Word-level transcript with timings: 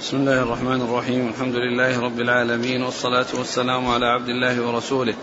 بسم 0.00 0.16
الله 0.16 0.42
الرحمن 0.42 0.80
الرحيم. 0.80 1.28
الحمد 1.28 1.54
لله 1.54 2.00
رب 2.00 2.20
العالمين 2.20 2.82
والصلاة 2.82 3.26
والسلام 3.34 3.88
على 3.88 4.06
عبد 4.06 4.28
الله 4.28 4.60
ورسوله 4.62 5.14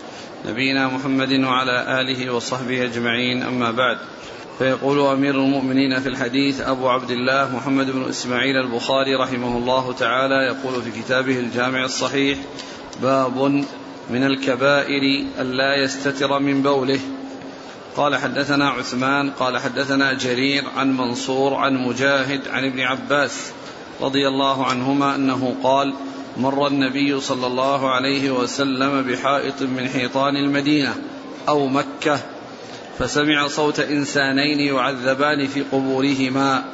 نبينا 0.46 0.88
محمد 0.88 1.32
وعلى 1.32 2.00
آله 2.00 2.34
وصحبه 2.34 2.84
أجمعين. 2.84 3.42
أما 3.42 3.70
بعد 3.70 3.98
فيقول 4.58 5.00
أمير 5.00 5.34
المؤمنين 5.34 6.00
في 6.00 6.08
الحديث 6.08 6.60
أبو 6.60 6.88
عبد 6.88 7.10
الله 7.10 7.56
محمد 7.56 7.90
بن 7.90 8.08
إسماعيل 8.08 8.56
البخاري 8.56 9.14
رحمه 9.14 9.58
الله 9.58 9.92
تعالى 9.92 10.34
يقول 10.34 10.82
في 10.82 11.00
كتابه 11.00 11.38
الجامع 11.38 11.84
الصحيح 11.84 12.38
باب 13.02 13.38
من 14.10 14.24
الكبائر 14.24 15.26
ألا 15.40 15.84
يستتر 15.84 16.38
من 16.38 16.62
بوله. 16.62 17.00
قال 17.96 18.16
حدثنا 18.16 18.68
عثمان 18.68 19.30
قال 19.30 19.58
حدثنا 19.58 20.12
جرير 20.12 20.64
عن 20.76 20.96
منصور 20.96 21.54
عن 21.54 21.74
مجاهد 21.74 22.48
عن 22.48 22.64
ابن 22.64 22.80
عباس 22.80 23.52
رضي 24.04 24.28
الله 24.28 24.66
عنهما 24.66 25.14
أنه 25.14 25.56
قال 25.62 25.94
مر 26.36 26.66
النبي 26.66 27.20
صلى 27.20 27.46
الله 27.46 27.90
عليه 27.90 28.30
وسلم 28.30 29.02
بحائط 29.02 29.62
من 29.62 29.88
حيطان 29.88 30.36
المدينة 30.36 30.94
أو 31.48 31.66
مكة 31.66 32.20
فسمع 32.98 33.48
صوت 33.48 33.80
إنسانين 33.80 34.60
يعذبان 34.60 35.46
في 35.46 35.62
قبورهما. 35.62 36.64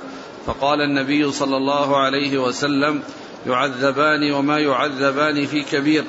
فقال 0.46 0.80
النبي 0.80 1.32
صلى 1.32 1.56
الله 1.56 1.96
عليه 1.96 2.38
وسلم 2.38 3.02
يعذبان 3.46 4.32
وما 4.32 4.58
يعذبان 4.58 5.46
في 5.46 5.62
كبير. 5.62 6.04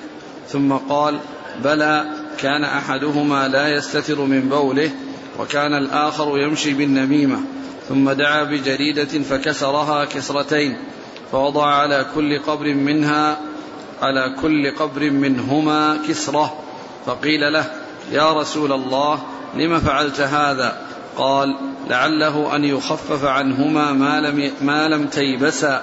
ثم 0.48 0.74
قال 0.74 1.20
بلى 1.64 2.06
كان 2.40 2.64
أحدهما 2.64 3.48
لا 3.48 3.76
يستتر 3.76 4.22
من 4.22 4.50
بوله 4.50 4.92
وكان 5.40 5.74
الآخر 5.74 6.40
يمشي 6.40 6.74
بالنميمة. 6.74 7.40
ثم 7.90 8.12
دعا 8.12 8.44
بجريدة 8.44 9.24
فكسرها 9.24 10.06
كسرتين. 10.06 10.78
فوضع 11.32 11.66
على 11.66 12.06
كل 12.16 12.40
قبر 12.40 12.74
منها 12.74 13.38
على 14.02 14.36
كل 14.42 14.76
قبر 14.76 15.10
منهما 15.10 16.00
كسرة 16.08 16.54
فقيل 17.06 17.54
له 17.54 17.66
يا 18.12 18.34
رسول 18.34 18.72
الله 18.74 19.20
لم 19.56 19.80
فعلت 19.80 20.22
هذا؟ 20.22 20.78
قال 21.18 21.58
لعله 21.90 22.56
أن 22.56 22.66
يخفف 22.66 23.26
عنهما 23.26 23.92
ما 23.92 24.22
لم 24.22 24.52
ما 24.62 24.88
لم 24.88 25.08
تيبسا 25.08 25.82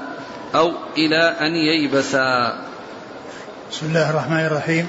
أو 0.54 0.72
إلى 0.96 1.22
أن 1.40 1.54
ييبسا. 1.54 2.58
بسم 3.72 3.86
الله 3.86 4.10
الرحمن 4.10 4.46
الرحيم. 4.46 4.88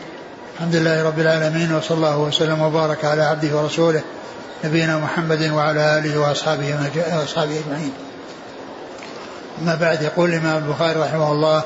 الحمد 0.56 0.76
لله 0.76 1.04
رب 1.04 1.20
العالمين 1.20 1.76
وصلى 1.76 1.98
الله 1.98 2.20
وسلم 2.20 2.62
وبارك 2.62 3.06
على 3.06 3.22
عبده 3.22 3.58
ورسوله 3.58 4.02
نبينا 4.64 4.98
محمد 4.98 5.52
وعلى 5.52 5.98
آله 5.98 6.20
وأصحابه 6.20 6.76
واصحابه 7.20 7.64
أما 9.62 9.76
بعد 9.76 10.02
يقول 10.02 10.30
الإمام 10.30 10.64
البخاري 10.64 11.00
رحمه 11.00 11.32
الله 11.32 11.64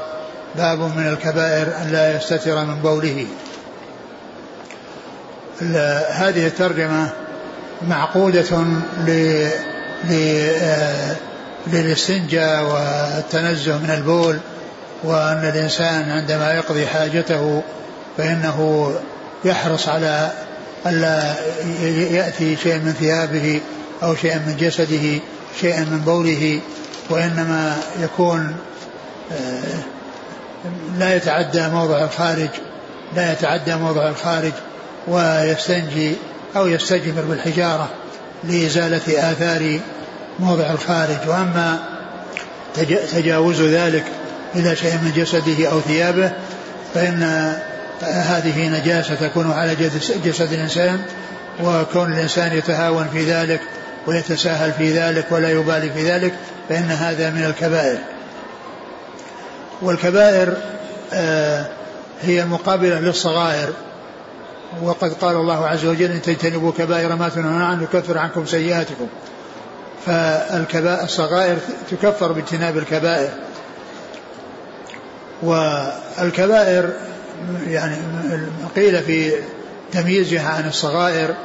باب 0.55 0.79
من 0.79 1.07
الكبائر 1.07 1.67
أن 1.81 1.91
لا 1.91 2.17
يستتر 2.17 2.65
من 2.65 2.75
بوله. 2.75 3.25
هذه 6.09 6.47
الترجمة 6.47 7.09
معقودة 7.87 8.63
ل 9.07 9.47
للاستنجاء 11.67 12.63
والتنزه 12.63 13.77
من 13.77 13.89
البول 13.89 14.39
وأن 15.03 15.51
الإنسان 15.53 16.11
عندما 16.11 16.53
يقضي 16.53 16.87
حاجته 16.87 17.63
فإنه 18.17 18.91
يحرص 19.45 19.89
على 19.89 20.31
ألا 20.85 21.33
يأتي 22.11 22.55
شيء 22.55 22.75
من 22.75 22.93
ثيابه 22.99 23.61
أو 24.03 24.15
شيء 24.15 24.35
من 24.35 24.57
جسده 24.59 25.19
شيئا 25.61 25.79
من 25.79 25.99
بوله. 26.05 26.59
وإنما 27.09 27.77
يكون 27.99 28.55
آه، 29.31 29.83
لا 30.97 31.15
يتعدى 31.15 31.67
موضع 31.67 32.03
الخارج 32.03 32.49
لا 33.15 33.31
يتعدى 33.31 33.75
موضع 33.75 34.09
الخارج 34.09 34.51
ويستنجي 35.07 36.15
أو 36.55 36.67
يستجمر 36.67 37.21
بالحجارة 37.21 37.89
لإزالة 38.43 39.31
آثار 39.31 39.79
موضع 40.39 40.71
الخارج. 40.71 41.17
وأما 41.27 41.79
تجاوز 43.11 43.61
ذلك 43.61 44.03
إلى 44.55 44.75
شيء 44.75 44.93
من 44.93 45.11
جسده 45.15 45.71
أو 45.71 45.81
ثيابه 45.81 46.31
فإن 46.93 47.23
هذه 48.01 48.69
نجاسة 48.69 49.15
تكون 49.15 49.51
على 49.51 49.75
جسد 50.25 50.53
الإنسان 50.53 50.99
وكون 51.63 52.13
الإنسان 52.13 52.57
يتهاون 52.57 53.07
في 53.13 53.31
ذلك 53.31 53.61
ويتساهل 54.07 54.71
في 54.71 54.99
ذلك 54.99 55.25
ولا 55.31 55.51
يبالي 55.51 55.89
في 55.89 56.11
ذلك 56.11 56.33
فإن 56.69 56.83
هذا 56.83 57.29
من 57.29 57.45
الكبائر. 57.45 57.97
والكبائر 59.81 60.53
آه 61.13 61.65
هي 62.21 62.45
مقابلة 62.45 62.99
للصغائر. 62.99 63.69
وقد 64.83 65.13
قال 65.13 65.35
الله 65.35 65.67
عز 65.67 65.85
وجل 65.85 66.11
إن 66.11 66.21
تجتنبوا 66.21 66.71
كبائر 66.77 67.15
ما 67.15 67.29
تنهون 67.29 67.61
عنه 67.61 67.83
يكفر 67.83 68.17
عنكم 68.17 68.45
سيئاتكم. 68.45 69.07
فالكبائر 70.05 71.03
الصغائر 71.03 71.57
تكفر 71.91 72.31
باجتناب 72.31 72.77
الكبائر. 72.77 73.29
والكبائر 75.43 76.89
يعني 77.67 77.97
قيل 78.75 79.03
في 79.03 79.31
تمييزها 79.91 80.49
عن 80.49 80.67
الصغائر 80.67 81.35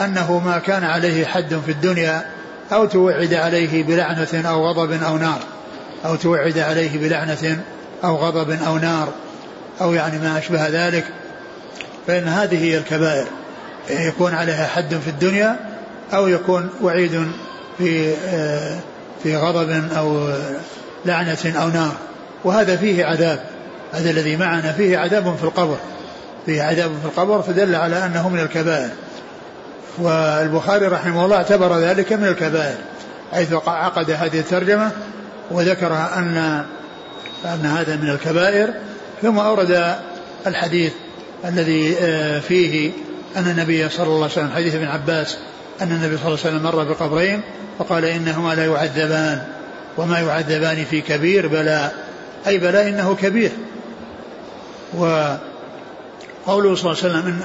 أنه 0.00 0.38
ما 0.38 0.58
كان 0.58 0.84
عليه 0.84 1.26
حد 1.26 1.60
في 1.66 1.72
الدنيا 1.72 2.26
أو 2.72 2.84
توعد 2.84 3.34
عليه 3.34 3.84
بلعنة 3.84 4.48
أو 4.48 4.66
غضب 4.66 5.02
أو 5.02 5.16
نار. 5.16 5.38
أو 6.04 6.16
توعد 6.16 6.58
عليه 6.58 6.98
بلعنة 6.98 7.62
أو 8.04 8.16
غضب 8.16 8.58
أو 8.66 8.78
نار. 8.78 9.08
أو 9.80 9.92
يعني 9.92 10.18
ما 10.18 10.38
أشبه 10.38 10.68
ذلك. 10.68 11.04
فإن 12.06 12.28
هذه 12.28 12.64
هي 12.64 12.78
الكبائر. 12.78 13.26
يكون 13.90 14.34
عليها 14.34 14.66
حد 14.66 14.94
في 14.94 15.10
الدنيا 15.10 15.56
أو 16.14 16.28
يكون 16.28 16.70
وعيد 16.82 17.26
في 17.78 18.14
في 19.22 19.36
غضب 19.36 19.88
أو 19.96 20.28
لعنة 21.04 21.54
أو 21.62 21.68
نار. 21.68 21.92
وهذا 22.44 22.76
فيه 22.76 23.04
عذاب. 23.04 23.40
هذا 23.92 24.10
الذي 24.10 24.36
معنا 24.36 24.72
فيه 24.72 24.98
عذاب 24.98 25.36
في 25.36 25.44
القبر. 25.44 25.76
فيه 26.46 26.62
عذاب 26.62 26.90
في 27.02 27.06
القبر 27.06 27.42
فدل 27.42 27.74
على 27.74 28.06
أنه 28.06 28.28
من 28.28 28.40
الكبائر. 28.40 28.90
والبخاري 29.98 30.86
رحمه 30.86 31.24
الله 31.24 31.36
اعتبر 31.36 31.78
ذلك 31.78 32.12
من 32.12 32.28
الكبائر 32.28 32.76
حيث 33.32 33.52
عقد 33.66 34.10
هذه 34.10 34.38
الترجمة 34.38 34.90
وذكر 35.50 35.92
أن 35.92 36.64
أن 37.44 37.66
هذا 37.66 37.96
من 37.96 38.10
الكبائر 38.10 38.74
ثم 39.22 39.38
أورد 39.38 39.96
الحديث 40.46 40.92
الذي 41.44 41.96
آه، 42.00 42.40
فيه 42.40 42.90
أن 43.36 43.48
النبي 43.48 43.88
صلى 43.88 44.06
الله 44.06 44.16
عليه 44.16 44.32
وسلم 44.32 44.50
حديث 44.54 44.74
ابن 44.74 44.86
عباس 44.86 45.36
أن 45.82 45.92
النبي 45.92 46.16
صلى 46.16 46.26
الله 46.26 46.38
عليه 46.44 46.56
وسلم 46.56 46.62
مر 46.62 46.84
بقبرين 46.84 47.40
فقال 47.78 48.04
إنهما 48.04 48.54
لا 48.54 48.64
يعذبان 48.64 49.42
وما 49.96 50.18
يعذبان 50.18 50.84
في 50.84 51.00
كبير 51.00 51.48
بلى 51.48 51.90
أي 52.46 52.58
بلى 52.58 52.88
إنه 52.88 53.16
كبير. 53.22 53.50
وقوله 54.94 56.74
صلى 56.74 56.92
الله 56.92 57.02
عليه 57.02 57.08
وسلم 57.08 57.40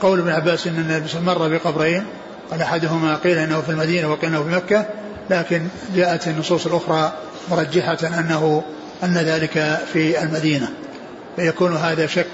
قول 0.00 0.18
ابن 0.20 0.30
عباس 0.30 0.66
إن 0.66 0.76
النبي 0.76 1.26
مر 1.26 1.48
بقبرين 1.48 2.04
قال 2.50 2.62
أحدهما 2.62 3.16
قيل 3.16 3.38
إنه 3.38 3.60
في 3.60 3.68
المدينة 3.68 4.12
وقيل 4.12 4.30
إنه 4.30 4.42
في 4.42 4.48
مكة 4.48 4.86
لكن 5.30 5.66
جاءت 5.94 6.28
النصوص 6.28 6.66
الأخرى 6.66 7.12
مرجحة 7.50 7.98
أنه 8.04 8.62
أن 9.02 9.14
ذلك 9.14 9.80
في 9.92 10.22
المدينة. 10.22 10.68
فيكون 11.36 11.76
هذا 11.76 12.06
شك 12.06 12.26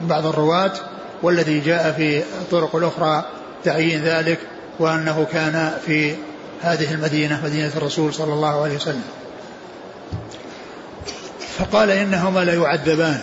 من 0.00 0.08
بعض 0.08 0.26
الرواة 0.26 0.72
والذي 1.22 1.60
جاء 1.60 1.92
في 1.92 2.18
الطرق 2.18 2.76
الأخرى 2.76 3.24
تعيين 3.64 4.04
ذلك 4.04 4.38
وأنه 4.78 5.26
كان 5.32 5.72
في 5.86 6.14
هذه 6.62 6.94
المدينة 6.94 7.40
مدينة 7.44 7.70
الرسول 7.76 8.14
صلى 8.14 8.32
الله 8.32 8.62
عليه 8.62 8.76
وسلم. 8.76 9.04
فقال 11.58 11.90
إنهما 11.90 12.40
لا 12.40 12.54
يعذبان. 12.54 13.20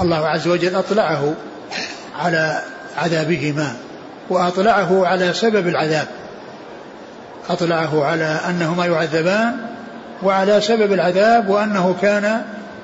الله 0.00 0.28
عز 0.28 0.48
وجل 0.48 0.74
أطلعه. 0.74 1.34
على 2.20 2.60
عذابهما 2.96 3.72
وأطلعه 4.30 5.06
على 5.06 5.32
سبب 5.34 5.68
العذاب. 5.68 6.06
أطلعه 7.50 8.04
على 8.04 8.40
أنهما 8.48 8.86
يعذبان 8.86 9.56
وعلى 10.22 10.60
سبب 10.60 10.92
العذاب 10.92 11.48
وأنه 11.48 11.96
كان 12.02 12.42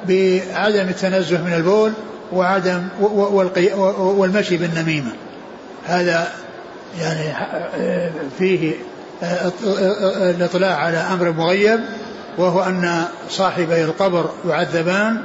بعدم 0.08 0.88
التنزه 0.88 1.42
من 1.42 1.52
البول 1.52 1.92
وعدم 2.32 2.88
والمشي 3.98 4.56
بالنميمة. 4.56 5.12
هذا 5.86 6.28
يعني 7.00 7.32
فيه 8.38 8.74
الإطلاع 10.20 10.76
على 10.76 10.96
أمر 10.96 11.32
مغيب 11.32 11.80
وهو 12.38 12.62
أن 12.62 13.04
صاحبي 13.30 13.84
القبر 13.84 14.30
يعذبان 14.48 15.20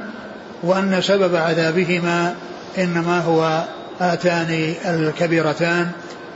وأن 0.62 1.02
سبب 1.02 1.36
عذابهما 1.36 2.34
إنما 2.78 3.20
هو 3.20 3.64
هاتان 4.00 4.74
الكبيرتان 4.84 5.90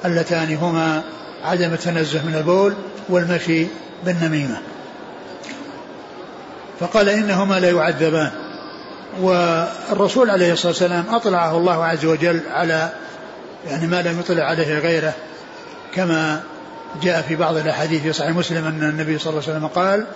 اللتان 0.04 0.54
هما 0.54 1.02
عدم 1.44 1.72
التنزه 1.72 2.26
من 2.26 2.34
البول 2.34 2.74
والمشي 3.08 3.66
بالنميمة. 4.04 4.58
فقال 6.80 7.08
إنهما 7.08 7.60
لا 7.60 7.70
يعذبان. 7.70 8.30
والرسول 9.20 10.30
عليه 10.30 10.52
الصلاة 10.52 10.72
والسلام 10.72 11.04
أطلعه 11.10 11.56
الله 11.56 11.84
عز 11.84 12.04
وجل 12.04 12.40
على 12.50 12.88
يعني 13.66 13.86
ما 13.86 14.02
لم 14.02 14.20
يطلع 14.20 14.44
عليه 14.44 14.78
غيره 14.78 15.12
كما 15.94 16.40
جاء 17.02 17.22
في 17.22 17.36
بعض 17.36 17.56
الأحاديث 17.56 18.02
في 18.02 18.12
صحيح 18.12 18.30
مسلم 18.30 18.66
أن 18.66 18.82
النبي 18.82 19.18
صلى 19.18 19.30
الله 19.30 19.42
عليه 19.42 19.52
وسلم 19.52 19.66
قال 19.66 20.06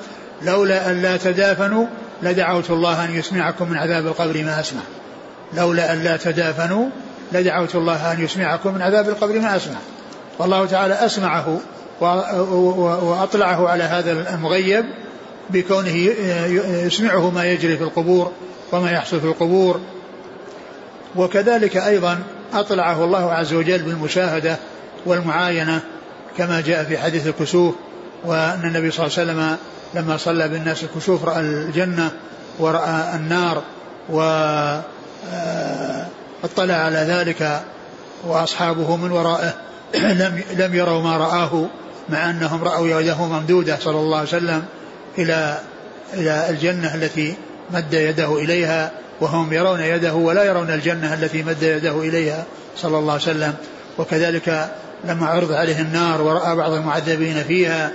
لولا 0.43 0.91
أن 0.91 1.03
لا 1.03 1.17
تدافنوا 1.17 1.87
لدعوت 2.23 2.71
الله 2.71 3.05
أن 3.05 3.15
يسمعكم 3.15 3.71
من 3.71 3.77
عذاب 3.77 4.07
القبر 4.07 4.45
ما 4.45 4.61
أسمع. 4.61 4.81
لولا 5.55 5.93
أن 5.93 6.03
لا 6.03 6.17
تدافنوا 6.17 6.89
لدعوت 7.33 7.75
الله 7.75 8.13
أن 8.13 8.25
يسمعكم 8.25 8.75
من 8.75 8.83
عذاب 8.83 9.09
القبر 9.09 9.41
ما 9.41 9.57
أسمع. 9.57 9.77
والله 10.39 10.67
تعالى 10.67 10.95
أسمعه 10.95 11.61
وأطلعه 12.01 13.69
على 13.69 13.85
هذا 13.85 14.35
المغيب 14.35 14.85
بكونه 15.51 15.97
يسمعه 16.87 17.31
ما 17.31 17.45
يجري 17.45 17.77
في 17.77 17.85
القبور 17.85 18.33
وما 18.73 18.91
يحصل 18.91 19.21
في 19.21 19.27
القبور. 19.27 19.81
وكذلك 21.17 21.77
أيضا 21.77 22.19
أطلعه 22.55 23.05
الله 23.05 23.33
عز 23.33 23.53
وجل 23.53 23.79
بالمشاهدة 23.79 24.57
والمعاينة 25.07 25.81
كما 26.39 26.61
جاء 26.61 26.85
في 26.85 26.99
حديث 26.99 27.27
الكسوف 27.27 27.75
وأن 28.25 28.61
النبي 28.65 28.91
صلى 28.91 29.07
الله 29.07 29.19
عليه 29.19 29.33
وسلم 29.33 29.57
لما 29.95 30.17
صلى 30.17 30.49
بالناس 30.49 30.85
الكسوف 30.85 31.25
رأى 31.25 31.41
الجنة 31.41 32.11
ورأى 32.59 33.15
النار 33.15 33.63
و 34.11 34.21
آه، 35.33 36.07
اطلع 36.45 36.75
على 36.75 36.99
ذلك 36.99 37.63
وأصحابه 38.25 38.97
من 38.97 39.13
ورائه. 39.13 39.55
لم 39.95 40.43
لم 40.57 40.75
يروا 40.75 41.03
ما 41.03 41.17
رآه 41.17 41.67
مع 42.09 42.31
أنهم 42.31 42.65
رأوا 42.65 43.01
يده 43.01 43.27
ممدودة 43.27 43.79
صلى 43.81 43.99
الله 43.99 44.19
عليه 44.19 44.29
وسلم 44.29 44.63
إلى 45.19 45.59
إلى 46.15 46.51
الجنة 46.51 46.95
التي 46.95 47.35
مد 47.71 47.95
يده 47.95 48.39
إليها 48.39 48.91
وهم 49.21 49.53
يرون 49.53 49.81
يده 49.81 50.15
ولا 50.15 50.45
يرون 50.45 50.71
الجنة 50.71 51.15
التي 51.15 51.43
مد 51.43 51.63
يده 51.63 52.01
إليها 52.01 52.45
صلى 52.77 52.99
الله 52.99 53.13
عليه 53.13 53.23
وسلم. 53.23 53.55
وكذلك 53.99 54.69
لما 55.05 55.27
عرض 55.27 55.53
عليه 55.53 55.81
النار 55.81 56.23
ورأى 56.23 56.57
بعض 56.57 56.73
المعذبين 56.73 57.45
فيها 57.45 57.91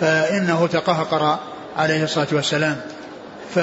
فإنه 0.00 0.66
تقهقر 0.66 1.38
عليه 1.76 2.04
الصلاة 2.04 2.28
والسلام. 2.32 2.76
ف 3.54 3.58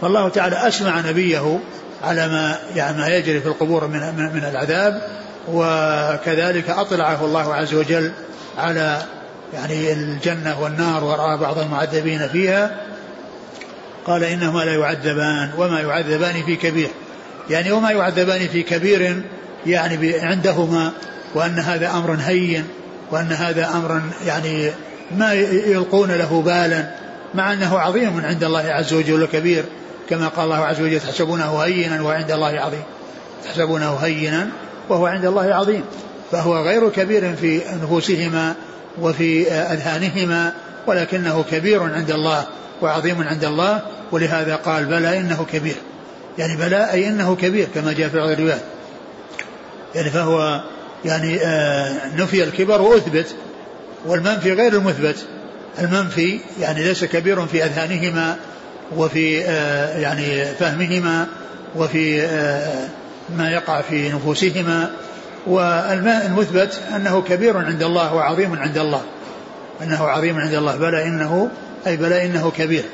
فالله 0.00 0.28
تعالى 0.28 0.68
أسمع 0.68 1.00
نبيه 1.00 1.58
على 2.04 2.28
ما 2.28 2.58
يعني 2.76 2.98
ما 2.98 3.08
يجري 3.08 3.40
في 3.40 3.46
القبور 3.46 3.86
من 3.86 4.00
من 4.34 4.44
العذاب 4.44 5.02
وكذلك 5.48 6.70
أطلعه 6.70 7.24
الله 7.24 7.54
عز 7.54 7.74
وجل 7.74 8.12
على 8.58 9.02
يعني 9.54 9.92
الجنة 9.92 10.60
والنار 10.60 11.04
ورأى 11.04 11.38
بعض 11.38 11.58
المعذبين 11.58 12.28
فيها. 12.28 12.76
قال 14.06 14.24
إنهما 14.24 14.60
لا 14.64 14.74
يعذبان 14.74 15.50
وما 15.58 15.80
يعذبان 15.80 16.42
في 16.46 16.56
كبير. 16.56 16.88
يعني 17.50 17.72
وما 17.72 17.90
يعذبان 17.90 18.48
في 18.48 18.62
كبير 18.62 19.22
يعني 19.66 20.14
عندهما 20.20 20.92
وأن 21.34 21.58
هذا 21.58 21.90
أمر 21.90 22.16
هين 22.26 22.64
وأن 23.10 23.32
هذا 23.32 23.68
أمر 23.68 24.02
يعني 24.26 24.70
ما 25.16 25.32
يلقون 25.32 26.10
له 26.10 26.42
بالا 26.42 26.90
مع 27.34 27.52
أنه 27.52 27.78
عظيم 27.78 28.20
عند 28.24 28.44
الله 28.44 28.60
عز 28.60 28.92
وجل 28.92 29.26
كبير 29.26 29.64
كما 30.10 30.28
قال 30.28 30.44
الله 30.44 30.64
عز 30.64 30.80
وجل 30.80 31.00
تحسبونه 31.00 31.58
هينا 31.58 32.02
وعند 32.02 32.30
الله 32.30 32.60
عظيم. 32.60 32.82
تحسبونه 33.44 33.96
هينا 33.96 34.48
وهو 34.88 35.06
عند 35.06 35.24
الله 35.24 35.54
عظيم. 35.54 35.84
فهو 36.32 36.62
غير 36.62 36.88
كبير 36.88 37.36
في 37.36 37.60
نفوسهما 37.82 38.54
وفي 39.00 39.52
أذهانهما 39.52 40.52
ولكنه 40.86 41.44
كبير 41.50 41.82
عند 41.82 42.10
الله 42.10 42.46
وعظيم 42.82 43.22
عند 43.22 43.44
الله 43.44 43.82
ولهذا 44.12 44.56
قال 44.56 44.84
بلى 44.84 45.18
إنه 45.18 45.46
كبير. 45.52 45.76
يعني 46.38 46.56
بلى 46.56 46.92
أي 46.92 47.08
إنه 47.08 47.36
كبير 47.36 47.68
كما 47.74 47.92
جاء 47.92 48.08
في 48.08 48.16
بعض 48.16 48.28
الروايات. 48.28 48.60
يعني 49.94 50.10
فهو 50.10 50.62
يعني 51.04 51.40
آه 51.42 52.16
نفي 52.16 52.44
الكبر 52.44 52.82
وأثبت 52.82 53.26
والمنفي 54.06 54.52
غير 54.52 54.72
المثبت. 54.72 55.16
المنفي 55.78 56.40
يعني 56.60 56.84
ليس 56.84 57.04
كبير 57.04 57.46
في 57.46 57.64
أذهانهما 57.64 58.36
وفي 58.96 59.44
آه 59.44 59.98
يعني 59.98 60.44
فهمهما 60.44 61.26
وفي 61.76 62.22
آه 62.22 62.88
ما 63.36 63.50
يقع 63.50 63.80
في 63.80 64.08
نفوسهما. 64.08 64.90
والمثبت 65.46 66.80
أنه 66.96 67.22
كبير 67.22 67.56
عند 67.56 67.82
الله 67.82 68.14
وعظيم 68.14 68.58
عند 68.58 68.78
الله. 68.78 69.02
أنه 69.82 70.04
عظيم 70.04 70.38
عند 70.38 70.54
الله 70.54 70.76
بلى 70.76 71.02
إنه 71.02 71.50
أي 71.86 71.96
بلى 71.96 72.26
إنه 72.26 72.50
كبير. 72.50 72.84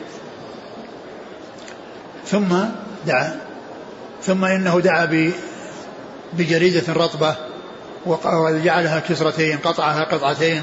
ثم 2.27 2.55
دعا 3.07 3.37
ثم 4.23 4.45
إنه 4.45 4.81
دعا 4.81 5.33
بجريدة 6.33 6.93
رطبة 6.93 7.37
وجعلها 8.07 9.01
كسرتين 9.01 9.59
قطعها 9.59 10.05
قطعتين 10.05 10.63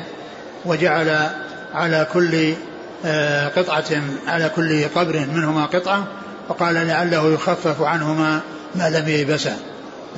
وجعل 0.65 1.29
على 1.73 2.07
كل 2.13 2.53
قطعة 3.55 4.01
على 4.27 4.51
كل 4.55 4.87
قبر 4.95 5.19
منهما 5.19 5.65
قطعة 5.65 6.07
وقال 6.49 6.73
لعله 6.73 7.33
يخفف 7.33 7.81
عنهما 7.81 8.41
ما 8.75 8.89
لم 8.89 9.09
ييبسا 9.09 9.57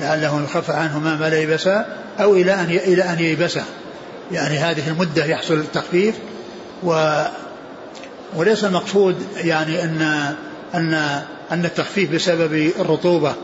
لعله 0.00 0.42
يخفف 0.44 0.70
عنهما 0.70 1.16
ما 1.16 1.28
لم 1.28 1.34
ييبسا 1.34 1.86
أو 2.20 2.34
إلى 2.34 2.54
أن 2.54 2.64
إلى 2.64 3.02
أن 3.02 3.18
ييبسا 3.18 3.64
يعني 4.32 4.58
هذه 4.58 4.88
المدة 4.88 5.24
يحصل 5.24 5.54
التخفيف 5.54 6.14
و 6.82 7.22
وليس 8.36 8.64
المقصود 8.64 9.16
يعني 9.36 9.84
أن 9.84 10.02
أن 10.74 10.94
أن 11.52 11.64
التخفيف 11.64 12.14
بسبب 12.14 12.72
الرطوبة 12.80 13.34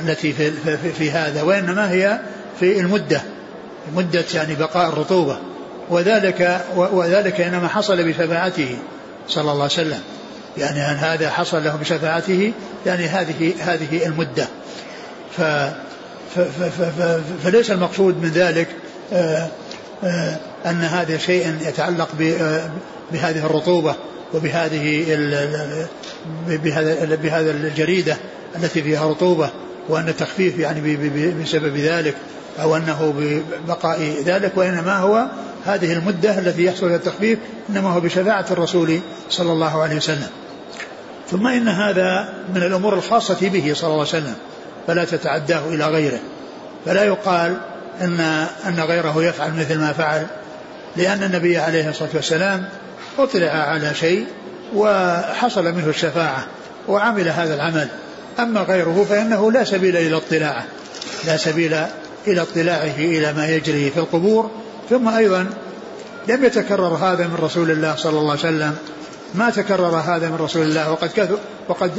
التي 0.00 0.32
في, 0.32 0.50
في, 0.50 0.92
في 0.92 1.10
هذا 1.10 1.42
وإنما 1.42 1.90
هي 1.90 2.20
في 2.60 2.80
المدة 2.80 3.22
مدة 3.96 4.24
يعني 4.34 4.54
بقاء 4.54 4.88
الرطوبة. 4.88 5.38
وذلك 5.90 6.60
وذلك 6.76 7.40
إنما 7.40 7.68
حصل 7.68 8.04
بشفاعته 8.04 8.78
صلى 9.28 9.40
الله 9.40 9.52
عليه 9.52 9.64
وسلم. 9.64 10.00
يعني 10.58 10.90
أن 10.90 10.96
هذا 10.96 11.30
حصل 11.30 11.64
له 11.64 11.76
بشفاعته 11.76 12.52
يعني 12.86 13.06
هذه 13.06 13.52
هذه 13.60 14.06
المدة. 14.06 14.48
ف 15.36 15.42
فليس 17.44 17.70
المقصود 17.70 18.22
من 18.22 18.28
ذلك 18.28 18.68
آه، 19.12 19.48
آه، 20.04 20.36
أن 20.66 20.82
هذا 20.82 21.18
شيء 21.18 21.54
يتعلق 21.60 22.08
آه، 22.20 22.70
بهذه 23.12 23.46
الرطوبة 23.46 23.94
وبهذه 24.34 25.04
بهذا 26.46 27.14
بهذا 27.14 27.50
الجريدة 27.50 28.16
التي 28.56 28.82
فيها 28.82 29.10
رطوبة 29.10 29.50
وأن 29.88 30.08
التخفيف 30.08 30.58
يعني 30.58 30.96
بسبب 31.42 31.76
ذلك 31.76 32.14
أو 32.60 32.76
أنه 32.76 33.14
ببقاء 33.18 34.22
ذلك 34.24 34.52
وإنما 34.56 34.98
هو 34.98 35.26
هذه 35.66 35.92
المدة 35.92 36.38
التي 36.38 36.64
يحصل 36.64 36.88
فيها 36.88 36.96
التخفيف 36.96 37.38
إنما 37.70 37.90
هو 37.90 38.00
بشفاعة 38.00 38.46
الرسول 38.50 39.00
صلى 39.30 39.52
الله 39.52 39.82
عليه 39.82 39.96
وسلم. 39.96 40.28
ثم 41.30 41.46
إن 41.46 41.68
هذا 41.68 42.34
من 42.54 42.62
الأمور 42.62 42.94
الخاصة 42.94 43.48
به 43.48 43.72
صلى 43.74 43.88
الله 43.88 43.98
عليه 43.98 44.08
وسلم 44.08 44.34
فلا 44.86 45.04
تتعداه 45.04 45.68
إلى 45.68 45.86
غيره. 45.86 46.20
فلا 46.86 47.04
يقال 47.04 47.56
أن 48.00 48.20
أن 48.66 48.80
غيره 48.80 49.24
يفعل 49.24 49.52
مثل 49.54 49.78
ما 49.78 49.92
فعل 49.92 50.26
لأن 50.96 51.22
النبي 51.22 51.58
عليه 51.58 51.90
الصلاة 51.90 52.10
والسلام 52.14 52.68
أطلع 53.18 53.50
على 53.50 53.94
شيء 53.94 54.26
وحصل 54.74 55.64
منه 55.64 55.88
الشفاعة 55.88 56.46
وعمل 56.88 57.28
هذا 57.28 57.54
العمل. 57.54 57.88
أما 58.38 58.60
غيره 58.60 59.06
فإنه 59.08 59.52
لا 59.52 59.64
سبيل 59.64 59.96
إلى 59.96 60.16
اطلاعه 60.16 60.64
لا 61.26 61.36
سبيل 61.36 61.74
إلى 62.26 62.42
اطلاعه 62.42 62.96
إلى 62.98 63.32
ما 63.32 63.48
يجري 63.48 63.90
في 63.90 63.96
القبور 63.96 64.50
ثم 64.90 65.08
أيضا 65.08 65.46
لم 66.28 66.44
يتكرر 66.44 66.94
هذا 66.94 67.26
من 67.26 67.38
رسول 67.42 67.70
الله 67.70 67.96
صلى 67.96 68.18
الله 68.18 68.30
عليه 68.30 68.40
وسلم. 68.40 68.76
ما 69.34 69.50
تكرر 69.50 69.96
هذا 69.96 70.28
من 70.28 70.36
رسول 70.36 70.62
الله. 70.62 70.92
وقد 70.92 71.08
كثر 71.08 71.38
وقد 71.68 71.90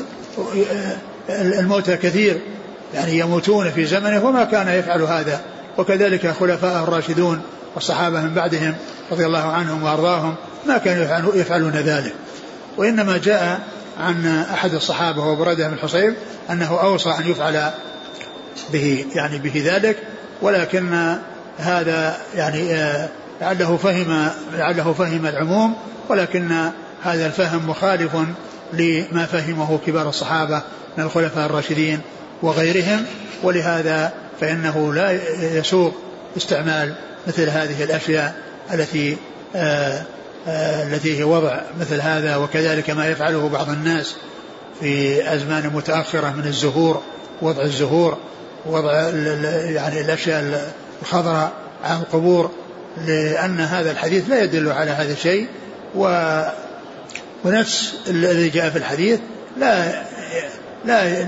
الموتى 1.30 1.98
كثير. 1.98 2.42
يعني 2.94 3.20
يموتون 3.20 3.72
في 3.72 3.86
زمنه 3.86 4.26
وما 4.26 4.44
كان 4.44 4.68
يفعل 4.68 5.02
هذا. 5.02 5.42
وكذلك 5.78 6.28
خلفاء 6.40 6.84
الراشدون 6.84 7.42
والصحابة 7.76 8.22
من 8.22 8.34
بعدهم 8.34 8.76
رضي 9.12 9.26
الله 9.26 9.52
عنهم 9.52 9.84
وأرضاهم 9.84 10.36
ما 10.68 10.78
كانوا 10.78 11.36
يفعلون 11.36 11.72
ذلك. 11.72 12.14
وإنما 12.78 13.18
جاء 13.18 13.60
عن 14.00 14.28
أحد 14.54 14.74
الصحابة 14.74 15.26
وبرده 15.26 15.68
بن 15.68 15.78
حصيب 15.78 16.14
أنه 16.50 16.82
أوصى 16.82 17.10
أن 17.10 17.32
يفعل 17.32 17.72
به 18.74 19.06
يعني 19.16 19.38
به 19.38 19.64
ذلك. 19.66 19.98
ولكن 20.42 21.16
هذا 21.58 22.18
يعني 22.36 22.74
آه، 22.74 23.10
لعله 23.42 23.78
فهم 23.78 24.30
لعله 24.54 24.94
فهم 24.94 25.26
العموم 25.26 25.74
ولكن 26.10 26.72
هذا 27.04 27.26
الفهم 27.26 27.70
مخالف 27.70 28.12
لما 28.74 29.26
فهمه 29.26 29.80
كبار 29.86 30.10
الصحابة 30.10 30.62
من 30.98 31.04
الخلفاء 31.04 31.46
الراشدين 31.46 32.00
وغيرهم 32.42 33.06
ولهذا 33.44 34.14
فإنه 34.42 34.94
لا 34.94 35.20
يسوق 35.58 35.94
استعمال 36.38 36.94
مثل 37.28 37.50
هذه 37.50 37.84
الأشياء 37.84 38.36
التي 38.74 39.18
آه، 39.56 40.04
آه، 40.48 40.84
التي 40.84 41.20
هي 41.20 41.24
وضع 41.24 41.62
مثل 41.80 42.02
هذا 42.02 42.36
وكذلك 42.36 42.90
ما 42.90 43.08
يفعله 43.08 43.50
بعض 43.50 43.70
الناس 43.70 44.16
في 44.80 45.34
أزمان 45.36 45.72
متأخرة 45.74 46.30
من 46.30 46.46
الزهور 46.46 47.02
وضع 47.42 47.64
الزهور 47.64 48.18
وضع 48.66 48.94
يعني 49.70 50.02
الأشياء 50.02 50.74
الخضراء 51.02 51.52
على 51.84 52.00
القبور 52.00 52.52
لأن 53.08 53.60
هذا 53.60 53.92
الحديث 53.92 54.30
لا 54.30 54.44
يدل 54.44 54.72
على 54.72 54.92
هذا 54.92 55.14
الشيء 55.14 55.48
و 55.96 56.42
ونفس 57.46 57.94
الذي 58.08 58.50
جاء 58.50 58.70
في 58.70 58.78
الحديث 58.78 59.20
لا 59.58 60.04
لا 60.86 61.26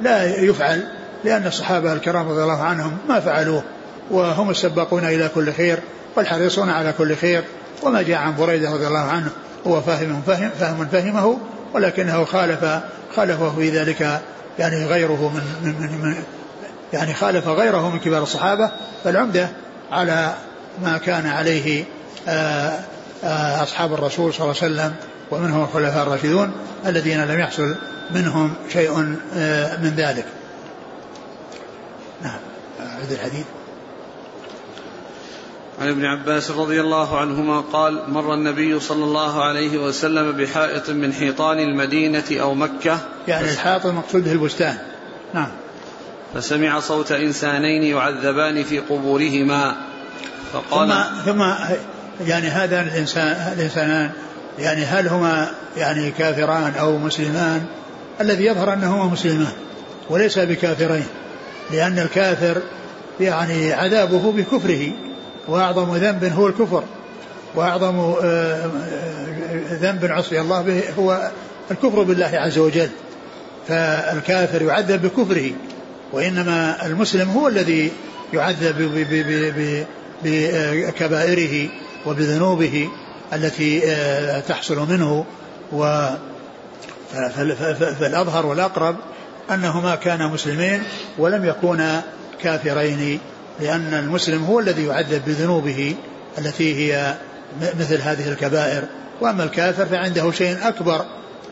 لا 0.00 0.24
يفعل 0.24 0.88
لأن 1.24 1.46
الصحابة 1.46 1.92
الكرام 1.92 2.28
رضي 2.28 2.42
الله 2.42 2.62
عنهم 2.62 2.98
ما 3.08 3.20
فعلوه 3.20 3.62
وهم 4.10 4.50
السباقون 4.50 5.04
إلى 5.04 5.30
كل 5.34 5.52
خير 5.52 5.78
والحريصون 6.16 6.70
على 6.70 6.92
كل 6.98 7.16
خير 7.16 7.44
وما 7.82 8.02
جاء 8.02 8.18
عن 8.18 8.36
بريدة 8.36 8.72
رضي 8.72 8.86
الله 8.86 8.98
عنه 8.98 9.30
هو 9.66 9.80
فاهم 9.80 10.22
فهم, 10.26 10.50
فهم 10.60 10.86
فهمه 10.86 11.38
ولكنه 11.74 12.24
خالف 12.24 12.80
خالفه 13.16 13.54
في 13.56 13.70
ذلك 13.70 14.20
يعني 14.58 14.86
غيره 14.86 15.32
من, 15.34 15.42
من, 15.62 15.98
من 16.02 16.14
يعني 16.92 17.14
خالف 17.14 17.48
غيره 17.48 17.90
من 17.90 17.98
كبار 17.98 18.22
الصحابة 18.22 18.70
فالعمدة 19.04 19.48
على 19.90 20.34
ما 20.82 20.98
كان 20.98 21.26
عليه 21.26 21.84
آه، 22.28 22.80
آه، 23.24 23.62
أصحاب 23.62 23.92
الرسول 23.92 24.34
صلى 24.34 24.42
الله 24.42 24.62
عليه 24.62 24.74
وسلم 24.74 24.94
ومنهم 25.30 25.62
الخلفاء 25.62 26.02
الراشدون 26.02 26.52
الذين 26.86 27.24
لم 27.24 27.40
يحصل 27.40 27.74
منهم 28.10 28.54
شيء 28.72 29.16
آه، 29.34 29.76
من 29.76 29.94
ذلك. 29.96 30.24
نعم. 32.22 32.38
أعد 32.80 33.12
الحديث 33.12 33.44
عن 35.80 35.88
ابن 35.88 36.04
عباس 36.04 36.50
رضي 36.50 36.80
الله 36.80 37.18
عنهما 37.18 37.60
قال 37.60 38.02
مر 38.08 38.34
النبي 38.34 38.80
صلى 38.80 39.04
الله 39.04 39.42
عليه 39.42 39.78
وسلم 39.78 40.32
بحائط 40.32 40.90
من 40.90 41.12
حيطان 41.12 41.58
المدينة 41.58 42.24
أو 42.30 42.54
مكة. 42.54 42.98
يعني 43.28 43.50
الحائط 43.50 43.86
المقصود 43.86 44.24
به 44.24 44.32
البستان. 44.32 44.78
نعم. 45.34 45.48
فسمع 46.34 46.80
صوت 46.80 47.12
إنسانين 47.12 47.82
يعذبان 47.82 48.64
في 48.64 48.78
قبورهما. 48.78 49.74
فقال 50.52 51.04
ثم, 51.24 51.32
ثم 51.32 51.42
يعني 52.26 52.48
هذان 52.48 52.88
الإنسان 52.88 53.52
الإنسانان 53.56 54.10
يعني 54.58 54.84
هل 54.84 55.08
هما 55.08 55.50
يعني 55.76 56.10
كافران 56.10 56.74
أو 56.80 56.98
مسلمان؟ 56.98 57.64
الذي 58.20 58.44
يظهر 58.44 58.72
أنهما 58.72 59.04
مسلمان 59.04 59.52
وليس 60.10 60.38
بكافرين 60.38 61.06
لأن 61.70 61.98
الكافر 61.98 62.62
يعني 63.20 63.72
عذابه 63.72 64.32
بكفره 64.32 64.92
وأعظم 65.48 65.96
ذنب 65.96 66.24
هو 66.24 66.46
الكفر 66.46 66.84
وأعظم 67.54 67.98
آه، 67.98 68.22
آه، 68.24 68.70
ذنب 69.70 70.04
عصي 70.04 70.40
الله 70.40 70.62
به 70.62 70.82
هو 70.98 71.30
الكفر 71.70 72.02
بالله 72.02 72.30
عز 72.34 72.58
وجل. 72.58 72.88
فالكافر 73.68 74.62
يعذب 74.62 75.02
بكفره 75.02 75.50
وإنما 76.12 76.86
المسلم 76.86 77.30
هو 77.30 77.48
الذي 77.48 77.92
يعذب 78.32 79.06
بكبائره 80.24 81.70
وبذنوبه 82.06 82.88
التي 83.32 83.82
آه، 83.84 84.40
تحصل 84.40 84.88
منه. 84.90 85.24
و 85.72 86.08
فالأظهر 88.00 88.46
والأقرب 88.46 88.96
أنهما 89.50 89.94
كانا 89.94 90.26
مسلمين 90.26 90.82
ولم 91.18 91.44
يكونا 91.44 92.02
كافرين 92.42 93.20
لأن 93.60 93.94
المسلم 93.94 94.44
هو 94.44 94.60
الذي 94.60 94.86
يعذب 94.86 95.22
بذنوبه 95.26 95.94
التي 96.38 96.74
هي 96.74 97.14
مثل 97.78 98.00
هذه 98.00 98.28
الكبائر. 98.28 98.84
وأما 99.20 99.44
الكافر 99.44 99.86
فعنده 99.86 100.32
شيء 100.32 100.68
أكبر 100.68 101.04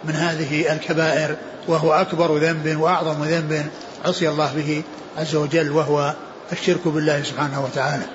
من 0.04 0.14
هذه 0.14 0.72
الكبائر 0.72 1.36
وهو 1.68 1.92
أكبر 1.92 2.38
ذنب 2.38 2.80
وأعظم 2.80 3.24
ذنب. 3.24 3.66
عصي 4.06 4.28
الله 4.28 4.52
به 4.54 4.82
عز 5.18 5.34
وجل 5.34 5.70
وهو 5.70 6.14
الشرك 6.52 6.88
بالله 6.88 7.22
سبحانه 7.22 7.64
وتعالى. 7.64 8.06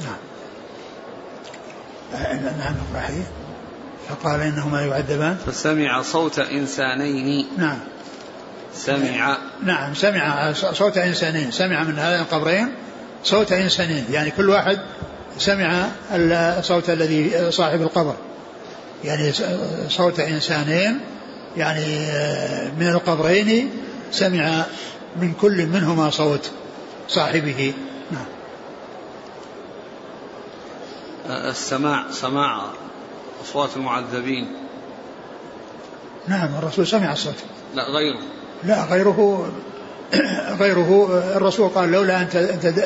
نعم. 0.00 0.20
نعم 2.58 2.74
حديث 2.96 3.26
فقال 4.08 4.40
إنهما 4.40 4.82
يعذبان. 4.82 5.36
فسمع 5.46 6.02
صوت 6.02 6.38
إنسانين. 6.38 7.46
نعم. 7.58 7.78
سمع. 8.74 9.38
نعم 9.62 9.94
سمع 9.94 10.52
صوت 10.52 10.98
إنسانين. 10.98 11.50
سمع 11.50 11.82
من 11.82 11.98
هذين 11.98 12.20
القبرين 12.20 12.68
صوت 13.24 13.52
إنسانين. 13.52 14.04
يعني 14.10 14.30
كل 14.30 14.50
واحد 14.50 14.78
سمع 15.38 15.88
الصوت 16.12 16.90
الذي 16.90 17.50
صاحب 17.50 17.82
القبر. 17.82 18.14
يعني 19.04 19.32
صوت 19.88 20.20
إنسانين 20.20 21.00
يعني 21.56 21.86
من 22.78 22.88
القبرين 22.88 23.70
سمع 24.10 24.64
من 25.16 25.32
كل 25.40 25.66
منهما 25.66 26.10
صوت 26.10 26.50
صاحبه. 27.08 27.74
نعم. 28.10 28.26
السماع 31.30 32.04
سماع 32.10 32.62
أصوات 33.44 33.70
المعذبين. 33.76 34.52
نعم 36.28 36.48
الرسول 36.58 36.86
سمع 36.86 37.12
الصوت. 37.12 37.34
لا 37.74 37.82
غيره. 37.82 38.20
لا 38.64 38.84
غيره 38.84 39.50
غيره 40.60 41.22
الرسول 41.36 41.68
قال 41.68 41.90
لولا 41.90 42.20
أن 42.20 42.28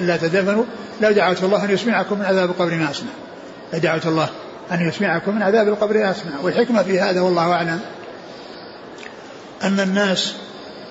لا 0.01 0.17
تدفنوا 0.17 0.65
لدعوت 1.01 1.43
الله 1.43 1.65
أن 1.65 1.71
يسمعكم 1.71 2.19
من 2.19 2.25
عذاب 2.25 2.51
القبر 2.51 2.75
ما 2.75 2.91
أسمع 2.91 3.11
لدعوت 3.73 4.07
الله 4.07 4.29
أن 4.73 4.89
يسمعكم 4.89 5.35
من 5.35 5.43
عذاب 5.43 5.69
القبر 5.69 5.95
ما 5.95 6.11
أسمع. 6.11 6.33
والحكمة 6.43 6.83
في 6.83 7.01
هذا 7.01 7.21
والله 7.21 7.53
أعلم 7.53 7.81
أن 9.63 9.81
الناس 9.81 10.35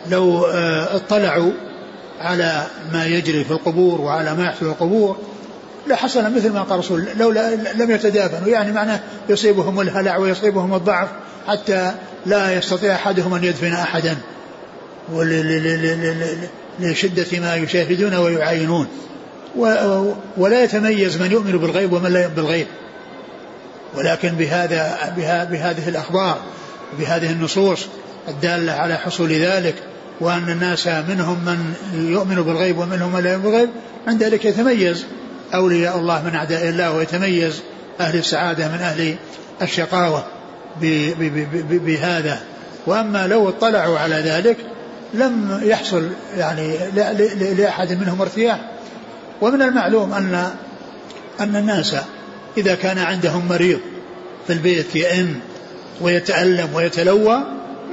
لو 0.09 0.45
آه، 0.45 0.95
اطلعوا 0.95 1.51
على 2.21 2.63
ما 2.93 3.05
يجري 3.05 3.43
في 3.43 3.51
القبور 3.51 4.01
وعلى 4.01 4.35
ما 4.35 4.43
يحصل 4.45 4.59
في 4.59 4.65
القبور 4.65 5.17
لحصل 5.87 6.35
مثل 6.35 6.49
ما 6.49 6.61
قال 6.61 6.73
الرسول 6.73 7.07
لولا 7.17 7.55
لم 7.55 7.91
يتدافنوا. 7.91 8.47
يعني 8.47 8.71
معناه 8.71 8.99
يصيبهم 9.29 9.81
الهلع 9.81 10.17
ويصيبهم 10.17 10.73
الضعف 10.73 11.07
حتى 11.47 11.91
لا 12.25 12.57
يستطيع 12.57 12.95
أحدهم 12.95 13.33
أن 13.33 13.43
يدفن 13.43 13.73
أحدا 13.73 14.17
لشدة 16.79 17.39
ما 17.39 17.55
يشاهدون 17.55 18.15
ويعاينون. 18.15 18.87
ولا 20.37 20.63
يتميز 20.63 21.21
من 21.21 21.31
يؤمن 21.31 21.57
بالغيب 21.57 21.93
ومن 21.93 22.13
لا 22.13 22.21
يؤمن 22.21 22.35
بالغيب. 22.35 22.67
ولكن 23.97 24.29
بهذا 24.29 25.13
بهذه 25.51 25.89
الأخبار 25.89 26.37
بهذه 26.99 27.31
النصوص 27.31 27.85
الدالة 28.27 28.71
على 28.71 28.97
حصول 28.97 29.29
ذلك 29.33 29.75
وأن 30.19 30.49
الناس 30.49 30.87
منهم 30.87 31.45
من 31.45 31.73
يؤمن 31.93 32.35
بالغيب 32.35 32.77
ومنهم 32.77 33.13
من 33.13 33.23
لا 33.23 33.31
يؤمن 33.31 33.43
بالغيب 33.43 33.69
عند 34.07 34.23
ذلك 34.23 34.45
يتميز. 34.45 35.05
أولياء 35.53 35.97
الله 35.99 36.23
من 36.23 36.35
أعداء 36.35 36.69
الله 36.69 36.91
ويتميز. 36.91 37.61
أهل 37.99 38.17
السعادة 38.17 38.67
من 38.67 38.79
أهل 38.81 39.15
الشقاوة 39.61 40.25
بهذا. 41.69 42.39
وأما 42.87 43.27
لو 43.27 43.49
اطلعوا 43.49 43.99
على 43.99 44.15
ذلك 44.15 44.57
لم 45.13 45.61
يحصل 45.63 46.09
يعني 46.37 46.77
لأحد 47.57 47.91
منهم 47.91 48.21
ارتياح. 48.21 48.59
ومن 49.41 49.61
المعلوم 49.61 50.13
أن 50.13 50.51
أن 51.39 51.55
الناس 51.55 51.95
إذا 52.57 52.75
كان 52.75 52.97
عندهم 52.97 53.47
مريض 53.47 53.79
في 54.47 54.53
البيت 54.53 54.95
يئن 54.95 55.35
ويتألم 56.01 56.73
ويتلوى 56.73 57.43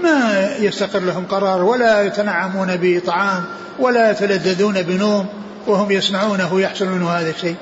ما 0.02 0.48
يستقر 0.58 1.00
لهم 1.00 1.24
قرار 1.24 1.62
ولا 1.62 2.02
يتنعمون 2.02 2.68
بطعام 2.80 3.44
ولا 3.78 4.10
يتلذذون 4.10 4.82
بنوم 4.82 5.26
وهم 5.66 5.90
يسمعونه 5.90 6.60
يحصل 6.60 6.86
منه 6.86 7.10
هذا 7.10 7.30
الشيء. 7.30 7.56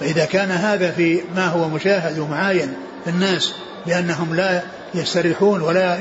فإذا 0.00 0.24
كان 0.24 0.50
هذا 0.50 0.90
في 0.90 1.20
ما 1.36 1.46
هو 1.46 1.68
مشاهد 1.68 2.18
ومعاين 2.18 2.74
في 3.04 3.10
الناس 3.10 3.54
بأنهم 3.86 4.34
لا 4.34 4.62
يستريحون 4.94 5.60
ولا 5.60 5.98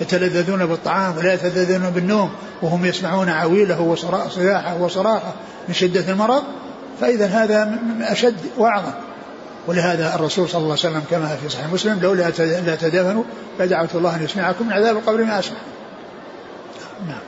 يتلذذون 0.00 0.66
بالطعام 0.66 1.16
ولا 1.16 1.34
يتلذذون 1.34 1.90
بالنوم 1.90 2.30
وهم 2.62 2.84
يسمعون 2.84 3.28
عويله 3.28 3.80
وصياحه 3.80 4.76
وصراخه 4.76 5.32
من 5.68 5.74
شدة 5.74 6.12
المرض 6.12 6.42
فإذا 7.00 7.26
هذا 7.26 7.78
أشد 8.00 8.36
وأعظم. 8.56 8.92
ولهذا 9.66 10.14
الرسول 10.14 10.48
صلى 10.48 10.58
الله 10.58 10.70
عليه 10.70 10.80
وسلم 10.80 11.02
كما 11.10 11.36
في 11.36 11.48
صحيح 11.48 11.66
مسلم 11.66 12.00
لولا 12.02 12.30
لا 12.38 12.76
تدافنوا 12.76 13.24
لدعوت 13.60 13.94
الله 13.94 14.16
أن 14.16 14.24
يسمعكم 14.24 14.66
من 14.66 14.72
عذاب 14.72 14.96
القبر 14.96 15.24
ما 15.24 15.38
أسمع. 15.38 15.56
نعم. 17.08 17.20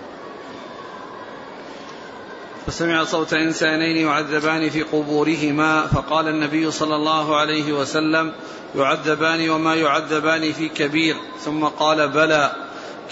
فسمع 2.66 3.04
صوت 3.04 3.32
إنسانين 3.32 4.06
يعذبان 4.06 4.70
في 4.70 4.82
قبورهما 4.82 5.86
فقال 5.86 6.28
النبي 6.28 6.70
صلى 6.70 6.96
الله 6.96 7.36
عليه 7.36 7.72
وسلم 7.72 8.32
يعذبان 8.76 9.50
وما 9.50 9.74
يعذبان 9.74 10.52
في 10.52 10.68
كبير. 10.68 11.16
ثم 11.44 11.64
قال 11.64 12.08
بلى. 12.08 12.52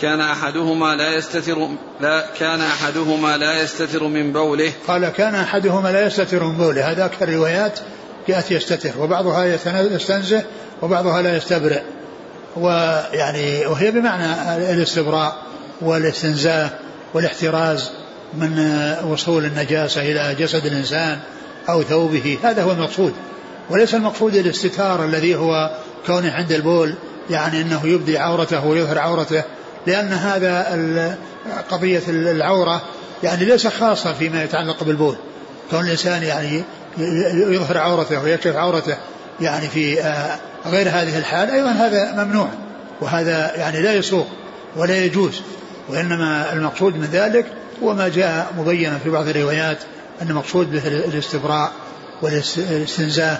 كان 0.00 0.20
أحدهما 0.20 0.96
لا 0.96 1.14
يستتر 1.14 1.68
لا 2.00 2.26
كان 2.38 2.60
أحدهما 2.60 3.36
لا 3.36 3.62
يستتر 3.62 4.04
من 4.04 4.32
بوله. 4.32 4.72
قال 4.88 5.08
كان 5.08 5.34
أحدهما 5.34 5.92
لا 5.92 6.06
يستتر 6.06 6.44
من 6.44 6.56
بوله. 6.56 6.90
هذا 6.90 7.04
أكثر 7.04 7.28
الروايات 7.28 7.80
يأتي 8.28 8.54
يستتر 8.54 8.90
وبعضها 9.00 9.44
يستنزه 9.82 10.42
وبعضها 10.82 11.22
لا 11.22 11.36
يستبرئ. 11.36 11.82
ويعني 12.56 13.66
وهي 13.66 13.90
بمعنى 13.90 14.56
الاستبراء 14.72 15.36
والاستنزاه 15.80 16.70
والاحتراز 17.14 17.90
من 18.34 18.58
وصول 19.04 19.44
النجاسة 19.44 20.00
إلى 20.00 20.34
جسد 20.38 20.66
الإنسان 20.66 21.18
أو 21.68 21.82
ثوبه. 21.82 22.38
هذا 22.42 22.62
هو 22.62 22.70
المقصود. 22.72 23.12
وليس 23.70 23.94
المقصود 23.94 24.34
الاستتار 24.34 25.04
الذي 25.04 25.34
هو 25.34 25.70
كونه 26.06 26.32
عند 26.32 26.52
البول 26.52 26.94
يعني 27.30 27.60
أنه 27.60 27.86
يبدي 27.86 28.18
عورته 28.18 28.66
ويظهر 28.66 28.98
عورته 28.98 29.42
لأن 29.86 30.12
هذا 30.12 31.18
قضية 31.70 32.02
العورة 32.08 32.82
يعني 33.22 33.44
ليس 33.44 33.66
خاصة 33.66 34.12
فيما 34.12 34.44
يتعلق 34.44 34.84
بالبول. 34.84 35.16
كون 35.70 35.84
الإنسان 35.84 36.22
يعني 36.22 36.62
يظهر 36.98 37.78
عورته 37.78 38.22
ويكشف 38.22 38.56
عورته 38.56 38.96
يعني 39.40 39.68
في 39.68 40.02
آه، 40.02 40.38
غير 40.66 40.88
هذه 40.88 41.18
الحال 41.18 41.50
أيضا 41.50 41.70
هذا 41.70 42.24
ممنوع 42.24 42.48
وهذا 43.00 43.56
يعني 43.56 43.82
لا 43.82 43.92
يسوق 43.92 44.26
ولا 44.76 45.04
يجوز 45.04 45.42
وإنما 45.88 46.52
المقصود 46.52 46.96
من 46.96 47.08
ذلك 47.12 47.46
هو 47.82 47.94
ما 47.94 48.08
جاء 48.08 48.52
مبينا 48.58 48.98
في 48.98 49.10
بعض 49.10 49.28
الروايات 49.28 49.78
أن 50.22 50.30
المقصود 50.30 50.72
به 50.72 50.88
الاستبراء 50.88 51.72
والاستنزاه 52.22 53.38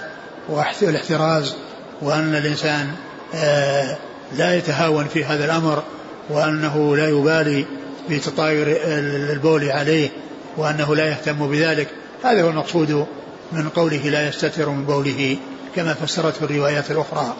والاحتراز 0.49 1.55
وأن 2.01 2.35
الإنسان 2.35 2.87
آه، 3.35 3.97
لا 4.37 4.55
يتهاون 4.55 5.05
في 5.05 5.25
هذا 5.25 5.45
الأمر 5.45 5.83
وأنه 6.29 6.95
لا 6.95 7.09
يبالي 7.09 7.65
بتطاير 8.09 8.77
البول 9.31 9.71
عليه 9.71 10.09
وأنه 10.57 10.95
لا 10.95 11.05
يهتم 11.09 11.47
بذلك 11.47 11.87
هذا 12.23 12.43
هو 12.43 12.49
المقصود 12.49 13.07
من 13.51 13.69
قوله 13.69 14.09
لا 14.09 14.27
يستتر 14.27 14.69
من 14.69 14.85
بوله 14.85 15.37
كما 15.75 15.93
فسرته 15.93 16.43
الروايات 16.43 16.91
الأخرى. 16.91 17.35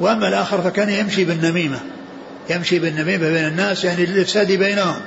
وأما 0.00 0.28
الآخر 0.28 0.62
فكان 0.62 0.90
يمشي 0.90 1.24
بالنميمة 1.24 1.80
يمشي 2.50 2.78
بالنميمة 2.78 3.28
بين 3.30 3.46
الناس 3.46 3.84
يعني 3.84 4.06
للإفساد 4.06 4.52
بينهم. 4.52 5.00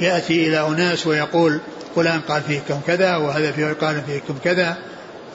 يأتي 0.00 0.48
إلى 0.48 0.66
أناس 0.66 1.06
ويقول 1.06 1.60
فلان 1.96 2.20
قال 2.20 2.42
فيكم 2.42 2.80
كذا 2.86 3.16
وهذا 3.16 3.52
فيه 3.52 3.76
قال 3.80 4.02
فيكم 4.06 4.38
كذا 4.44 4.76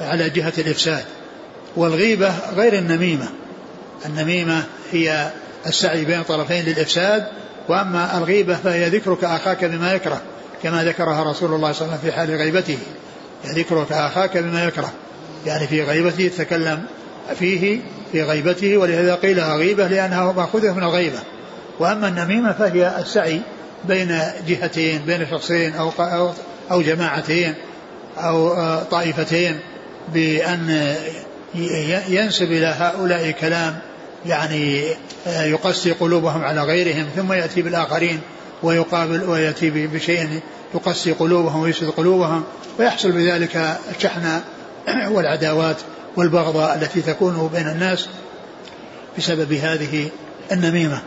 على 0.01 0.29
جهة 0.29 0.53
الإفساد. 0.57 1.05
والغيبة 1.75 2.33
غير 2.55 2.73
النميمة. 2.73 3.27
النميمة 4.05 4.63
هي 4.91 5.31
السعي 5.67 6.05
بين 6.05 6.23
طرفين 6.23 6.65
للإفساد 6.65 7.27
وأما 7.69 8.17
الغيبة 8.17 8.55
فهي 8.55 8.89
ذكرك 8.89 9.23
أخاك 9.23 9.65
بما 9.65 9.93
يكره 9.93 10.21
كما 10.63 10.83
ذكرها 10.83 11.23
رسول 11.23 11.53
الله 11.53 11.71
صلى 11.71 11.85
الله 11.85 11.97
عليه 11.97 12.01
وسلم 12.01 12.11
في 12.11 12.11
حال 12.11 12.35
غيبته. 12.35 12.77
ذكرك 13.45 13.91
أخاك 13.91 14.37
بما 14.37 14.65
يكره 14.65 14.91
يعني 15.45 15.67
في 15.67 15.83
غيبته 15.83 16.31
تكلم 16.37 16.83
فيه 17.39 17.79
في 18.11 18.23
غيبته 18.23 18.77
ولهذا 18.77 19.15
قيلها 19.15 19.55
غيبة 19.55 19.87
لأنها 19.87 20.31
مأخوذة 20.31 20.73
من 20.73 20.83
الغيبة. 20.83 21.19
وأما 21.79 22.07
النميمة 22.07 22.53
فهي 22.53 22.99
السعي 22.99 23.41
بين 23.87 24.19
جهتين 24.47 25.01
بين 25.01 25.27
شخصين 25.31 25.73
أو, 25.73 25.91
أو 26.71 26.81
جماعتين 26.81 27.53
أو 28.17 28.53
آه، 28.53 28.83
طائفتين 28.83 29.59
بأن 30.13 30.95
ينسب 32.09 32.51
إلى 32.51 32.75
هؤلاء 32.79 33.31
كلام 33.31 33.79
يعني 34.25 34.83
آه، 35.27 35.43
يقسي 35.43 35.91
قلوبهم 35.91 36.43
على 36.43 36.63
غيرهم 36.63 37.05
ثم 37.15 37.33
يأتي 37.33 37.61
بالآخرين 37.61 38.19
ويقابل 38.63 39.23
ويأتي 39.23 39.69
بشيء 39.69 40.39
يقسي 40.75 41.11
قلوبهم 41.11 41.61
ويسد 41.61 41.89
قلوبهم 41.89 42.43
ويحصل 42.79 43.11
بذلك 43.11 43.77
الشحنة 43.95 44.43
والعداوات 45.07 45.77
والبغضاء 46.17 46.75
التي 46.75 47.01
تكون 47.01 47.49
بين 47.53 47.67
الناس 47.67 48.07
بسبب 49.17 49.53
هذه 49.53 50.09
النميمة. 50.51 51.01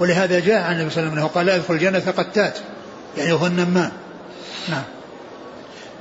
ولهذا 0.00 0.40
جاء 0.40 0.62
عن 0.62 0.72
النبي 0.72 0.90
صلى 0.90 1.02
الله 1.02 1.12
عليه 1.12 1.22
وسلم 1.22 1.34
قال 1.34 1.46
لا 1.46 1.56
يدخل 1.56 1.74
الجنة 1.74 2.12
قتات 2.16 2.58
يعني 3.18 3.32
هو 3.32 3.46
النمام. 3.46 3.92
نعم. 4.68 4.82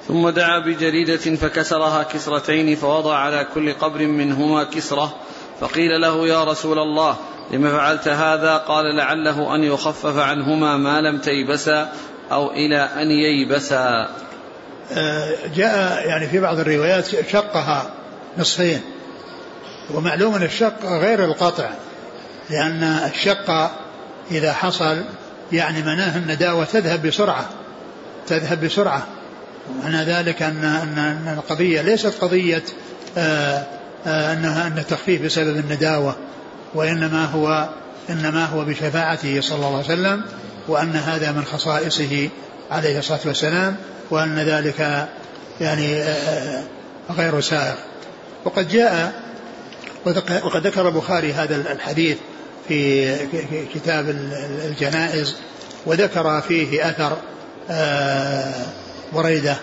ثم 0.07 0.29
دعا 0.29 0.59
بجريدة 0.59 1.17
فكسرها 1.17 2.03
كسرتين 2.03 2.75
فوضع 2.75 3.15
على 3.15 3.47
كل 3.53 3.73
قبر 3.73 4.07
منهما 4.07 4.63
كسرة 4.63 5.15
فقيل 5.59 6.01
له 6.01 6.27
يا 6.27 6.43
رسول 6.43 6.79
الله 6.79 7.17
لم 7.51 7.71
فعلت 7.71 8.07
هذا؟ 8.07 8.57
قال 8.57 8.95
لعله 8.95 9.55
أن 9.55 9.63
يخفف 9.63 10.17
عنهما 10.17 10.77
ما 10.77 11.01
لم 11.01 11.17
تيبسا 11.17 11.93
أو 12.31 12.51
إلى 12.51 12.77
أن 12.77 13.11
ييبسا. 13.11 14.09
آه، 14.91 15.35
جاء 15.55 16.07
يعني 16.07 16.27
في 16.27 16.39
بعض 16.39 16.59
الروايات 16.59 17.05
شقها 17.31 17.93
نصفين 18.37 18.81
ومعلوم 19.93 20.35
أن 20.35 20.43
الشق 20.43 20.85
غير 20.85 21.25
القطع 21.25 21.69
لأن 22.49 22.83
الشق 22.83 23.71
إذا 24.31 24.53
حصل 24.53 25.03
يعني 25.51 25.81
مناه 25.81 26.17
النداوة 26.17 26.65
تذهب 26.65 27.07
بسرعة 27.07 27.49
تذهب 28.27 28.65
بسرعة. 28.65 29.07
ومعنى 29.69 30.03
ذلك 30.03 30.41
أن 30.41 30.63
أن 30.63 31.33
القضية 31.37 31.81
ليست 31.81 32.13
قضية 32.21 32.63
آه، 33.17 33.63
آه، 34.07 34.33
أنها 34.33 34.67
أن 34.67 34.77
التخفيف 34.77 35.21
بسبب 35.21 35.57
النداوة 35.57 36.15
وإنما 36.75 37.25
هو 37.25 37.69
إنما 38.09 38.45
هو 38.45 38.65
بشفاعته 38.65 39.41
صلى 39.41 39.55
الله 39.55 39.67
عليه 39.67 39.85
وسلم 39.85 40.23
وأن 40.67 40.95
هذا 40.95 41.31
من 41.31 41.45
خصائصه 41.45 42.29
عليه 42.71 42.99
الصلاة 42.99 43.19
والسلام 43.25 43.75
وأن 44.09 44.39
ذلك 44.39 45.07
يعني 45.61 46.01
آه، 46.01 46.63
غير 47.17 47.41
سائغ. 47.41 47.75
وقد 48.45 48.69
جاء 48.69 49.13
وقد 50.43 50.67
ذكر 50.67 50.87
البخاري 50.87 51.33
هذا 51.33 51.55
الحديث 51.55 52.17
في 52.67 53.15
كتاب 53.73 54.09
الجنائز 54.65 55.35
وذكر 55.85 56.41
فيه 56.41 56.89
أثر 56.89 57.17
بريدة 59.13 59.55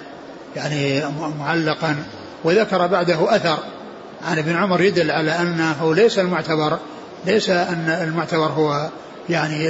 يعني 0.56 1.02
معلقا 1.38 1.96
وذكر 2.44 2.86
بعده 2.86 3.36
أثر 3.36 3.58
عن 4.24 4.38
ابن 4.38 4.56
عمر 4.56 4.82
يدل 4.82 5.10
على 5.10 5.30
أنه 5.30 5.94
ليس 5.94 6.18
المعتبر 6.18 6.78
ليس 7.26 7.50
أن 7.50 7.98
المعتبر 8.02 8.46
هو 8.46 8.88
يعني 9.28 9.68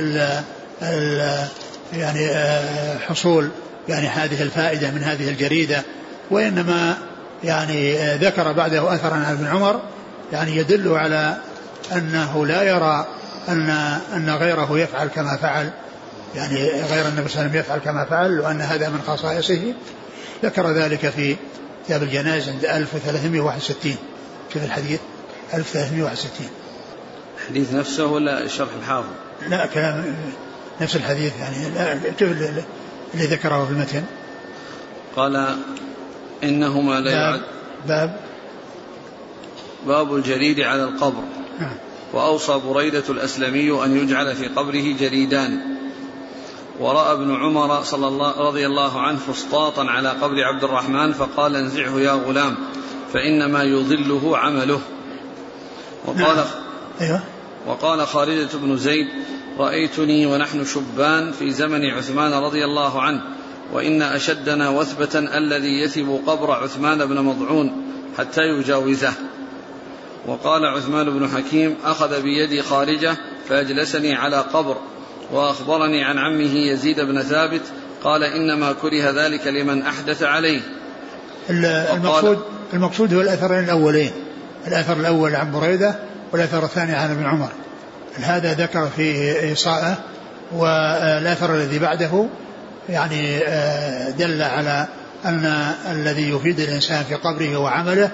يعني 1.93 2.27
آه، 2.27 2.99
حصول 2.99 3.49
يعني 3.89 4.09
هذه 4.09 4.43
الفائدة 4.43 4.91
من 4.91 5.03
هذه 5.03 5.29
الجريدة 5.29 5.83
وإنما 6.31 6.97
يعني 7.45 7.99
آه، 7.99 8.17
ذكر 8.17 8.53
بعده 8.53 8.95
أثرا 8.95 9.15
عن 9.15 9.33
ابن 9.33 9.47
عمر 9.47 9.81
يعني 10.33 10.57
يدل 10.57 10.95
على 10.95 11.37
أنه 11.93 12.47
لا 12.47 12.63
يرى 12.63 13.07
أن 13.49 13.71
أن 14.15 14.31
غيره 14.31 14.79
يفعل 14.79 15.09
كما 15.09 15.37
فعل 15.37 15.71
يعني 16.35 16.57
غير 16.91 17.09
النبي 17.09 17.29
صلى 17.29 17.41
الله 17.41 17.51
عليه 17.51 17.51
وسلم 17.51 17.55
يفعل 17.55 17.79
كما 17.79 18.05
فعل 18.05 18.41
وأن 18.41 18.61
هذا 18.61 18.89
من 18.89 19.03
خصائصه. 19.07 19.75
ذكر 20.45 20.71
ذلك 20.71 21.09
في 21.09 21.37
كتاب 21.87 22.03
الجنائز 22.03 22.49
عند 22.49 22.65
1361 22.65 23.97
شوف 24.53 24.65
الحديث. 24.65 25.01
1361 25.55 26.49
الحديث 27.41 27.73
نفسه 27.73 28.07
ولا 28.07 28.49
شرح 28.49 28.69
الحافظ؟ 28.83 29.11
لا 29.49 29.67
كلام 29.67 30.17
نفس 30.81 30.97
الحديث 30.97 31.33
يعني 31.41 31.57
شوف 32.21 32.29
اللي 33.15 33.27
ذكره 33.27 33.65
في 33.65 33.71
المتن 33.71 34.05
قال 35.17 35.57
إنهما 36.45 37.01
لا 37.01 37.11
يعد 37.11 37.41
باب 37.89 38.21
باب 39.87 40.15
الجريد 40.15 40.61
على 40.61 40.85
القبر 40.85 41.23
نعم. 41.61 41.75
وأوصى 42.13 42.61
بريدة 42.67 43.05
الأسلمي 43.09 43.85
أن 43.85 43.97
يجعل 43.97 44.37
في 44.37 44.47
قبره 44.49 44.97
جريدان 45.01 45.77
ورأى 46.81 47.13
ابن 47.13 47.35
عمر 47.35 47.83
صلى 47.83 48.09
الله 48.09 48.49
رضي 48.49 48.67
الله 48.67 49.01
عنه 49.01 49.19
فسطاطا 49.19 49.85
على 49.85 50.09
قبر 50.09 50.45
عبد 50.45 50.65
الرحمن 50.65 51.13
فقال 51.13 51.57
انزعه 51.57 52.01
يا 52.01 52.13
غلام 52.13 52.57
فإنما 53.13 53.63
يضله 53.63 54.39
عمله 54.39 54.81
وقال 56.07 56.37
نعم. 56.37 56.47
أيوة. 57.01 57.21
وقال 57.67 58.07
خالدة 58.07 58.59
بن 58.59 58.77
زيد 58.77 59.07
رأيتني 59.59 60.27
ونحن 60.27 60.65
شبان 60.65 61.33
في 61.33 61.51
زمن 61.51 61.85
عثمان 61.85 62.33
رضي 62.33 62.65
الله 62.65 63.03
عنه 63.03 63.23
وإن 63.73 64.03
أشدنا 64.03 64.69
وثبة 64.69 65.19
الذي 65.19 65.81
يثب 65.81 66.21
قبر 66.27 66.51
عثمان 66.51 67.07
بن 67.07 67.21
مضعون 67.21 67.73
حتى 68.19 68.41
يجاوزه. 68.41 69.13
وقال 70.27 70.67
عثمان 70.67 71.11
بن 71.11 71.29
حكيم 71.29 71.77
أخذ 71.85 72.23
بيدي 72.23 72.63
خارجة 72.63 73.17
فأجلسني 73.49 74.15
على 74.15 74.37
قبر 74.37 74.77
وأخبرني 75.33 76.05
عن 76.05 76.19
عمه 76.19 76.55
يزيد 76.57 77.01
بن 77.01 77.23
ثابت 77.23 77.63
قال 78.05 78.25
إنما 78.25 78.73
كره 78.73 79.11
ذلك 79.11 79.47
لمن 79.47 79.83
أحدث 79.83 80.23
عليه. 80.23 80.61
المقصود 81.51 82.39
المقصود 82.73 83.15
هو 83.15 83.21
الأثرين 83.21 83.65
الأولين 83.65 84.11
الأثر 84.67 85.01
الأول 85.01 85.35
عن 85.35 85.53
بريدة 85.53 86.10
والأثر 86.33 86.65
الثاني 86.65 86.95
عن 86.95 87.11
ابن 87.11 87.27
عمر. 87.27 87.49
هذا 88.15 88.55
ذكر 88.55 88.89
فيه 88.97 89.41
إيصاءه 89.41 89.99
والأثر 90.53 91.55
الذي 91.55 91.79
بعده 91.79 92.27
يعني 92.89 93.39
آه، 93.39 94.11
دل 94.11 94.43
على 94.43 94.87
أن 95.25 95.73
الذي 95.91 96.31
يفيد 96.31 96.61
الإنسان 96.61 97.05
في 97.05 97.15
قبره 97.15 97.57
هو 97.57 97.67
عمله 97.67 98.11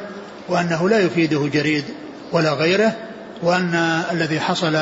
وأنه 0.49 0.89
لا 0.89 0.99
يفيده 0.99 1.49
جريد 1.53 1.85
ولا 2.33 2.53
غيره 2.53 2.93
وأن 3.43 4.03
الذي 4.13 4.41
حصل 4.41 4.79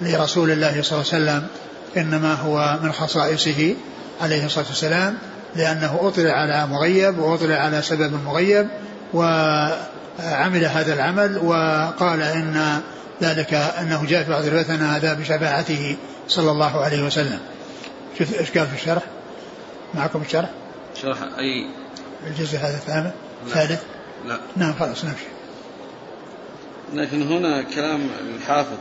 لرسول 0.00 0.50
الله 0.50 0.82
صلى 0.82 1.00
الله 1.00 1.12
عليه 1.12 1.24
وسلم 1.24 1.46
إنما 1.96 2.34
هو 2.34 2.78
من 2.82 2.92
خصائصه 2.92 3.74
عليه 4.20 4.46
الصلاة 4.46 4.66
والسلام 4.68 5.18
لأنه 5.56 5.98
أطلع 6.02 6.30
على 6.30 6.66
مغيب 6.66 7.18
وأطلع 7.18 7.54
على 7.54 7.82
سبب 7.82 8.24
مغيب 8.24 8.68
وعمل 10.18 10.64
هذا 10.64 10.94
العمل 10.94 11.38
وقال 11.38 12.22
إن 12.22 12.80
ذلك 13.22 13.54
أنه 13.54 14.06
جاء 14.06 14.24
في 14.24 14.30
بعض 14.30 14.44
الروايات 14.44 14.70
أن 14.70 14.82
هذا 14.82 15.14
بشفاعته 15.14 15.96
صلى 16.28 16.50
الله 16.50 16.84
عليه 16.84 17.02
وسلم. 17.02 17.40
شوف 18.18 18.40
إيش 18.40 18.58
قال 18.58 18.66
في 18.66 18.74
الشرح؟ 18.74 19.02
معكم 19.94 20.22
الشرح؟ 20.22 20.50
شرح 21.02 21.18
أي 21.38 21.70
الجزء 22.26 22.58
هذا 22.58 22.76
الثامن؟ 22.76 23.10
الثالث؟ 23.46 23.82
لا. 24.26 24.38
نعم 24.56 24.74
خلاص 24.80 25.04
نمشي. 25.04 25.26
لكن 26.94 27.22
هنا 27.22 27.62
كلام 27.62 28.08
الحافظ 28.36 28.76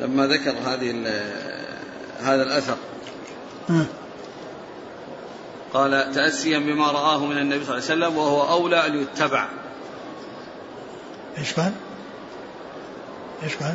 لما 0.00 0.26
ذكر 0.26 0.50
هذه 0.50 0.90
هذا 2.22 2.42
الأثر. 2.42 2.76
م. 3.68 3.84
قال 5.74 6.12
تأسيا 6.14 6.58
بما 6.58 6.90
رآه 6.90 7.26
من 7.26 7.38
النبي 7.38 7.64
صلى 7.64 7.78
الله 7.78 7.90
عليه 7.90 8.06
وسلم 8.06 8.18
وهو 8.18 8.50
أولى 8.50 8.86
أن 8.86 9.02
يتبع. 9.02 9.48
إيش 11.38 11.52
قال؟ 11.52 11.72
إيش 13.42 13.56
قال؟ 13.56 13.74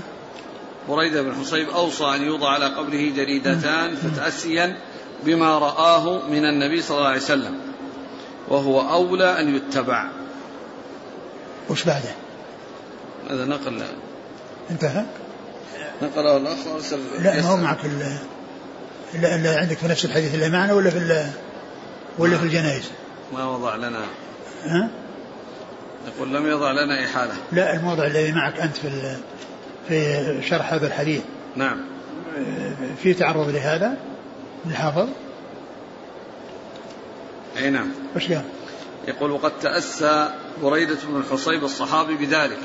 بريدة 0.89 1.21
بن 1.21 1.35
حصيب 1.35 1.69
أوصى 1.69 2.05
أن 2.05 2.23
يوضع 2.23 2.49
على 2.49 2.65
قبره 2.65 3.09
جريدتان 3.15 3.95
فتأسيا 3.95 4.77
بما 5.25 5.59
رآه 5.59 6.27
من 6.27 6.45
النبي 6.45 6.81
صلى 6.81 6.97
الله 6.97 7.07
عليه 7.07 7.21
وسلم 7.21 7.59
وهو 8.47 8.81
أولى 8.81 9.39
أن 9.39 9.55
يتبع 9.55 10.09
وش 11.69 11.83
بعده؟ 11.83 12.15
هذا 13.29 13.45
نقل 13.45 13.83
انتهى؟ 14.69 15.05
نقله 16.01 16.37
الأخ 16.37 16.67
وأرسل 16.67 16.99
لا 17.19 17.35
ما 17.35 17.41
هو 17.41 17.57
معك 17.57 17.85
ال 17.85 18.17
لا 19.43 19.59
عندك 19.59 19.77
في 19.77 19.87
نفس 19.87 20.05
الحديث 20.05 20.33
اللي 20.33 20.49
معنا 20.49 20.73
ولا 20.73 20.89
في 20.89 21.29
ولا 22.17 22.37
في 22.37 22.43
الجنائز؟ 22.43 22.91
ما 23.33 23.45
وضع 23.45 23.75
لنا 23.75 24.05
ها؟ 24.63 24.89
يقول 26.07 26.33
لم 26.33 26.47
يضع 26.47 26.71
لنا 26.71 27.05
إحالة. 27.05 27.33
لا 27.51 27.75
الموضع 27.75 28.05
الذي 28.05 28.31
معك 28.31 28.59
أنت 28.59 28.77
في 28.77 29.17
في 29.87 30.47
شرح 30.49 30.73
هذا 30.73 30.87
الحديث. 30.87 31.21
نعم. 31.55 31.77
في 33.03 33.13
تعرض 33.13 33.49
لهذا؟ 33.49 33.97
الحافظ 34.65 35.09
أي 37.57 37.69
نعم. 37.69 37.87
وش 38.15 38.31
قال؟ 38.31 38.43
يقول 39.07 39.31
وقد 39.31 39.51
تأسى 39.61 40.29
بريدة 40.63 40.97
بن 41.07 41.19
الحصيب 41.19 41.63
الصحابي 41.63 42.15
بذلك 42.15 42.59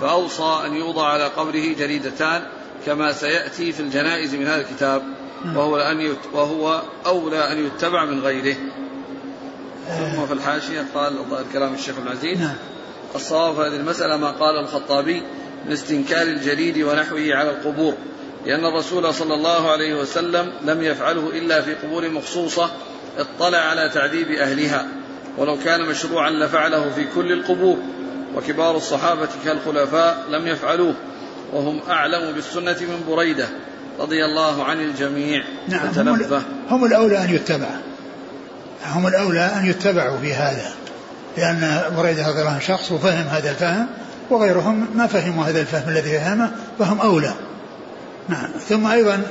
فأوصى 0.00 0.60
أن 0.66 0.74
يوضع 0.74 1.06
على 1.06 1.24
قبره 1.24 1.74
جريدتان 1.78 2.42
كما 2.86 3.12
سيأتي 3.12 3.72
في 3.72 3.80
الجنائز 3.80 4.34
من 4.34 4.46
هذا 4.46 4.60
الكتاب 4.60 5.02
وهو 5.44 5.76
أن 5.76 6.16
وهو 6.32 6.82
أولى 7.06 7.52
أن 7.52 7.66
يتبع 7.66 8.04
من 8.04 8.20
غيره. 8.20 8.56
ثم 9.88 10.26
في 10.26 10.32
الحاشية 10.32 10.86
قال 10.94 11.18
كلام 11.52 11.74
الشيخ 11.74 11.94
العزيز 12.06 12.40
نعم. 12.40 12.54
الصواب 13.14 13.54
في 13.54 13.60
هذه 13.60 13.80
المسألة 13.80 14.16
ما 14.16 14.30
قال 14.30 14.58
الخطابي 14.58 15.22
من 15.66 15.72
استنكار 15.72 16.22
الجليد 16.22 16.78
ونحوه 16.78 17.34
على 17.34 17.50
القبور 17.50 17.94
لأن 18.46 18.64
الرسول 18.64 19.14
صلى 19.14 19.34
الله 19.34 19.70
عليه 19.70 19.94
وسلم 19.94 20.52
لم 20.64 20.82
يفعله 20.82 21.28
إلا 21.28 21.60
في 21.60 21.74
قبور 21.74 22.10
مخصوصة 22.10 22.70
اطلع 23.18 23.58
على 23.58 23.90
تعذيب 23.94 24.30
أهلها 24.30 24.86
ولو 25.38 25.58
كان 25.64 25.82
مشروعا 25.82 26.30
لفعله 26.30 26.90
في 26.90 27.04
كل 27.14 27.32
القبور 27.32 27.78
وكبار 28.36 28.76
الصحابة 28.76 29.28
كالخلفاء 29.44 30.24
لم 30.30 30.46
يفعلوه 30.46 30.94
وهم 31.52 31.80
أعلم 31.90 32.32
بالسنة 32.32 32.76
من 32.80 33.04
بريدة 33.08 33.48
رضي 34.00 34.24
الله 34.24 34.64
عن 34.64 34.80
الجميع. 34.80 35.44
نعم 35.68 36.08
هم, 36.08 36.42
هم 36.70 36.84
الأولى 36.84 37.24
أن 37.24 37.34
يتبع 37.34 37.70
هم 38.86 39.06
الأولى 39.06 39.40
أن 39.40 39.66
يتبعوا 39.66 40.18
في 40.18 40.34
هذا 40.34 40.72
لأن 41.36 41.82
بريدة 41.96 42.28
رضي 42.28 42.40
الله 42.40 42.50
عنه 42.50 42.60
شخص 42.60 42.92
وفهم 42.92 43.26
هذا 43.26 43.50
الفهم 43.50 43.86
وغيرهم 44.30 44.86
ما 44.94 45.06
فهموا 45.06 45.44
هذا 45.44 45.60
الفهم 45.60 45.88
الذي 45.88 46.18
فهمه 46.18 46.50
فهم 46.78 47.00
أولى. 47.00 47.34
نعم. 48.28 48.48
ثم 48.68 48.86
أيضا 48.86 49.22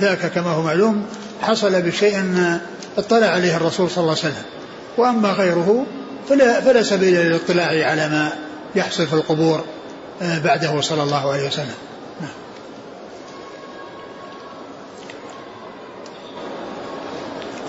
ذاك 0.00 0.26
كما 0.26 0.50
هو 0.50 0.62
معلوم 0.62 1.06
حصل 1.42 1.82
بشيء 1.82 2.24
اطلع 2.98 3.26
عليه 3.26 3.56
الرسول 3.56 3.90
صلى 3.90 4.02
الله 4.02 4.16
عليه 4.22 4.32
وسلم. 4.32 4.44
وأما 4.98 5.28
غيره 5.28 5.86
فلا, 6.28 6.60
فلا 6.60 6.82
سبيل 6.82 7.14
للاطلاع 7.14 7.90
على 7.90 8.08
ما 8.08 8.32
يحصل 8.74 9.06
في 9.06 9.12
القبور 9.12 9.64
آه، 10.22 10.38
بعده 10.38 10.80
صلى 10.80 11.02
الله 11.02 11.32
عليه 11.32 11.46
وسلم. 11.46 11.74